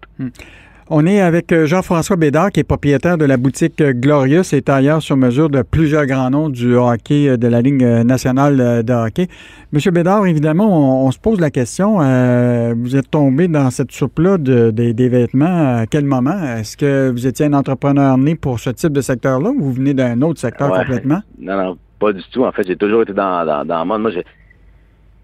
On 0.93 1.07
est 1.07 1.20
avec 1.20 1.53
euh, 1.53 1.66
Jean-François 1.66 2.16
Bédard, 2.16 2.51
qui 2.51 2.59
est 2.59 2.64
propriétaire 2.64 3.16
de 3.16 3.24
la 3.24 3.36
boutique 3.36 3.80
euh, 3.80 3.93
Glorious 3.93 4.43
et 4.53 4.61
tailleur 4.61 5.01
sur 5.01 5.16
mesure 5.16 5.49
de 5.49 5.62
plusieurs 5.62 6.05
grands 6.05 6.30
noms 6.30 6.49
du 6.49 6.74
hockey 6.74 7.28
euh, 7.28 7.36
de 7.36 7.47
la 7.47 7.62
Ligue 7.62 7.80
nationale 7.80 8.82
de 8.84 8.93
hockey. 8.93 9.28
Monsieur 9.72 9.93
Bédard, 9.93 10.26
évidemment, 10.26 10.66
on, 11.05 11.07
on 11.07 11.11
se 11.12 11.18
pose 11.20 11.38
la 11.38 11.51
question, 11.51 11.99
euh, 12.01 12.74
vous 12.76 12.97
êtes 12.97 13.09
tombé 13.09 13.47
dans 13.47 13.70
cette 13.70 13.93
soupe-là 13.93 14.36
de, 14.36 14.72
des- 14.72 14.93
des 14.93 15.09
vêtements 15.09 15.78
à 15.78 15.86
quel 15.86 16.05
moment? 16.07 16.34
Est-ce 16.59 16.76
que 16.76 17.09
vous 17.11 17.24
étiez 17.24 17.47
un 17.47 17.53
entrepreneur 17.53 18.18
né 18.18 18.34
pour 18.34 18.59
ce 18.59 18.70
type 18.70 18.93
de 18.93 19.01
secteur-là 19.01 19.51
ou 19.51 19.61
vous 19.62 19.72
venez 19.72 19.95
d'un 19.95 20.20
autre 20.22 20.41
secteur 20.41 20.72
Ouais. 20.72 20.78
complètement? 20.80 21.20
Non, 21.38 21.57
non, 21.57 21.78
pas 22.01 22.12
du 22.12 22.22
tout. 22.32 22.43
En 22.45 22.51
fait, 22.51 22.66
j'ai 22.66 22.76
toujours 22.76 23.03
été 23.03 23.12
dans, 23.12 23.47
dans, 23.47 23.64
dans 23.64 23.78
le 23.78 23.84
monde. 23.86 24.03
Moi, 24.03 24.11
j'ai- 24.11 24.24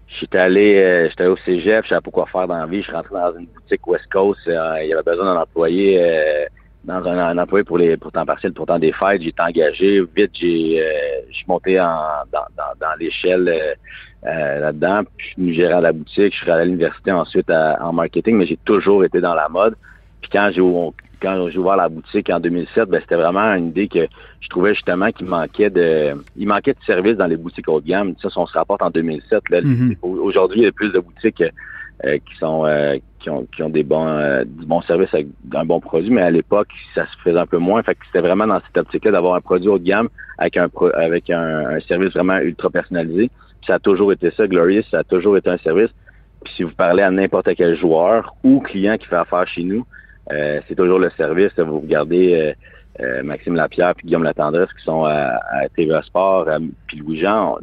j'étais 0.07 0.37
allé, 0.37 0.75
euh, 0.77 1.09
j'étais 1.09 1.25
au 1.25 1.37
cégep, 1.37 1.83
je 1.83 1.89
savais 1.89 2.01
pas 2.01 2.11
quoi 2.11 2.25
faire 2.27 2.47
dans 2.47 2.57
la 2.57 2.65
vie. 2.65 2.77
Je 2.79 2.83
suis 2.87 2.93
rentré 2.93 3.13
dans 3.13 3.37
une 3.37 3.45
boutique 3.47 3.85
West 3.87 4.05
Coast. 4.11 4.39
euh, 4.47 4.77
il 4.83 4.89
y 4.89 4.93
avait 4.93 5.03
besoin 5.03 5.25
d'un 5.33 5.41
employé, 5.41 5.99
euh, 6.01 6.45
dans 6.83 7.05
un, 7.05 7.37
employé 7.37 7.63
pour 7.65 7.77
les 7.77 7.97
pour 7.97 8.11
temps 8.11 8.25
partiel, 8.25 8.53
pour 8.53 8.65
temps 8.65 8.79
des 8.79 8.93
fêtes. 8.93 9.21
J'ai 9.21 9.29
été 9.29 9.41
engagé. 9.41 10.01
Vite, 10.15 10.31
j'ai, 10.33 10.81
euh, 10.81 11.21
je 11.29 11.35
suis 11.35 11.45
monté 11.47 11.79
en, 11.79 11.99
dans, 12.31 12.45
dans, 12.55 12.73
dans 12.79 12.95
l'échelle 12.99 13.47
euh, 13.49 13.73
euh, 14.29 14.59
là-dedans. 14.61 15.03
Puis, 15.17 15.27
je 15.27 15.33
suis 15.33 15.41
venu 15.41 15.53
gérer 15.53 15.73
à 15.73 15.81
la 15.81 15.91
boutique. 15.91 16.33
Je 16.33 16.39
suis 16.39 16.51
allé 16.51 16.61
à 16.61 16.65
l'université 16.65 17.11
ensuite 17.11 17.49
à- 17.49 17.77
en 17.81 17.93
marketing, 17.93 18.37
mais 18.37 18.45
j'ai 18.45 18.57
toujours 18.57 19.03
été 19.03 19.19
dans 19.21 19.35
la 19.35 19.49
mode. 19.49 19.75
Puis 20.21 20.29
quand 20.31 20.49
j'ai 20.53 20.61
quand 21.21 21.49
j'ai 21.49 21.57
ouvert 21.57 21.75
la 21.75 21.89
boutique 21.89 22.29
en 22.29 22.39
2007, 22.39 22.89
ben, 22.89 22.99
c'était 23.01 23.15
vraiment 23.15 23.53
une 23.53 23.67
idée 23.67 23.87
que 23.87 24.07
je 24.41 24.49
trouvais 24.49 24.73
justement 24.73 25.11
qu'il 25.11 25.25
manquait 25.27 25.69
de 25.69 26.13
il 26.35 26.47
manquait 26.47 26.73
de 26.73 26.83
services 26.85 27.17
dans 27.17 27.27
les 27.27 27.37
boutiques 27.37 27.67
haut 27.69 27.81
de 27.81 27.87
gamme. 27.87 28.13
Ça, 28.21 28.29
si 28.29 28.37
on 28.37 28.45
se 28.45 28.57
rapporte 28.57 28.81
en 28.81 28.89
2007, 28.89 29.49
là, 29.49 29.61
Mhm. 29.61 29.95
au- 30.01 30.17
aujourd'hui, 30.23 30.61
il 30.61 30.63
y 30.63 30.67
a 30.67 30.71
plus 30.71 30.91
de 30.91 30.99
boutiques 30.99 31.43
euh, 32.05 32.17
qui 32.19 32.37
sont 32.37 32.65
euh, 32.65 32.97
qui 33.19 33.29
ont 33.31 33.47
qui 33.55 33.63
ont 33.63 33.69
des 33.69 33.83
bons 33.83 34.07
euh, 34.07 34.43
du 34.45 34.65
bon 34.67 34.81
service 34.81 35.11
avec 35.13 35.27
un 35.55 35.65
bon 35.65 35.79
produit, 35.79 36.11
mais 36.11 36.21
à 36.21 36.29
l'époque, 36.29 36.67
ça 36.93 37.05
se 37.07 37.17
faisait 37.23 37.39
un 37.39 37.47
peu 37.47 37.57
moins. 37.57 37.81
Fait 37.81 37.95
que 37.95 38.05
c'était 38.05 38.21
vraiment 38.25 38.45
dans 38.45 38.59
cette 38.67 38.77
optique-là 38.77 39.11
d'avoir 39.11 39.33
un 39.35 39.41
produit 39.41 39.67
haut 39.69 39.79
de 39.79 39.83
gamme 39.83 40.09
avec 40.37 40.57
un 40.57 40.69
pro- 40.69 40.93
avec 40.93 41.29
un, 41.31 41.65
un 41.69 41.79
service 41.79 42.13
vraiment 42.13 42.37
ultra 42.37 42.69
personnalisé. 42.69 43.29
Puis 43.29 43.65
ça 43.67 43.75
a 43.75 43.79
toujours 43.79 44.11
été 44.11 44.29
ça, 44.31 44.45
Glorious, 44.47 44.83
ça 44.91 44.99
a 44.99 45.03
toujours 45.03 45.37
été 45.37 45.49
un 45.49 45.57
service. 45.57 45.89
Puis 46.43 46.53
si 46.55 46.61
vous 46.63 46.71
parlez 46.77 47.01
à 47.01 47.09
n'importe 47.09 47.49
quel 47.55 47.75
joueur 47.75 48.35
ou 48.43 48.59
client 48.59 48.97
qui 48.99 49.07
fait 49.07 49.15
affaire 49.15 49.47
chez 49.47 49.63
nous, 49.63 49.79
euh, 49.79 49.83
c'est 50.29 50.75
toujours 50.75 50.99
le 50.99 51.09
service. 51.11 51.53
Vous 51.57 51.79
regardez 51.79 52.33
euh, 52.33 52.53
euh, 52.99 53.21
Maxime 53.21 53.55
Lapierre 53.55 53.93
puis 53.95 54.07
Guillaume 54.07 54.23
Latendresse 54.23 54.73
qui 54.73 54.83
sont 54.83 55.03
à, 55.03 55.39
à 55.51 55.69
TVA 55.75 56.01
Sport, 56.01 56.47
euh, 56.47 56.59
puis 56.87 56.97
Louis-Jean, 56.97 57.57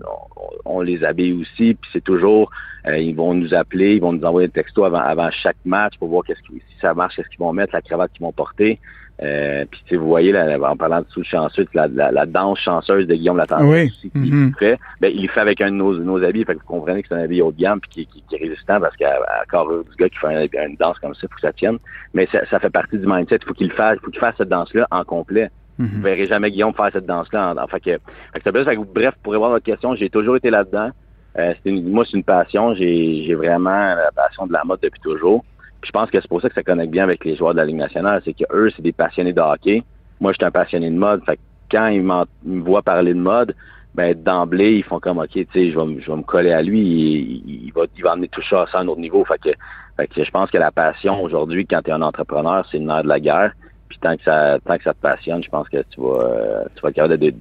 on, 0.64 0.80
les 0.80 1.02
habille 1.02 1.32
aussi, 1.32 1.74
puis 1.74 1.90
c'est 1.92 2.04
toujours, 2.04 2.50
euh, 2.86 2.98
ils 2.98 3.16
vont 3.16 3.34
nous 3.34 3.52
appeler, 3.52 3.96
ils 3.96 4.00
vont 4.00 4.12
nous 4.12 4.24
envoyer 4.24 4.46
un 4.46 4.50
texto 4.50 4.84
avant, 4.84 5.00
avant 5.00 5.30
chaque 5.32 5.56
match 5.64 5.94
pour 5.98 6.08
voir 6.08 6.22
qui, 6.24 6.34
si 6.34 6.80
ça 6.80 6.94
marche, 6.94 7.16
qu'est-ce 7.16 7.28
qu'ils 7.28 7.40
vont 7.40 7.52
mettre, 7.52 7.74
la 7.74 7.82
cravate 7.82 8.12
qu'ils 8.12 8.22
vont 8.22 8.32
porter. 8.32 8.78
Euh, 9.22 9.64
puis 9.70 9.80
tu 9.86 9.96
vous 9.96 10.08
voyez, 10.08 10.32
là, 10.32 10.58
en 10.60 10.76
parlant 10.76 11.00
de 11.00 11.06
sous 11.10 11.22
chanceux, 11.22 11.66
la, 11.72 11.86
la, 11.86 12.10
la 12.10 12.26
danse 12.26 12.58
chanceuse 12.58 13.06
de 13.06 13.14
Guillaume 13.14 13.36
Latendresse 13.36 13.92
Oui. 14.02 14.10
aussi, 14.10 14.10
qui 14.10 14.52
fait, 14.58 14.76
ben, 15.00 15.12
il 15.14 15.22
le 15.22 15.28
fait 15.28 15.40
avec 15.40 15.60
un 15.60 15.70
de 15.70 15.76
nos, 15.76 15.96
nos 15.98 16.22
habits, 16.24 16.44
fait 16.44 16.54
que 16.54 16.58
vous 16.60 16.66
comprenez 16.66 17.00
que 17.02 17.08
c'est 17.08 17.14
un 17.14 17.22
habit 17.22 17.40
haut 17.40 17.52
de 17.52 17.56
gamme 17.60 17.80
puis 17.80 17.90
qui, 17.90 18.06
qui, 18.06 18.22
qui 18.28 18.34
est 18.34 18.48
résistant 18.48 18.80
parce 18.80 18.96
qu'à 18.96 19.16
corps 19.48 19.68
du 19.70 19.96
gars 19.96 20.08
qui 20.08 20.18
fait 20.18 20.26
un- 20.58 20.66
une 20.66 20.76
danse 20.76 20.98
comme 20.98 21.14
ça, 21.14 21.20
il 21.22 21.28
faut 21.28 21.34
que 21.36 21.40
ça 21.42 21.52
tienne. 21.52 21.78
Mais 22.12 22.26
ça, 22.32 22.44
ça 22.46 22.58
fait 22.58 22.70
partie 22.70 22.98
du 22.98 23.06
mindset. 23.06 23.38
Il 23.42 23.46
faut 23.46 23.54
qu'il 23.54 23.70
fasse, 23.70 23.98
il 24.00 24.04
faut 24.04 24.10
qu'il 24.10 24.20
fasse 24.20 24.34
cette 24.36 24.48
danse-là 24.48 24.88
en 24.90 25.04
complet. 25.04 25.48
Vous 25.78 25.86
Mhm. 25.86 26.02
verrez 26.02 26.26
jamais 26.26 26.50
Guillaume 26.50 26.74
faire 26.74 26.90
cette 26.92 27.06
danse-là. 27.06 27.52
En, 27.52 27.56
en- 27.56 27.66
fait 27.68 27.80
que, 27.80 27.90
fait 27.92 28.40
que 28.40 28.42
ça. 28.52 28.64
Fait 28.64 28.76
que, 28.76 28.82
bref, 28.82 29.14
pour 29.22 29.32
répondre 29.32 29.50
à 29.50 29.54
votre 29.54 29.64
question, 29.64 29.94
j'ai 29.94 30.10
toujours 30.10 30.36
été 30.36 30.50
là-dedans. 30.50 30.90
Euh, 31.38 31.52
une- 31.64 31.88
moi, 31.90 32.04
c'est 32.04 32.16
une 32.16 32.24
passion. 32.24 32.74
J'ai, 32.74 33.24
j'ai 33.24 33.34
vraiment 33.34 33.70
la 33.70 34.10
passion 34.14 34.46
de 34.46 34.52
la 34.52 34.62
mode 34.64 34.80
depuis 34.82 35.00
toujours. 35.00 35.44
Je 35.84 35.90
pense 35.90 36.10
que 36.10 36.20
c'est 36.20 36.28
pour 36.28 36.40
ça 36.40 36.48
que 36.48 36.54
ça 36.54 36.62
connecte 36.62 36.90
bien 36.90 37.04
avec 37.04 37.24
les 37.24 37.36
joueurs 37.36 37.52
de 37.52 37.58
la 37.58 37.64
Ligue 37.64 37.76
nationale. 37.76 38.22
C'est 38.24 38.32
que 38.32 38.44
eux, 38.52 38.70
c'est 38.74 38.82
des 38.82 38.92
passionnés 38.92 39.32
de 39.32 39.40
hockey. 39.40 39.82
Moi, 40.20 40.32
je 40.32 40.36
suis 40.36 40.44
un 40.44 40.50
passionné 40.50 40.90
de 40.90 40.96
mode. 40.96 41.22
Quand 41.70 41.88
ils, 41.88 42.02
me 42.02 42.60
voient 42.60 42.82
parler 42.82 43.14
de 43.14 43.18
mode, 43.18 43.54
ben 43.94 44.14
d'emblée, 44.14 44.76
ils 44.76 44.84
font 44.84 44.98
comme 44.98 45.18
OK, 45.18 45.30
tu 45.30 45.46
sais, 45.52 45.70
je 45.70 45.78
vais, 45.78 45.86
me- 45.86 46.22
coller 46.22 46.52
à 46.52 46.62
lui, 46.62 46.80
il, 46.80 47.66
il 47.66 47.72
va, 48.02 48.12
amener 48.12 48.28
tout 48.28 48.42
ça 48.42 48.66
à 48.72 48.78
un 48.80 48.88
autre 48.88 49.00
niveau. 49.00 49.24
Je 49.98 50.30
pense 50.30 50.50
que 50.50 50.58
la 50.58 50.72
passion 50.72 51.22
aujourd'hui, 51.22 51.66
quand 51.66 51.80
tu 51.82 51.90
es 51.90 51.92
un 51.92 52.02
entrepreneur, 52.02 52.66
c'est 52.70 52.78
le 52.78 52.84
nerf 52.84 53.04
de 53.04 53.08
la 53.08 53.20
guerre. 53.20 53.52
Puis 53.88 53.98
tant 54.00 54.16
que 54.16 54.24
ça, 54.24 54.58
te 54.58 54.90
passionne, 55.00 55.42
je 55.42 55.50
pense 55.50 55.68
que 55.68 55.78
tu 55.90 56.00
vas, 56.00 56.18
euh, 56.22 56.64
être 56.64 56.90
capable 56.90 57.18
de, 57.18 57.30
de 57.30 57.34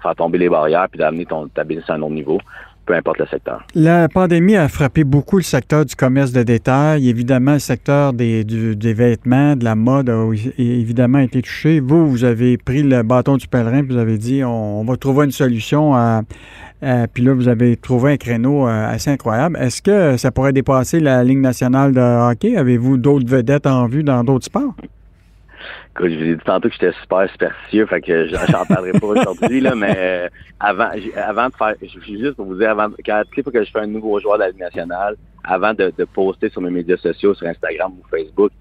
faire 0.00 0.14
tomber 0.14 0.38
les 0.38 0.48
barrières 0.48 0.88
puis 0.88 0.98
d'amener 0.98 1.26
ton 1.26 1.48
ta 1.48 1.64
business 1.64 1.88
à 1.90 1.94
un 1.94 2.02
autre 2.02 2.12
niveau, 2.12 2.38
peu 2.86 2.94
importe 2.94 3.18
le 3.18 3.26
secteur. 3.26 3.64
La 3.74 4.08
pandémie 4.08 4.56
a 4.56 4.68
frappé 4.68 5.04
beaucoup 5.04 5.36
le 5.36 5.42
secteur 5.42 5.84
du 5.84 5.94
commerce 5.94 6.32
de 6.32 6.42
détail. 6.42 7.08
Évidemment, 7.08 7.54
le 7.54 7.58
secteur 7.58 8.12
des, 8.12 8.44
des 8.44 8.94
vêtements, 8.94 9.56
de 9.56 9.64
la 9.64 9.74
mode 9.74 10.10
a 10.10 10.30
évidemment 10.58 11.18
été 11.18 11.42
touché. 11.42 11.80
Vous, 11.80 12.10
vous 12.10 12.24
avez 12.24 12.56
pris 12.58 12.82
le 12.82 13.02
bâton 13.02 13.36
du 13.36 13.48
pèlerin 13.48 13.82
vous 13.82 13.96
avez 13.96 14.18
dit 14.18 14.42
on, 14.44 14.84
va 14.84 14.96
trouver 14.96 15.24
une 15.26 15.32
solution. 15.32 15.94
puis 17.12 17.24
là, 17.24 17.34
vous 17.34 17.48
avez 17.48 17.76
trouvé 17.76 18.12
un 18.12 18.16
créneau 18.16 18.66
euh, 18.66 18.92
assez 18.92 19.10
incroyable. 19.10 19.56
Est-ce 19.60 19.82
que 19.82 20.16
ça 20.16 20.30
pourrait 20.30 20.52
dépasser 20.52 21.00
la 21.00 21.22
Ligue 21.24 21.40
nationale 21.40 21.92
de 21.92 22.00
hockey? 22.00 22.56
Avez-vous 22.56 22.96
d'autres 22.96 23.26
vedettes 23.26 23.66
en 23.66 23.86
vue 23.86 24.02
dans 24.02 24.24
d'autres 24.24 24.46
sports? 24.46 24.74
Je 25.98 26.04
vous 26.04 26.24
ai 26.24 26.34
dit 26.36 26.42
tantôt 26.44 26.68
que 26.68 26.74
j'étais 26.74 26.92
super 27.02 27.28
superstitieux, 27.30 27.86
fait 27.86 28.00
que 28.00 28.26
j'en 28.26 28.64
parlerai 28.64 28.92
pas 28.92 29.06
aujourd'hui, 29.06 29.60
là, 29.60 29.74
mais 29.74 29.94
euh, 29.96 30.28
avant, 30.58 30.88
avant 31.16 31.48
de 31.48 31.54
faire, 31.54 31.74
je 31.82 32.00
suis 32.00 32.18
juste 32.18 32.34
pour 32.36 32.46
vous 32.46 32.54
dire, 32.54 32.70
avant, 32.70 32.88
quand 33.04 33.22
toutes 33.30 33.52
que 33.52 33.62
je 33.62 33.70
fais 33.70 33.80
un 33.80 33.86
nouveau 33.86 34.18
joueur 34.18 34.36
de 34.36 34.44
la 34.44 34.48
Ligue 34.50 34.60
nationale, 34.60 35.16
avant 35.44 35.74
de, 35.74 35.92
de 35.96 36.04
poster 36.04 36.48
sur 36.48 36.62
mes 36.62 36.70
médias 36.70 36.96
sociaux, 36.96 37.34
sur 37.34 37.46
Instagram 37.46 37.92
ou 37.92 38.08
Facebook, 38.08 38.52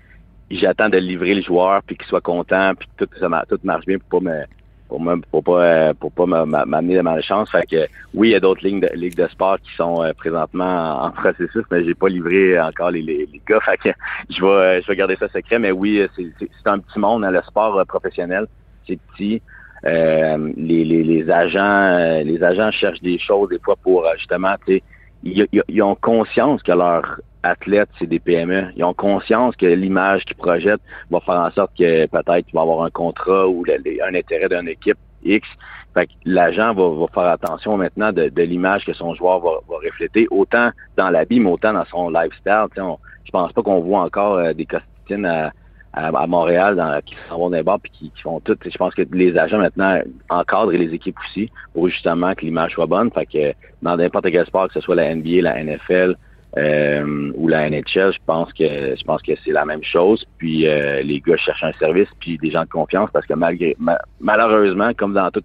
j'attends 0.49 0.89
de 0.89 0.97
livrer 0.97 1.35
le 1.35 1.41
joueur, 1.41 1.81
puis 1.83 1.95
qu'il 1.95 2.07
soit 2.07 2.21
content, 2.21 2.73
puis 2.77 2.87
que 2.97 3.05
tout, 3.05 3.19
ça 3.19 3.29
tout 3.47 3.59
marche 3.63 3.85
bien 3.85 3.97
pour 3.97 4.21
pas 4.21 4.29
me, 4.29 4.43
pour 4.91 4.99
me, 4.99 5.21
pour 5.31 5.41
pas, 5.41 5.63
euh, 5.63 5.93
pour 5.93 6.11
pas 6.11 6.25
me- 6.25 6.43
m'a- 6.43 6.65
m'amener 6.65 6.97
de 6.97 7.01
malchance. 7.01 7.49
Fait 7.49 7.65
que 7.65 7.87
oui, 8.13 8.27
il 8.27 8.31
y 8.31 8.35
a 8.35 8.41
d'autres 8.41 8.61
lignes 8.67 8.81
de, 8.81 8.89
ligues 8.93 9.15
de 9.15 9.25
sport 9.27 9.57
qui 9.61 9.73
sont 9.77 10.03
euh, 10.03 10.11
présentement 10.11 11.01
en, 11.05 11.11
processus, 11.11 11.63
mais 11.71 11.85
j'ai 11.85 11.93
pas 11.93 12.09
livré 12.09 12.59
encore 12.59 12.91
les, 12.91 13.01
les, 13.01 13.25
les 13.31 13.41
gars. 13.47 13.61
Fait 13.61 13.77
que 13.77 13.89
je 14.29 14.41
vais, 14.41 14.47
euh, 14.51 14.81
je 14.81 14.87
vais 14.87 14.97
garder 14.97 15.15
ça 15.15 15.29
secret. 15.29 15.59
Mais 15.59 15.71
oui, 15.71 16.05
c'est, 16.17 16.69
un 16.69 16.79
petit 16.79 16.99
monde, 16.99 17.23
hein, 17.23 17.31
le 17.31 17.41
sport 17.43 17.81
professionnel, 17.87 18.47
c'est 18.85 18.99
petit. 19.15 19.41
Euh, 19.85 20.51
les, 20.57 20.83
les, 20.83 21.03
les 21.05 21.31
agents, 21.31 22.21
les 22.25 22.43
agents 22.43 22.71
cherchent 22.71 23.01
des 23.01 23.17
choses 23.17 23.47
des 23.47 23.59
fois 23.59 23.77
pour 23.81 24.05
justement, 24.17 24.55
tu 24.67 24.83
ils, 25.23 25.81
ont 25.81 25.95
conscience 25.95 26.63
que 26.63 26.71
leurs 26.71 27.21
athlètes, 27.43 27.89
c'est 27.99 28.07
des 28.07 28.19
PME. 28.19 28.71
Ils 28.75 28.83
ont 28.83 28.93
conscience 28.93 29.55
que 29.55 29.65
l'image 29.65 30.25
qu'ils 30.25 30.37
projettent 30.37 30.81
va 31.09 31.19
faire 31.21 31.35
en 31.35 31.51
sorte 31.51 31.71
que 31.77 32.05
peut-être 32.07 32.45
tu 32.45 32.55
vas 32.55 32.61
avoir 32.61 32.83
un 32.83 32.89
contrat 32.89 33.47
ou 33.47 33.63
un 33.67 34.15
intérêt 34.15 34.49
d'une 34.49 34.67
équipe 34.67 34.97
X. 35.23 35.47
Fait 35.93 36.07
que 36.07 36.11
l'agent 36.25 36.73
va, 36.73 36.89
va 36.89 37.07
faire 37.13 37.31
attention 37.31 37.77
maintenant 37.77 38.11
de, 38.11 38.29
de 38.29 38.41
l'image 38.43 38.85
que 38.85 38.93
son 38.93 39.13
joueur 39.13 39.39
va, 39.39 39.51
va 39.67 39.75
refléter, 39.83 40.27
autant 40.31 40.71
dans 40.97 41.09
l'habit, 41.09 41.39
mais 41.39 41.49
autant 41.49 41.73
dans 41.73 41.85
son 41.85 42.09
lifestyle. 42.09 42.67
Je 42.75 43.31
pense 43.31 43.51
pas 43.51 43.61
qu'on 43.61 43.81
voit 43.81 44.01
encore 44.01 44.37
euh, 44.37 44.53
des 44.53 44.65
costitines 44.65 45.25
à, 45.25 45.51
à, 45.93 46.07
à 46.07 46.27
Montréal 46.27 46.75
dans, 46.75 46.99
qui 47.01 47.15
s'en 47.27 47.37
vont 47.37 47.49
dans 47.49 47.57
les 47.57 47.79
puis 47.81 47.91
qui, 47.91 48.11
qui 48.11 48.21
font 48.21 48.39
tout. 48.39 48.57
Je 48.63 48.77
pense 48.77 48.93
que 48.93 49.03
les 49.11 49.37
agents 49.37 49.57
maintenant 49.57 49.99
encadrent 50.29 50.71
les 50.71 50.93
équipes 50.93 51.17
aussi 51.27 51.51
pour 51.73 51.89
justement 51.89 52.33
que 52.33 52.41
l'image 52.45 52.71
soit 52.73 52.85
bonne. 52.85 53.11
Fait 53.11 53.25
que 53.25 53.53
dans 53.81 53.97
n'importe 53.97 54.31
quel 54.31 54.45
sport, 54.45 54.67
que 54.67 54.73
ce 54.75 54.81
soit 54.81 54.95
la 54.95 55.13
NBA, 55.13 55.41
la 55.41 55.63
NFL, 55.63 56.15
euh, 56.57 57.31
ou 57.35 57.47
la 57.47 57.69
NHL, 57.69 58.11
je 58.11 58.19
pense 58.25 58.51
que 58.53 58.63
je 58.95 59.03
pense 59.03 59.21
que 59.21 59.31
c'est 59.43 59.51
la 59.51 59.65
même 59.65 59.83
chose. 59.83 60.25
Puis 60.37 60.67
euh, 60.67 61.01
les 61.01 61.19
gars 61.21 61.37
cherchent 61.37 61.63
un 61.63 61.73
service 61.73 62.09
puis 62.19 62.37
des 62.37 62.51
gens 62.51 62.63
de 62.63 62.69
confiance 62.69 63.09
parce 63.13 63.25
que 63.25 63.33
malgré 63.33 63.75
ma- 63.79 64.01
malheureusement, 64.19 64.91
comme 64.97 65.13
dans 65.13 65.29
tout 65.31 65.43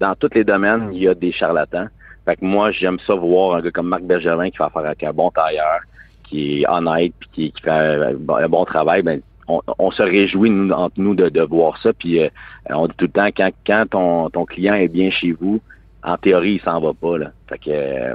dans 0.00 0.14
tous 0.16 0.30
les 0.34 0.44
domaines, 0.44 0.90
il 0.92 1.02
y 1.02 1.08
a 1.08 1.14
des 1.14 1.32
charlatans. 1.32 1.86
Fait 2.24 2.36
que 2.36 2.44
moi, 2.44 2.70
j'aime 2.72 2.98
ça 3.06 3.14
voir 3.14 3.56
un 3.56 3.60
gars 3.60 3.70
comme 3.70 3.88
Marc 3.88 4.02
Bergevin 4.02 4.50
qui 4.50 4.56
fait 4.56 4.64
affaire 4.64 4.86
avec 4.86 5.02
un 5.04 5.12
bon 5.12 5.30
tailleur, 5.30 5.80
qui 6.24 6.62
est 6.62 6.68
honnête 6.68 7.12
puis 7.20 7.28
qui, 7.32 7.52
qui 7.52 7.62
fait 7.62 7.70
un, 7.70 8.14
un 8.28 8.48
bon 8.48 8.64
travail. 8.64 9.02
Ben, 9.02 9.20
on, 9.46 9.90
se 9.90 10.02
réjouit 10.02 10.50
nous, 10.50 10.70
entre 10.72 10.94
nous 10.98 11.14
de, 11.14 11.28
de 11.28 11.40
voir 11.40 11.78
ça. 11.78 11.92
Puis 11.92 12.20
euh, 12.20 12.28
on 12.70 12.86
dit 12.86 12.94
tout 12.96 13.06
le 13.06 13.10
temps 13.10 13.26
quand 13.26 13.50
quand 13.66 13.86
ton, 13.90 14.30
ton 14.30 14.44
client 14.44 14.74
est 14.74 14.88
bien 14.88 15.10
chez 15.10 15.32
vous, 15.32 15.60
en 16.02 16.16
théorie, 16.16 16.54
il 16.54 16.60
s'en 16.60 16.80
va 16.80 16.92
pas 16.92 17.18
là. 17.18 17.32
Euh. 17.68 18.14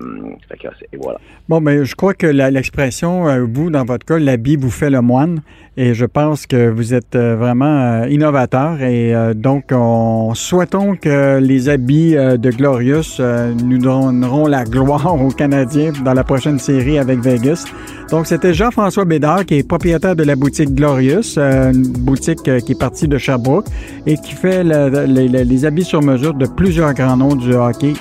Bon, 1.48 1.62
mais 1.62 1.86
je 1.86 1.96
crois 1.96 2.14
que 2.14 2.28
l'expression, 2.28 3.28
euh, 3.28 3.46
vous, 3.52 3.70
dans 3.70 3.86
votre 3.86 4.06
cas, 4.06 4.18
l'habit 4.20 4.56
vous 4.56 4.72
fait 4.72 4.90
le 4.90 5.02
moine. 5.02 5.42
Et 5.78 5.94
je 5.94 6.06
pense 6.06 6.46
que 6.46 6.70
vous 6.70 6.94
êtes 6.94 7.16
euh, 7.16 7.36
vraiment 7.38 8.04
innovateur. 8.04 8.82
Et 8.82 9.14
donc, 9.36 9.66
on 9.72 10.34
souhaitons 10.36 10.96
que 10.96 11.40
les 11.40 11.70
habits 11.70 12.16
de 12.16 12.50
Glorious 12.52 13.22
nous 13.64 13.78
donneront 13.78 14.48
la 14.48 14.66
gloire 14.66 15.16
aux 15.22 15.30
Canadiens 15.30 15.94
dans 16.04 16.14
la 16.14 16.24
prochaine 16.26 16.60
série 16.60 16.98
avec 17.00 17.20
Vegas. 17.20 17.66
Donc, 18.12 18.26
c'était 18.26 18.54
Jean-François 18.54 19.06
Bédard, 19.06 19.46
qui 19.46 19.60
est 19.60 19.68
propriétaire 19.68 20.16
de 20.16 20.24
la 20.24 20.36
boutique 20.36 20.74
Glorious, 20.74 21.38
une 21.38 21.84
boutique 22.00 22.42
qui 22.44 22.72
est 22.72 22.80
partie 22.80 23.08
de 23.08 23.18
Sherbrooke 23.18 23.68
et 24.06 24.18
qui 24.18 24.34
fait 24.34 24.64
le- 24.64 24.90
le- 24.90 25.06
le- 25.28 25.44
les 25.44 25.66
habits 25.66 25.84
sur 25.84 26.02
mesure 26.02 26.34
de 26.34 26.48
plusieurs 26.48 26.94
grands 26.94 27.16
noms 27.18 27.36
du 27.36 27.54
hockey 27.54 27.94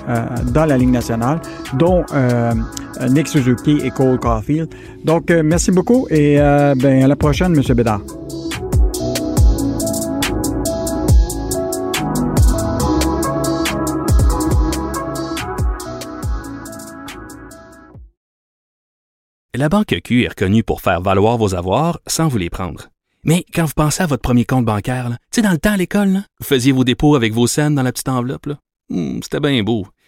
dans 0.53 0.65
la 0.65 0.79
Ligue 0.79 0.91
nationale, 0.91 1.18
dont 1.75 2.05
euh, 2.13 2.53
Nick 3.09 3.29
Suzuki 3.29 3.79
et 3.83 3.91
Cole 3.91 4.19
Caulfield. 4.19 4.69
Donc, 5.05 5.31
euh, 5.31 5.43
merci 5.45 5.71
beaucoup 5.71 6.07
et 6.11 6.41
euh, 6.41 6.75
ben, 6.77 7.05
à 7.05 7.09
la 7.09 7.17
prochaine, 7.17 7.57
M. 7.57 7.75
Bédard. 7.75 8.01
La 19.55 19.69
Banque 19.69 20.01
Q 20.05 20.23
est 20.23 20.29
reconnue 20.29 20.63
pour 20.63 20.81
faire 20.83 21.01
valoir 21.01 21.37
vos 21.37 21.55
avoirs 21.57 21.99
sans 22.07 22.29
vous 22.29 22.39
les 22.39 22.51
prendre. 22.51 22.91
Mais 23.25 23.45
quand 23.53 23.65
vous 23.65 23.73
pensez 23.75 24.03
à 24.03 24.07
votre 24.07 24.23
premier 24.23 24.45
compte 24.45 24.65
bancaire, 24.65 25.09
tu 25.11 25.17
sais, 25.33 25.43
dans 25.43 25.51
le 25.51 25.59
temps 25.59 25.73
à 25.73 25.77
l'école, 25.77 26.23
vous 26.39 26.47
faisiez 26.47 26.71
vos 26.71 26.85
dépôts 26.85 27.17
avec 27.17 27.33
vos 27.33 27.49
scènes 27.49 27.75
dans 27.75 27.83
la 27.83 27.91
petite 27.91 28.09
enveloppe. 28.09 28.51
Hmm, 28.89 29.19
C'était 29.23 29.41
bien 29.41 29.61
beau. 29.65 29.87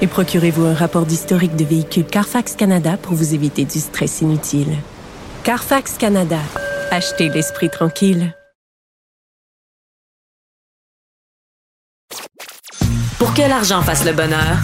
Et 0.00 0.06
procurez-vous 0.06 0.64
un 0.64 0.74
rapport 0.74 1.06
d'historique 1.06 1.56
de 1.56 1.64
véhicule 1.64 2.04
Carfax 2.04 2.56
Canada 2.56 2.96
pour 2.96 3.14
vous 3.14 3.34
éviter 3.34 3.64
du 3.64 3.78
stress 3.78 4.20
inutile. 4.20 4.76
Carfax 5.44 5.98
Canada. 5.98 6.38
Achetez 6.90 7.28
l'esprit 7.28 7.70
tranquille. 7.70 8.34
Pour 13.18 13.34
que 13.34 13.42
l'argent 13.42 13.82
fasse 13.82 14.04
le 14.04 14.12
bonheur, 14.12 14.58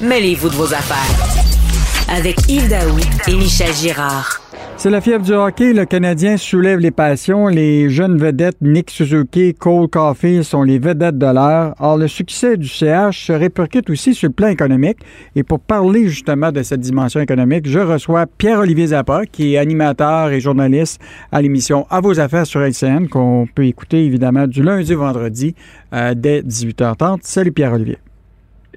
mêlez-vous 0.00 0.48
de 0.48 0.54
vos 0.54 0.74
affaires. 0.74 2.16
Avec 2.16 2.36
Yves 2.48 2.68
Daou 2.68 2.98
et 3.26 3.34
Michel 3.34 3.72
Girard. 3.74 4.43
C'est 4.84 4.90
la 4.90 5.00
fièvre 5.00 5.24
du 5.24 5.32
hockey. 5.32 5.72
Le 5.72 5.86
Canadien 5.86 6.36
soulève 6.36 6.78
les 6.78 6.90
passions. 6.90 7.46
Les 7.46 7.88
jeunes 7.88 8.18
vedettes 8.18 8.60
Nick 8.60 8.90
Suzuki, 8.90 9.54
Cole 9.54 9.88
Caulfield 9.88 10.42
sont 10.42 10.62
les 10.62 10.78
vedettes 10.78 11.16
de 11.16 11.24
l'heure. 11.24 11.74
Or, 11.78 11.96
le 11.96 12.06
succès 12.06 12.58
du 12.58 12.68
CH 12.68 13.28
se 13.28 13.32
répercute 13.32 13.88
aussi 13.88 14.12
sur 14.12 14.28
le 14.28 14.34
plan 14.34 14.48
économique. 14.48 14.98
Et 15.36 15.42
pour 15.42 15.60
parler 15.60 16.08
justement 16.08 16.52
de 16.52 16.62
cette 16.62 16.80
dimension 16.80 17.18
économique, 17.18 17.66
je 17.66 17.78
reçois 17.78 18.26
Pierre-Olivier 18.26 18.88
Zappa, 18.88 19.24
qui 19.24 19.54
est 19.54 19.56
animateur 19.56 20.32
et 20.32 20.40
journaliste 20.40 21.00
à 21.32 21.40
l'émission 21.40 21.86
À 21.88 22.02
vos 22.02 22.20
affaires 22.20 22.46
sur 22.46 22.60
LCN, 22.60 23.08
qu'on 23.08 23.46
peut 23.54 23.64
écouter 23.64 24.04
évidemment 24.04 24.46
du 24.46 24.62
lundi 24.62 24.94
au 24.94 24.98
vendredi 24.98 25.54
euh, 25.94 26.12
dès 26.14 26.42
18h30. 26.42 27.20
Salut 27.22 27.52
Pierre-Olivier. 27.52 27.96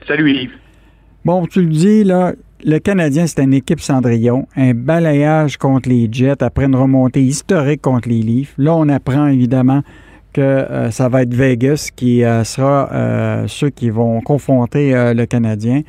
Salut 0.08 0.32
Yves. 0.32 0.52
Bon, 1.26 1.46
tu 1.48 1.60
le 1.60 1.68
dis, 1.68 2.06
là, 2.06 2.32
le 2.64 2.80
Canadien, 2.80 3.28
c'est 3.28 3.44
une 3.44 3.54
équipe 3.54 3.80
Cendrillon, 3.80 4.48
un 4.56 4.74
balayage 4.74 5.58
contre 5.58 5.90
les 5.90 6.10
Jets 6.12 6.42
après 6.42 6.66
une 6.66 6.76
remontée 6.76 7.22
historique 7.22 7.82
contre 7.82 8.10
les 8.10 8.22
Leafs. 8.22 8.54
Là, 8.58 8.76
on 8.76 8.90
apprend 8.90 9.28
évidemment 9.28 9.84
que 10.34 10.42
euh, 10.42 10.92
ça 10.92 11.08
va 11.08 11.24
être 11.24 11.34
Vegas 11.34 11.90
qui 11.96 12.24
euh, 12.24 12.44
sera 12.44 12.90
euh, 12.92 13.46
ceux 13.48 13.70
qui 13.70 13.90
vont 13.90 14.22
confronter 14.22 15.14
le 15.14 15.26
Canadien. 15.26 15.82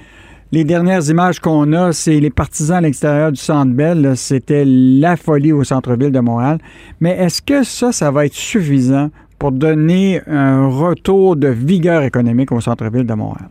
Les 0.52 0.64
dernières 0.64 1.08
images 1.08 1.40
qu'on 1.40 1.72
a, 1.72 1.92
c'est 1.92 2.20
les 2.20 2.30
partisans 2.30 2.78
à 2.78 2.80
l'extérieur 2.80 3.32
du 3.32 3.40
Centre 3.40 3.72
Bell. 3.72 4.12
C'était 4.16 4.64
la 4.66 5.16
folie 5.16 5.52
au 5.52 5.64
centre-ville 5.64 6.12
de 6.12 6.20
Montréal. 6.20 6.58
Mais 7.00 7.10
est-ce 7.10 7.42
que 7.42 7.62
ça, 7.64 7.92
ça 7.92 8.10
va 8.10 8.24
être 8.24 8.34
suffisant 8.34 9.10
pour 9.38 9.52
donner 9.52 10.22
un 10.26 10.66
retour 10.68 11.36
de 11.36 11.48
vigueur 11.48 12.02
économique 12.02 12.50
au 12.50 12.60
centre-ville 12.60 13.04
de 13.04 13.14
Montréal? 13.14 13.50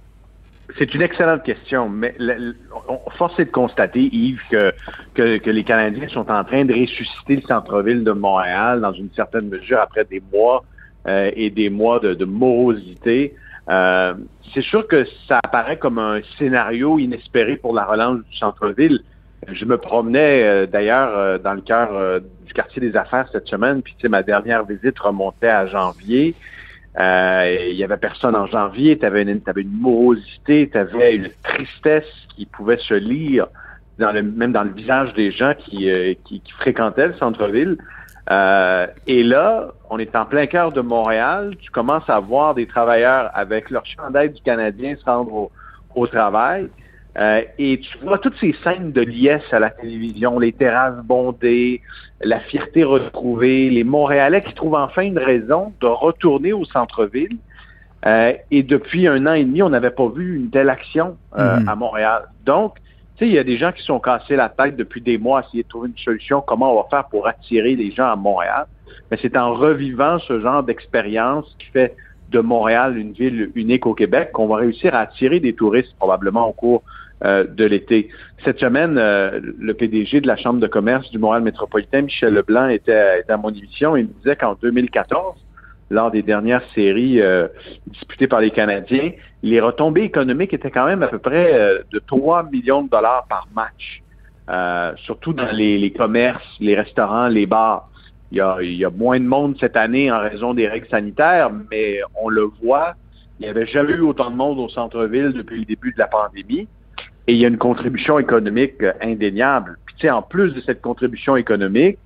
C'est 0.78 0.94
une 0.94 1.02
excellente 1.02 1.44
question, 1.44 1.90
mais 1.90 2.16
force 3.18 3.40
est 3.40 3.46
de 3.46 3.52
constater, 3.52 4.10
Yves, 4.12 4.42
que, 4.50 5.50
les 5.50 5.64
Canadiens 5.64 6.08
sont 6.08 6.30
en 6.30 6.44
train 6.44 6.66
de 6.66 6.74
ressusciter 6.74 7.38
le 7.38 7.42
centre-ville 7.42 8.04
de 8.04 8.12
Montréal 8.12 8.82
dans 8.82 8.94
une 8.94 9.10
certaine 9.16 9.50
mesure 9.50 9.80
après 9.80 10.06
des 10.06 10.22
mois 10.32 10.64
euh, 11.08 11.32
et 11.36 11.50
des 11.50 11.70
mois 11.70 12.00
de, 12.00 12.26
morosité. 12.26 13.36
Euh, 13.70 14.14
c'est 14.54 14.62
sûr 14.62 14.88
que 14.88 15.06
ça 15.28 15.40
apparaît 15.44 15.78
comme 15.78 15.98
un 16.00 16.22
scénario 16.38 17.00
inespéré 17.00 17.58
pour 17.58 17.74
la 17.74 17.86
relance 17.86 18.20
du 18.20 18.38
centre-ville. 18.38 19.02
Je 19.48 19.66
me 19.66 19.78
promenais 19.78 20.44
euh, 20.44 20.66
d'ailleurs 20.68 21.40
dans 21.40 21.54
le 21.54 21.62
cœur 21.62 22.22
du 22.46 22.54
quartier 22.54 22.82
des 22.82 22.96
affaires 22.96 23.28
cette 23.32 23.48
semaine, 23.48 23.82
puis 23.82 23.96
ma 24.10 24.22
dernière 24.22 24.64
visite 24.64 24.98
remontait 25.00 25.48
à 25.48 25.66
janvier. 25.66 26.36
Il 27.00 27.76
y 27.76 27.84
avait 27.84 27.98
personne 27.98 28.36
en 28.36 28.48
janvier, 28.48 28.98
tu 28.98 29.06
avais 29.06 29.22
une, 29.22 29.42
avais 29.46 29.62
une 29.62 29.80
morosité, 29.80 30.70
tu 30.72 30.78
avais 30.78 31.16
une 31.16 31.30
tristesse 31.44 32.12
qui 32.36 32.46
pouvait 32.46 32.78
se 32.78 32.96
lire 32.96 33.48
dans 34.00 34.12
le, 34.12 34.24
même 34.24 34.52
dans 34.52 34.64
le 34.64 34.72
visage 34.72 35.14
des 35.14 35.32
gens 35.32 35.54
qui, 35.58 35.90
qui, 36.26 36.42
qui 36.42 36.52
fréquentaient 36.54 37.08
le 37.08 37.14
centre-ville. 37.16 37.78
et 38.30 39.24
là, 39.24 39.68
on 39.90 40.00
est 40.00 40.16
en 40.16 40.26
plein 40.26 40.48
cœur 40.48 40.72
de 40.72 40.82
Montréal. 40.82 41.56
Tu 41.60 41.70
commences 41.72 42.10
à 42.10 42.20
voir 42.20 42.56
des 42.56 42.66
travailleurs 42.66 43.30
avec 43.34 43.70
leur 43.70 43.86
chandail 43.86 44.32
du 44.32 44.42
Canadien 44.42 44.96
se 44.96 45.06
rendre 45.06 45.34
au, 45.34 45.52
au 45.96 46.08
travail. 46.08 46.70
Euh, 47.18 47.42
et 47.58 47.80
tu 47.80 47.98
vois 48.00 48.20
toutes 48.20 48.38
ces 48.40 48.54
scènes 48.64 48.92
de 48.92 49.02
liesse 49.02 49.52
à 49.52 49.60
la 49.60 49.72
télévision, 49.72 50.38
les 50.38 50.54
terrasses 50.54 51.04
bondées, 51.04 51.82
la 52.22 52.40
fierté 52.42 52.84
retrouvée, 52.84 53.70
les 53.72 53.84
Montréalais 53.84 54.44
qui 54.44 54.54
trouvent 54.54 54.76
enfin 54.76 55.02
une 55.02 55.18
raison 55.18 55.74
de 55.82 55.88
retourner 55.88 56.54
au 56.54 56.64
centre-ville. 56.66 57.38
Euh, 58.06 58.34
et 58.52 58.62
depuis 58.62 59.08
un 59.08 59.26
an 59.26 59.34
et 59.34 59.44
demi, 59.44 59.64
on 59.64 59.70
n'avait 59.70 59.90
pas 59.90 60.08
vu 60.08 60.36
une 60.36 60.52
telle 60.52 60.70
action 60.70 61.18
euh, 61.38 61.60
Mhm. 61.60 61.70
à 61.70 61.76
Montréal. 61.76 62.22
Donc, 62.46 62.76
tu 63.18 63.26
sais, 63.26 63.28
il 63.28 63.34
y 63.34 63.40
a 63.40 63.44
des 63.44 63.58
gens 63.58 63.72
qui 63.72 63.82
sont 63.82 64.00
cassés 64.00 64.36
la 64.36 64.50
tête 64.50 64.76
depuis 64.76 65.02
des 65.02 65.18
mois 65.18 65.40
à 65.40 65.44
essayer 65.48 65.64
de 65.64 65.68
trouver 65.68 65.90
une 65.90 65.98
solution, 65.98 66.42
comment 66.42 66.72
on 66.72 66.84
va 66.84 66.88
faire 66.90 67.06
pour 67.06 67.28
attirer 67.28 67.76
les 67.76 67.90
gens 67.92 68.12
à 68.12 68.16
Montréal. 68.16 68.66
Mais 69.10 69.18
c'est 69.20 69.36
en 69.36 69.56
revivant 69.56 70.20
ce 70.20 70.40
genre 70.40 70.62
d'expérience 70.62 71.56
qui 71.58 71.68
fait 71.68 71.96
de 72.30 72.40
Montréal 72.40 72.98
une 72.98 73.14
ville 73.14 73.52
unique 73.56 73.88
au 73.88 73.94
Québec 73.96 74.32
qu'on 74.34 74.48
va 74.48 74.58
réussir 74.58 74.94
à 74.94 75.00
attirer 75.00 75.40
des 75.40 75.54
touristes 75.54 75.96
probablement 75.98 76.48
au 76.48 76.52
cours 76.52 76.84
euh, 77.24 77.46
de 77.46 77.66
l'été. 77.66 78.10
Cette 78.44 78.60
semaine, 78.60 78.98
euh, 78.98 79.40
le 79.60 79.74
PDG 79.74 80.22
de 80.22 80.28
la 80.28 80.38
Chambre 80.38 80.60
de 80.60 80.68
commerce 80.68 81.10
du 81.12 81.18
Montréal 81.18 81.44
métropolitain, 81.44 82.04
Michel 82.04 82.34
Leblanc, 82.34 82.70
était, 82.70 83.24
à 83.28 83.38
mon 83.38 83.50
émission. 83.50 83.96
Il 83.96 84.06
me 84.06 84.14
disait 84.14 84.36
qu'en 84.36 84.56
2014, 84.62 85.36
lors 85.90 86.12
des 86.12 86.22
dernières 86.22 86.64
séries 86.74 87.22
euh, 87.22 87.48
disputées 87.88 88.28
par 88.28 88.42
les 88.42 88.52
Canadiens, 88.52 89.12
les 89.44 89.62
retombées 89.62 90.04
économiques 90.04 90.54
étaient 90.54 90.72
quand 90.72 90.86
même 90.86 91.04
à 91.04 91.08
peu 91.08 91.20
près 91.20 91.54
euh, 91.54 91.80
de 91.92 92.00
3 92.00 92.44
millions 92.52 92.84
de 92.84 92.90
dollars 92.90 93.26
par 93.30 93.48
match, 93.56 94.04
euh, 94.50 94.94
surtout 94.98 95.34
dans 95.34 95.52
les, 95.52 95.78
les 95.78 95.92
commerces, 95.92 96.46
les 96.60 96.76
restaurants, 96.76 97.28
les 97.28 97.46
bars. 97.46 97.90
Il 98.32 98.40
y, 98.40 98.42
a, 98.42 98.58
il 98.62 98.76
y 98.76 98.84
a 98.84 98.90
moins 98.90 99.20
de 99.20 99.26
monde 99.26 99.56
cette 99.60 99.78
année 99.78 100.12
en 100.12 100.20
raison 100.20 100.54
des 100.54 100.68
règles 100.68 100.90
sanitaires, 100.90 101.50
mais 101.72 102.00
on 102.22 102.28
le 102.28 102.50
voit, 102.62 102.96
il 103.40 103.44
n'y 103.44 103.50
avait 103.50 103.68
jamais 103.68 103.94
eu 103.94 104.02
autant 104.02 104.30
de 104.30 104.36
monde 104.36 104.60
au 104.60 104.68
centre-ville 104.68 105.32
depuis 105.32 105.60
le 105.60 105.66
début 105.66 105.94
de 105.94 106.00
la 106.00 106.08
pandémie. 106.08 106.68
Et 107.28 107.34
il 107.34 107.40
y 107.40 107.46
a 107.46 107.48
une 107.50 107.58
contribution 107.58 108.20
économique 108.20 108.82
euh, 108.82 108.94
indéniable. 109.02 109.78
Puis 109.86 109.96
tu 109.98 110.02
sais, 110.08 110.10
en 110.10 110.22
plus 110.22 110.54
de 110.54 110.62
cette 110.62 110.82
contribution 110.82 111.36
économique, 111.36 112.00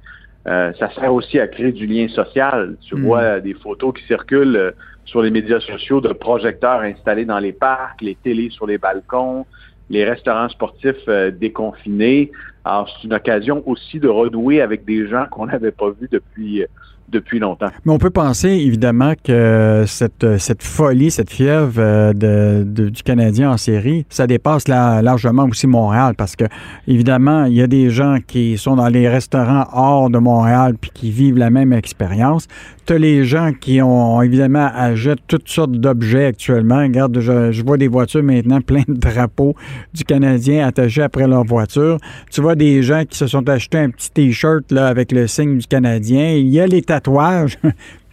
euh, 0.48 0.74
ça 0.80 0.90
sert 0.96 1.14
aussi 1.14 1.40
à 1.40 1.48
créer 1.48 1.72
du 1.72 1.86
lien 1.86 2.08
social. 2.08 2.76
Tu 2.82 2.96
Mm. 2.96 3.02
vois 3.04 3.40
des 3.40 3.54
photos 3.54 3.94
qui 3.94 4.04
circulent 4.06 4.56
euh, 4.56 4.72
sur 5.06 5.22
les 5.22 5.30
médias 5.30 5.60
sociaux 5.60 6.02
de 6.02 6.14
projecteurs 6.14 6.82
installés 6.82 7.26
dans 7.26 7.40
les 7.40 7.54
parcs, 7.54 8.02
les 8.02 8.16
télés 8.16 8.50
sur 8.50 8.66
les 8.66 8.78
balcons, 8.78 9.46
les 9.90 10.04
restaurants 10.06 10.50
sportifs 10.50 11.08
euh, 11.08 11.32
déconfinés. 11.32 12.32
Alors, 12.64 12.90
c'est 12.90 13.08
une 13.08 13.14
occasion 13.14 13.62
aussi 13.68 14.00
de 14.00 14.08
renouer 14.08 14.62
avec 14.62 14.86
des 14.86 15.08
gens 15.08 15.26
qu'on 15.30 15.48
n'avait 15.48 15.72
pas 15.72 15.90
vus 15.90 16.10
depuis, 16.12 16.64
depuis 17.12 17.40
longtemps. 17.40 17.70
Mais 17.86 17.92
on 17.92 17.98
peut 17.98 18.10
penser 18.10 18.50
évidemment 18.50 19.14
que 19.24 19.84
cette, 19.88 20.38
cette 20.38 20.64
folie, 20.64 21.12
cette 21.12 21.30
fièvre 21.30 21.74
euh, 21.78 22.14
de, 22.14 22.90
du 22.90 23.04
Canadien 23.04 23.52
en 23.52 23.58
série, 23.58 24.06
ça 24.10 24.28
dépasse 24.28 24.68
la- 24.68 25.02
largement 25.02 25.46
aussi 25.46 25.68
Montréal 25.68 26.16
parce 26.18 26.36
que 26.36 26.46
évidemment, 26.88 27.46
il 27.46 27.54
y 27.54 27.62
a 27.62 27.68
des 27.68 27.90
gens 27.90 28.18
qui 28.26 28.58
sont 28.58 28.76
dans 28.76 28.88
les 28.88 29.08
restaurants 29.08 29.66
hors 29.74 30.10
de 30.10 30.18
Montréal 30.18 30.76
puis 30.80 30.92
qui 30.94 31.12
vivent 31.12 31.38
la 31.38 31.50
même 31.50 31.74
expérience. 31.74 32.48
Tu 32.86 32.98
les 32.98 33.24
gens 33.24 33.52
qui 33.54 33.82
ont 33.82 34.22
évidemment 34.22 34.70
achètent 34.74 35.26
toutes 35.28 35.48
sortes 35.48 35.72
d'objets 35.72 36.26
actuellement. 36.26 36.80
Regarde, 36.80 37.20
je, 37.20 37.64
vois 37.64 37.78
des 37.78 37.88
voitures 37.88 38.24
maintenant 38.24 38.60
plein 38.72 38.84
de 38.88 38.94
drapeaux 38.94 39.56
du 39.94 40.04
Canadien 40.04 40.68
attachés 40.68 41.04
après 41.04 41.28
leur 41.28 41.44
voiture. 41.44 41.98
Tu 42.32 42.42
vois 42.42 42.56
des 42.56 42.82
gens 42.84 43.04
qui 43.08 43.18
se 43.18 43.28
sont 43.28 43.48
achetés 43.48 43.78
un 43.78 43.90
petit 43.90 44.12
T-shirt 44.12 44.72
avec 44.74 45.12
le 45.12 45.28
signe 45.28 45.58
du 45.60 45.68
Canadien. 45.68 46.32
Il 46.32 46.50
y 46.50 46.60
a 46.60 46.68
les 46.68 46.82
tatouages 47.02 47.58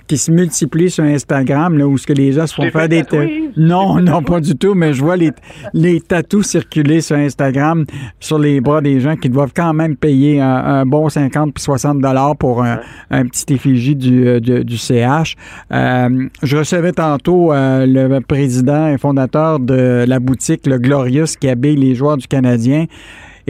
qui 0.08 0.16
se 0.16 0.32
multiplient 0.32 0.90
sur 0.90 1.04
Instagram, 1.04 1.76
là, 1.76 1.86
où 1.86 1.98
ce 1.98 2.06
que 2.06 2.14
les 2.14 2.32
gens 2.32 2.46
se 2.46 2.54
font 2.54 2.68
faire 2.70 2.88
des... 2.88 3.02
tatouer? 3.02 3.50
Non, 3.58 3.96
non, 4.00 4.22
pas 4.22 4.40
du 4.40 4.56
tout, 4.56 4.74
mais 4.74 4.94
je 4.94 5.02
vois 5.02 5.16
les, 5.16 5.32
les 5.74 6.00
tatous 6.00 6.46
circuler 6.46 7.02
sur 7.02 7.16
Instagram 7.16 7.84
sur 8.18 8.38
les 8.38 8.60
bras 8.62 8.80
des 8.80 9.00
gens 9.00 9.16
qui 9.16 9.28
doivent 9.28 9.52
quand 9.54 9.74
même 9.74 9.96
payer 9.96 10.40
un, 10.40 10.56
un 10.56 10.86
bon 10.86 11.10
50 11.10 11.52
puis 11.52 11.62
60 11.62 12.00
dollars 12.00 12.36
pour 12.36 12.62
un, 12.62 12.80
un 13.10 13.26
petit 13.26 13.52
effigie 13.52 13.94
du, 13.94 14.26
euh, 14.26 14.40
du, 14.40 14.64
du 14.64 14.78
CH. 14.78 15.36
Euh, 15.72 16.28
je 16.42 16.56
recevais 16.56 16.92
tantôt 16.92 17.52
euh, 17.52 17.84
le 17.86 18.20
président 18.20 18.88
et 18.88 18.96
fondateur 18.96 19.60
de 19.60 20.06
la 20.08 20.18
boutique, 20.20 20.66
le 20.66 20.78
Glorious, 20.78 21.36
qui 21.38 21.48
habille 21.48 21.76
les 21.76 21.94
joueurs 21.94 22.16
du 22.16 22.26
Canadien. 22.26 22.86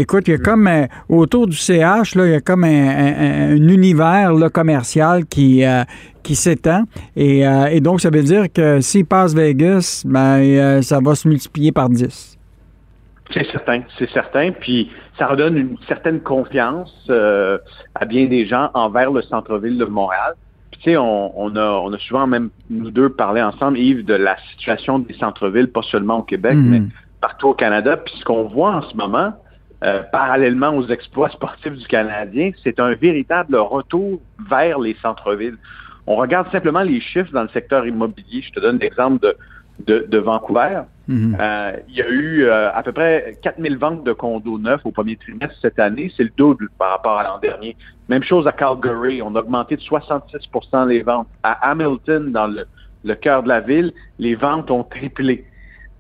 Écoute, 0.01 0.29
il 0.29 0.31
y 0.31 0.35
a 0.35 0.39
comme 0.39 0.69
euh, 0.69 0.87
autour 1.09 1.49
du 1.49 1.57
CH, 1.57 2.15
là, 2.15 2.27
il 2.27 2.31
y 2.31 2.35
a 2.35 2.41
comme 2.41 2.63
un, 2.63 2.69
un- 2.69 3.51
un 3.51 3.57
univers 3.69 4.33
là, 4.33 4.49
commercial 4.49 5.27
qui, 5.27 5.65
euh, 5.65 5.83
qui 6.23 6.37
s'étend. 6.37 6.85
Et, 7.17 7.45
euh, 7.47 7.67
et 7.67 7.81
donc, 7.81 8.01
ça 8.01 8.09
veut 8.09 8.23
dire 8.23 8.45
que 8.53 8.81
s'il 8.81 9.07
passe 9.07 9.35
Vegas, 9.35 10.05
ben, 10.07 10.81
ça 10.83 11.01
va 11.03 11.15
se 11.17 11.27
multiplier 11.27 11.73
par 11.73 11.89
10. 11.89 12.39
C'est 13.35 13.51
certain, 13.51 13.83
c'est 13.99 14.09
certain. 14.11 14.53
Puis 14.53 14.89
ça 15.19 15.27
redonne 15.27 15.57
une 15.57 15.77
certaine 15.89 16.21
confiance 16.21 17.11
à 17.95 18.05
bien 18.07 18.27
des 18.27 18.47
gens 18.47 18.71
envers 18.75 19.11
le 19.11 19.21
centre-ville 19.23 19.79
de 19.79 19.85
Montréal. 19.85 20.35
Puis 20.71 20.81
tu 20.81 20.91
sais, 20.91 20.97
on, 20.97 21.33
on, 21.39 21.57
a, 21.57 21.81
on 21.85 21.93
a 21.93 21.99
souvent 21.99 22.27
même, 22.29 22.51
nous 22.71 22.91
deux, 22.93 23.09
parlé 23.09 23.43
ensemble, 23.43 23.79
Yves, 23.79 24.05
de 24.05 24.15
la 24.15 24.37
situation 24.53 24.99
des 25.01 25.15
centres-villes, 25.15 25.69
pas 25.73 25.83
seulement 25.83 26.19
au 26.21 26.23
Québec, 26.23 26.55
Mhm. 26.55 26.71
mais 26.71 26.83
partout 27.21 27.49
au 27.49 27.55
Canada. 27.55 27.97
Puis 27.97 28.15
ce 28.21 28.25
qu'on 28.25 28.45
voit 28.45 28.77
en 28.77 28.83
ce 28.83 28.97
moment, 28.97 29.33
euh, 29.85 30.03
parallèlement 30.11 30.71
aux 30.77 30.87
exploits 30.89 31.31
sportifs 31.31 31.75
du 31.75 31.87
Canadien, 31.87 32.51
c'est 32.65 32.81
un 32.81 32.95
véritable 32.95 33.57
retour 33.57 34.21
vers 34.51 34.79
les 34.79 34.97
centres-villes. 35.01 35.59
On 36.07 36.17
regarde 36.17 36.51
simplement 36.51 36.83
les 36.83 37.01
chiffres 37.01 37.33
dans 37.33 37.43
le 37.43 37.49
secteur 37.51 37.87
immobilier. 37.87 38.43
Je 38.43 38.51
te 38.51 38.61
donne 38.61 38.79
l'exemple 38.79 39.21
de, 39.23 39.37
de, 39.87 40.07
de 40.09 40.19
Vancouver. 40.19 40.83
Mhm. 41.07 41.37
Euh, 41.41 41.73
il 41.89 41.97
y 41.97 42.03
a 42.03 42.09
eu 42.09 42.45
euh, 42.45 42.71
à 42.73 42.83
peu 42.83 42.93
près 42.93 43.39
4000 43.43 43.77
ventes 43.79 44.05
de 44.05 44.13
condos 44.13 44.59
neufs 44.59 44.81
au 44.85 44.91
premier 44.91 45.17
trimestre 45.17 45.57
cette 45.61 45.79
année. 45.79 46.13
C'est 46.17 46.25
le 46.25 46.33
double 46.37 46.71
par 46.79 46.91
rapport 46.91 47.19
à 47.19 47.25
l'an 47.25 47.39
dernier. 47.39 47.77
Même 48.09 48.25
chose 48.25 48.47
à 48.47 48.53
Calgary. 48.53 49.23
On 49.23 49.35
a 49.37 49.41
augmenté 49.41 49.77
de 49.77 49.83
66% 49.83 50.89
les 50.89 51.03
ventes. 51.03 51.29
À 51.43 51.71
Hamilton, 51.71 52.33
dans 52.33 52.47
le, 52.47 52.67
le 53.05 53.15
cœur 53.15 53.43
de 53.43 53.49
la 53.49 53.61
ville, 53.61 53.93
les 54.19 54.35
ventes 54.35 54.71
ont 54.71 54.83
triplé. 54.83 55.45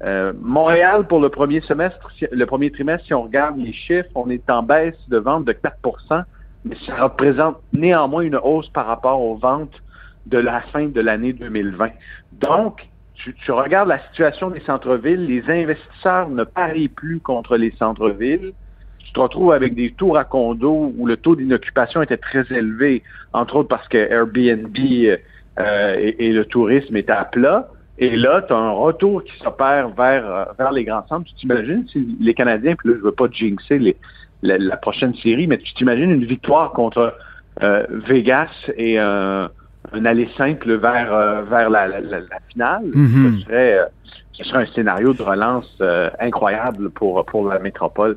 Euh, 0.04 0.32
Montréal, 0.40 1.06
pour 1.06 1.20
le 1.20 1.28
premier 1.28 1.60
semestre, 1.62 1.98
le 2.30 2.46
premier 2.46 2.70
trimestre, 2.70 3.06
si 3.06 3.14
on 3.14 3.22
regarde 3.22 3.58
les 3.58 3.72
chiffres, 3.72 4.10
on 4.14 4.30
est 4.30 4.48
en 4.48 4.62
baisse 4.62 4.96
de 5.08 5.18
vente 5.18 5.44
de 5.44 5.52
4% 5.52 6.24
mais 6.64 6.76
ça 6.86 6.96
représente 6.96 7.58
néanmoins 7.72 8.22
une 8.22 8.36
hausse 8.36 8.68
par 8.70 8.86
rapport 8.86 9.20
aux 9.20 9.36
ventes 9.36 9.82
de 10.26 10.38
la 10.38 10.60
fin 10.60 10.86
de 10.86 11.00
l'année 11.00 11.32
2020. 11.32 11.90
Donc, 12.32 12.86
tu, 13.14 13.34
tu 13.34 13.52
regardes 13.52 13.88
la 13.88 14.00
situation 14.08 14.50
des 14.50 14.60
centres-villes, 14.60 15.26
les 15.26 15.42
investisseurs 15.50 16.28
ne 16.28 16.44
parient 16.44 16.88
plus 16.88 17.20
contre 17.20 17.56
les 17.56 17.72
centres-villes. 17.78 18.52
Tu 18.98 19.12
te 19.12 19.20
retrouves 19.20 19.52
avec 19.52 19.74
des 19.74 19.92
tours 19.92 20.18
à 20.18 20.24
condos 20.24 20.92
où 20.96 21.06
le 21.06 21.16
taux 21.16 21.34
d'inoccupation 21.34 22.02
était 22.02 22.18
très 22.18 22.44
élevé, 22.50 23.02
entre 23.32 23.56
autres 23.56 23.68
parce 23.68 23.88
que 23.88 23.96
Airbnb 23.96 24.76
euh, 24.76 25.96
et, 25.98 26.26
et 26.26 26.32
le 26.32 26.44
tourisme 26.44 26.96
étaient 26.96 27.12
à 27.12 27.24
plat. 27.24 27.68
Et 28.00 28.16
là, 28.16 28.42
tu 28.42 28.52
as 28.52 28.56
un 28.56 28.70
retour 28.70 29.24
qui 29.24 29.36
s'opère 29.38 29.88
vers, 29.88 30.24
euh, 30.24 30.44
vers 30.58 30.72
les 30.72 30.84
grands 30.84 31.06
centres. 31.08 31.26
Tu 31.26 31.34
t'imagines 31.34 31.86
si 31.88 32.16
les 32.20 32.34
Canadiens, 32.34 32.76
puis 32.76 32.90
là, 32.90 32.94
je 32.98 33.02
veux 33.04 33.12
pas 33.12 33.26
jinxer 33.30 33.78
les, 33.78 33.96
la, 34.42 34.56
la 34.58 34.76
prochaine 34.76 35.14
série, 35.16 35.46
mais 35.48 35.58
tu 35.58 35.74
t'imagines 35.74 36.10
une 36.10 36.24
victoire 36.24 36.70
contre 36.72 37.14
euh, 37.62 37.84
Vegas 37.90 38.50
et 38.76 38.98
un, 39.00 39.50
un 39.92 40.04
aller 40.04 40.28
simple 40.36 40.74
vers, 40.74 41.12
euh, 41.12 41.42
vers 41.42 41.70
la, 41.70 41.88
la, 41.88 42.00
la, 42.00 42.20
la 42.20 42.38
finale? 42.52 42.84
Mhm. 42.94 43.38
Ce, 43.38 43.44
serait, 43.44 43.78
euh, 43.78 43.84
ce 44.32 44.44
serait 44.44 44.62
un 44.62 44.66
scénario 44.66 45.12
de 45.12 45.22
relance 45.22 45.76
euh, 45.80 46.08
incroyable 46.20 46.90
pour, 46.90 47.24
pour 47.26 47.48
la 47.48 47.58
métropole. 47.58 48.16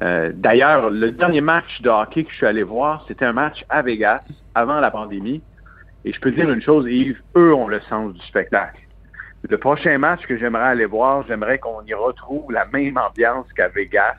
Euh, 0.00 0.32
D'ailleurs, 0.34 0.90
le 0.90 1.12
dernier 1.12 1.42
match 1.42 1.80
de 1.82 1.90
hockey 1.90 2.24
que 2.24 2.30
je 2.32 2.36
suis 2.38 2.46
allé 2.46 2.64
voir, 2.64 3.04
c'était 3.06 3.26
un 3.26 3.34
match 3.34 3.64
à 3.68 3.82
Vegas 3.82 4.22
avant 4.56 4.80
la 4.80 4.90
pandémie. 4.90 5.42
Et 6.04 6.12
je 6.12 6.18
peux 6.18 6.32
te 6.32 6.36
dire 6.36 6.50
une 6.50 6.62
chose, 6.62 6.86
Yves, 6.88 7.20
eux 7.36 7.54
ont 7.54 7.68
le 7.68 7.80
sens 7.88 8.12
du 8.14 8.20
spectacle. 8.26 8.80
Le 9.48 9.58
prochain 9.58 9.98
match 9.98 10.20
que 10.26 10.36
j'aimerais 10.38 10.68
aller 10.68 10.86
voir, 10.86 11.24
j'aimerais 11.26 11.58
qu'on 11.58 11.82
y 11.86 11.94
retrouve 11.94 12.50
la 12.52 12.64
même 12.72 12.96
ambiance 12.96 13.46
qu'à 13.56 13.68
Vegas. 13.68 14.16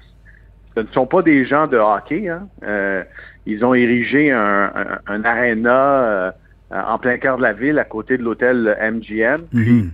Ce 0.76 0.82
ne 0.82 0.88
sont 0.88 1.06
pas 1.06 1.22
des 1.22 1.46
gens 1.46 1.68
de 1.68 1.78
hockey. 1.78 2.28
Hein. 2.30 2.48
Euh, 2.64 3.04
ils 3.46 3.64
ont 3.64 3.74
érigé 3.74 4.32
un, 4.32 4.72
un, 4.76 5.00
un 5.08 5.24
aréna 5.24 5.72
euh, 5.72 6.32
en 6.72 6.98
plein 6.98 7.18
cœur 7.18 7.38
de 7.38 7.44
la 7.44 7.54
ville, 7.54 7.78
à 7.80 7.84
côté 7.84 8.18
de 8.18 8.24
l'hôtel 8.24 8.76
MGM. 8.82 9.44
Mhm. 9.54 9.92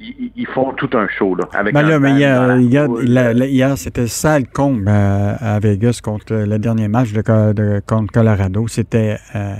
Ils, 0.00 0.30
ils 0.36 0.46
font 0.46 0.72
tout 0.74 0.90
un 0.92 1.08
show 1.08 1.34
là. 1.34 1.44
Avec 1.54 1.74
Ben 1.74 1.82
là, 1.82 1.98
mais 1.98 2.12
hier, 2.12 2.46
la 3.02 3.32
hier, 3.32 3.76
c'était 3.76 4.06
sale 4.06 4.46
comble 4.46 4.86
euh, 4.86 5.32
à 5.40 5.58
Vegas 5.58 6.00
contre 6.04 6.34
le 6.34 6.58
dernier 6.58 6.86
match 6.86 7.12
de, 7.12 7.52
de- 7.52 7.80
contre 7.84 8.12
Colorado. 8.12 8.68
C'était 8.68 9.16
euh, 9.34 9.54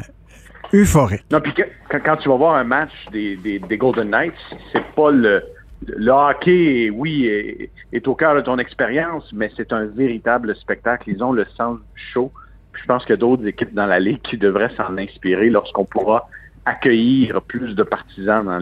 euphorique. 0.73 1.25
Non, 1.31 1.41
puis 1.41 1.55
quand, 1.91 2.17
tu 2.17 2.29
vas 2.29 2.37
voir 2.37 2.55
un 2.57 2.65
match 2.65 2.93
des, 3.13 3.61
Golden 3.79 4.11
Knights, 4.11 4.35
c'est 4.73 4.85
pas 4.95 5.11
le. 5.11 5.43
Le 5.87 6.11
hockey, 6.11 6.91
oui, 6.91 7.27
est, 7.93 8.09
au 8.09 8.17
cœur 8.17 8.35
de 8.35 8.41
ton 8.41 8.59
expérience, 8.59 9.33
mais 9.33 9.49
c'est 9.57 9.73
un 9.73 9.85
véritable 9.85 10.57
spectacle. 10.57 11.09
Ils 11.09 11.23
ont 11.23 11.31
le 11.31 11.47
sens. 11.57 11.79
Puis 11.95 12.83
je 12.83 12.87
pense 12.89 13.05
qu'il 13.05 13.11
y 13.11 13.15
a 13.15 13.17
d'autres 13.17 13.47
équipes 13.47 13.73
dans 13.75 13.87
la 13.87 14.01
ligue 14.01 14.21
qui 14.23 14.37
devraient 14.39 14.75
s'en 14.77 14.99
inspirer 14.99 15.51
lorsqu'on 15.51 15.85
pourra 15.85 16.29
accueillir 16.69 17.41
plus 17.43 17.75
de 17.75 17.83
partisans 17.83 18.45
dans 18.45 18.59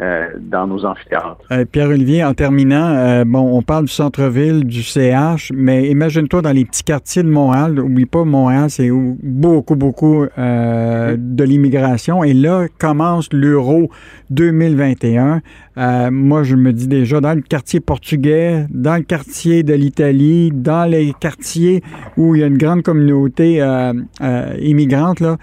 euh, 0.00 0.28
dans 0.38 0.68
nos 0.68 0.84
amphithéâtres. 0.84 1.44
Euh, 1.50 1.64
Pierre-Olivier, 1.64 2.22
en 2.22 2.32
terminant, 2.32 2.94
euh, 2.94 3.24
on 3.34 3.62
parle 3.62 3.86
du 3.86 3.92
centre-ville, 3.92 4.64
du 4.64 4.84
CH, 4.84 5.50
mais 5.52 5.88
imagine-toi 5.88 6.40
dans 6.40 6.52
les 6.52 6.64
petits 6.64 6.84
quartiers 6.84 7.24
de 7.24 7.28
Montréal. 7.28 7.80
Oublie 7.80 8.06
pas, 8.06 8.22
Montréal, 8.22 8.70
c'est 8.70 8.90
beaucoup, 8.90 9.74
beaucoup 9.74 10.24
euh, 10.38 11.16
de 11.18 11.44
l'immigration. 11.44 12.22
Et 12.22 12.32
là 12.32 12.66
commence 12.78 13.28
l'Euro 13.32 13.90
2021. 14.30 15.42
Euh, 15.78 16.10
moi, 16.10 16.42
je 16.42 16.56
me 16.56 16.72
dis 16.72 16.88
déjà, 16.88 17.20
dans 17.20 17.34
le 17.34 17.40
quartier 17.40 17.80
portugais, 17.80 18.66
dans 18.70 18.96
le 18.96 19.02
quartier 19.02 19.62
de 19.62 19.74
l'Italie, 19.74 20.50
dans 20.52 20.88
les 20.90 21.14
quartiers 21.18 21.82
où 22.16 22.34
il 22.34 22.40
y 22.40 22.44
a 22.44 22.46
une 22.46 22.58
grande 22.58 22.82
communauté 22.82 23.62
euh, 23.62 23.92
euh, 24.20 24.56
immigrante, 24.60 25.20
là, 25.20 25.36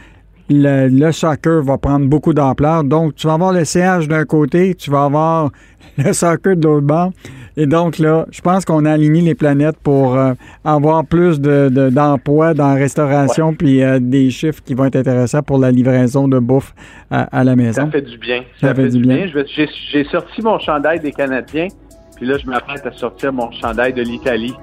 le, 0.50 0.88
le 0.88 1.12
soccer 1.12 1.62
va 1.64 1.78
prendre 1.78 2.06
beaucoup 2.08 2.34
d'ampleur. 2.34 2.84
Donc, 2.84 3.16
tu 3.16 3.28
vas 3.28 3.34
avoir 3.34 3.52
le 3.54 3.64
CH 3.66 4.08
d'un 4.08 4.26
côté, 4.26 4.76
tu 4.76 4.92
vas 4.92 5.06
avoir 5.06 5.50
le 5.98 6.14
soccer 6.14 6.56
de 6.56 6.64
l'autre 6.68 6.86
bord. 6.86 7.12
Et 7.58 7.66
donc, 7.68 8.00
là, 8.00 8.26
je 8.32 8.42
pense 8.42 8.66
qu'on 8.66 8.84
a 8.84 8.92
aligné 8.92 9.22
les 9.22 9.34
planètes 9.36 9.78
pour 9.82 10.18
euh, 10.18 10.34
avoir 10.66 11.06
plus 11.06 11.40
de- 11.40 11.70
de- 11.70 11.90
d'emplois 11.90 12.54
dans 12.54 12.68
la 12.68 12.74
restauration, 12.74 13.54
puis 13.54 13.82
euh, 13.82 13.98
des 14.02 14.30
chiffres 14.30 14.62
qui 14.64 14.74
vont 14.74 14.84
être 14.86 14.98
intéressants 14.98 15.42
pour 15.42 15.58
la 15.58 15.72
livraison 15.72 16.28
de 16.28 16.38
bouffe 16.38 16.74
à, 17.10 17.22
à 17.40 17.44
la 17.46 17.52
Ça 17.52 17.56
maison. 17.56 17.92
fait 17.92 18.02
du 18.02 18.18
bien. 18.18 18.44
Ça 18.60 18.76
fait 18.76 18.90
du 18.90 19.00
bien. 19.00 19.26
J'ai 19.92 20.04
sorti 20.12 20.42
mon 20.42 20.60
chandail 20.60 21.00
des 21.00 21.14
Canadiens, 21.14 21.68
puis 22.16 22.26
là, 22.26 22.38
je 22.38 22.46
m'apprête 22.50 22.86
à 22.86 22.92
sortir 22.92 23.32
mon 23.34 23.52
chandail 23.52 23.94
de 23.94 24.02
l'Italie 24.02 24.54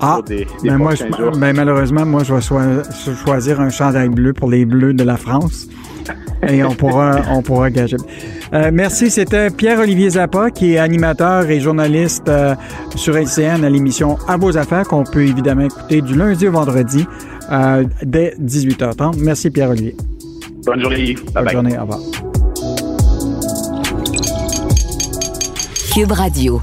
Ah, 0.00 0.20
des, 0.26 0.46
des 0.62 0.68
Ben 0.68 0.76
moi, 0.76 0.94
je- 0.94 1.04
ben 1.38 1.56
malheureusement, 1.56 2.04
moi, 2.04 2.22
je 2.24 2.34
vais 2.34 2.40
choi- 2.40 2.82
choisir 3.24 3.60
un 3.60 3.70
chandail 3.70 4.08
bleu 4.10 4.32
pour 4.34 4.50
les 4.50 4.64
Bleus 4.66 4.92
de 4.94 5.02
la 5.04 5.16
France. 5.16 5.66
Et 6.48 6.62
on 6.62 6.72
pourra, 6.74 7.16
on 7.32 7.42
pourra 7.42 7.70
gager. 7.70 7.96
Euh, 8.54 8.70
merci. 8.72 9.10
C'était 9.10 9.50
Pierre-Olivier 9.50 10.10
Zappa, 10.10 10.50
qui 10.50 10.74
est 10.74 10.78
animateur 10.78 11.50
et 11.50 11.58
journaliste 11.60 12.28
euh, 12.28 12.54
sur 12.94 13.16
LCN 13.16 13.64
à 13.64 13.68
l'émission 13.68 14.16
À 14.28 14.36
vos 14.36 14.56
affaires, 14.56 14.86
qu'on 14.86 15.02
peut 15.04 15.24
évidemment 15.26 15.64
écouter 15.64 16.00
du 16.00 16.14
lundi 16.14 16.46
au 16.46 16.52
vendredi 16.52 17.06
euh, 17.50 17.84
dès 18.04 18.34
18h30. 18.40 19.16
Merci, 19.20 19.50
Pierre-Olivier. 19.50 19.96
Bonne 20.64 20.80
journée, 20.80 21.10
Yves. 21.10 21.24
Bonne 21.34 21.48
journée. 21.50 21.76
Au 21.76 21.80
revoir. 21.82 21.98
Cube 25.92 26.12
Radio. 26.12 26.60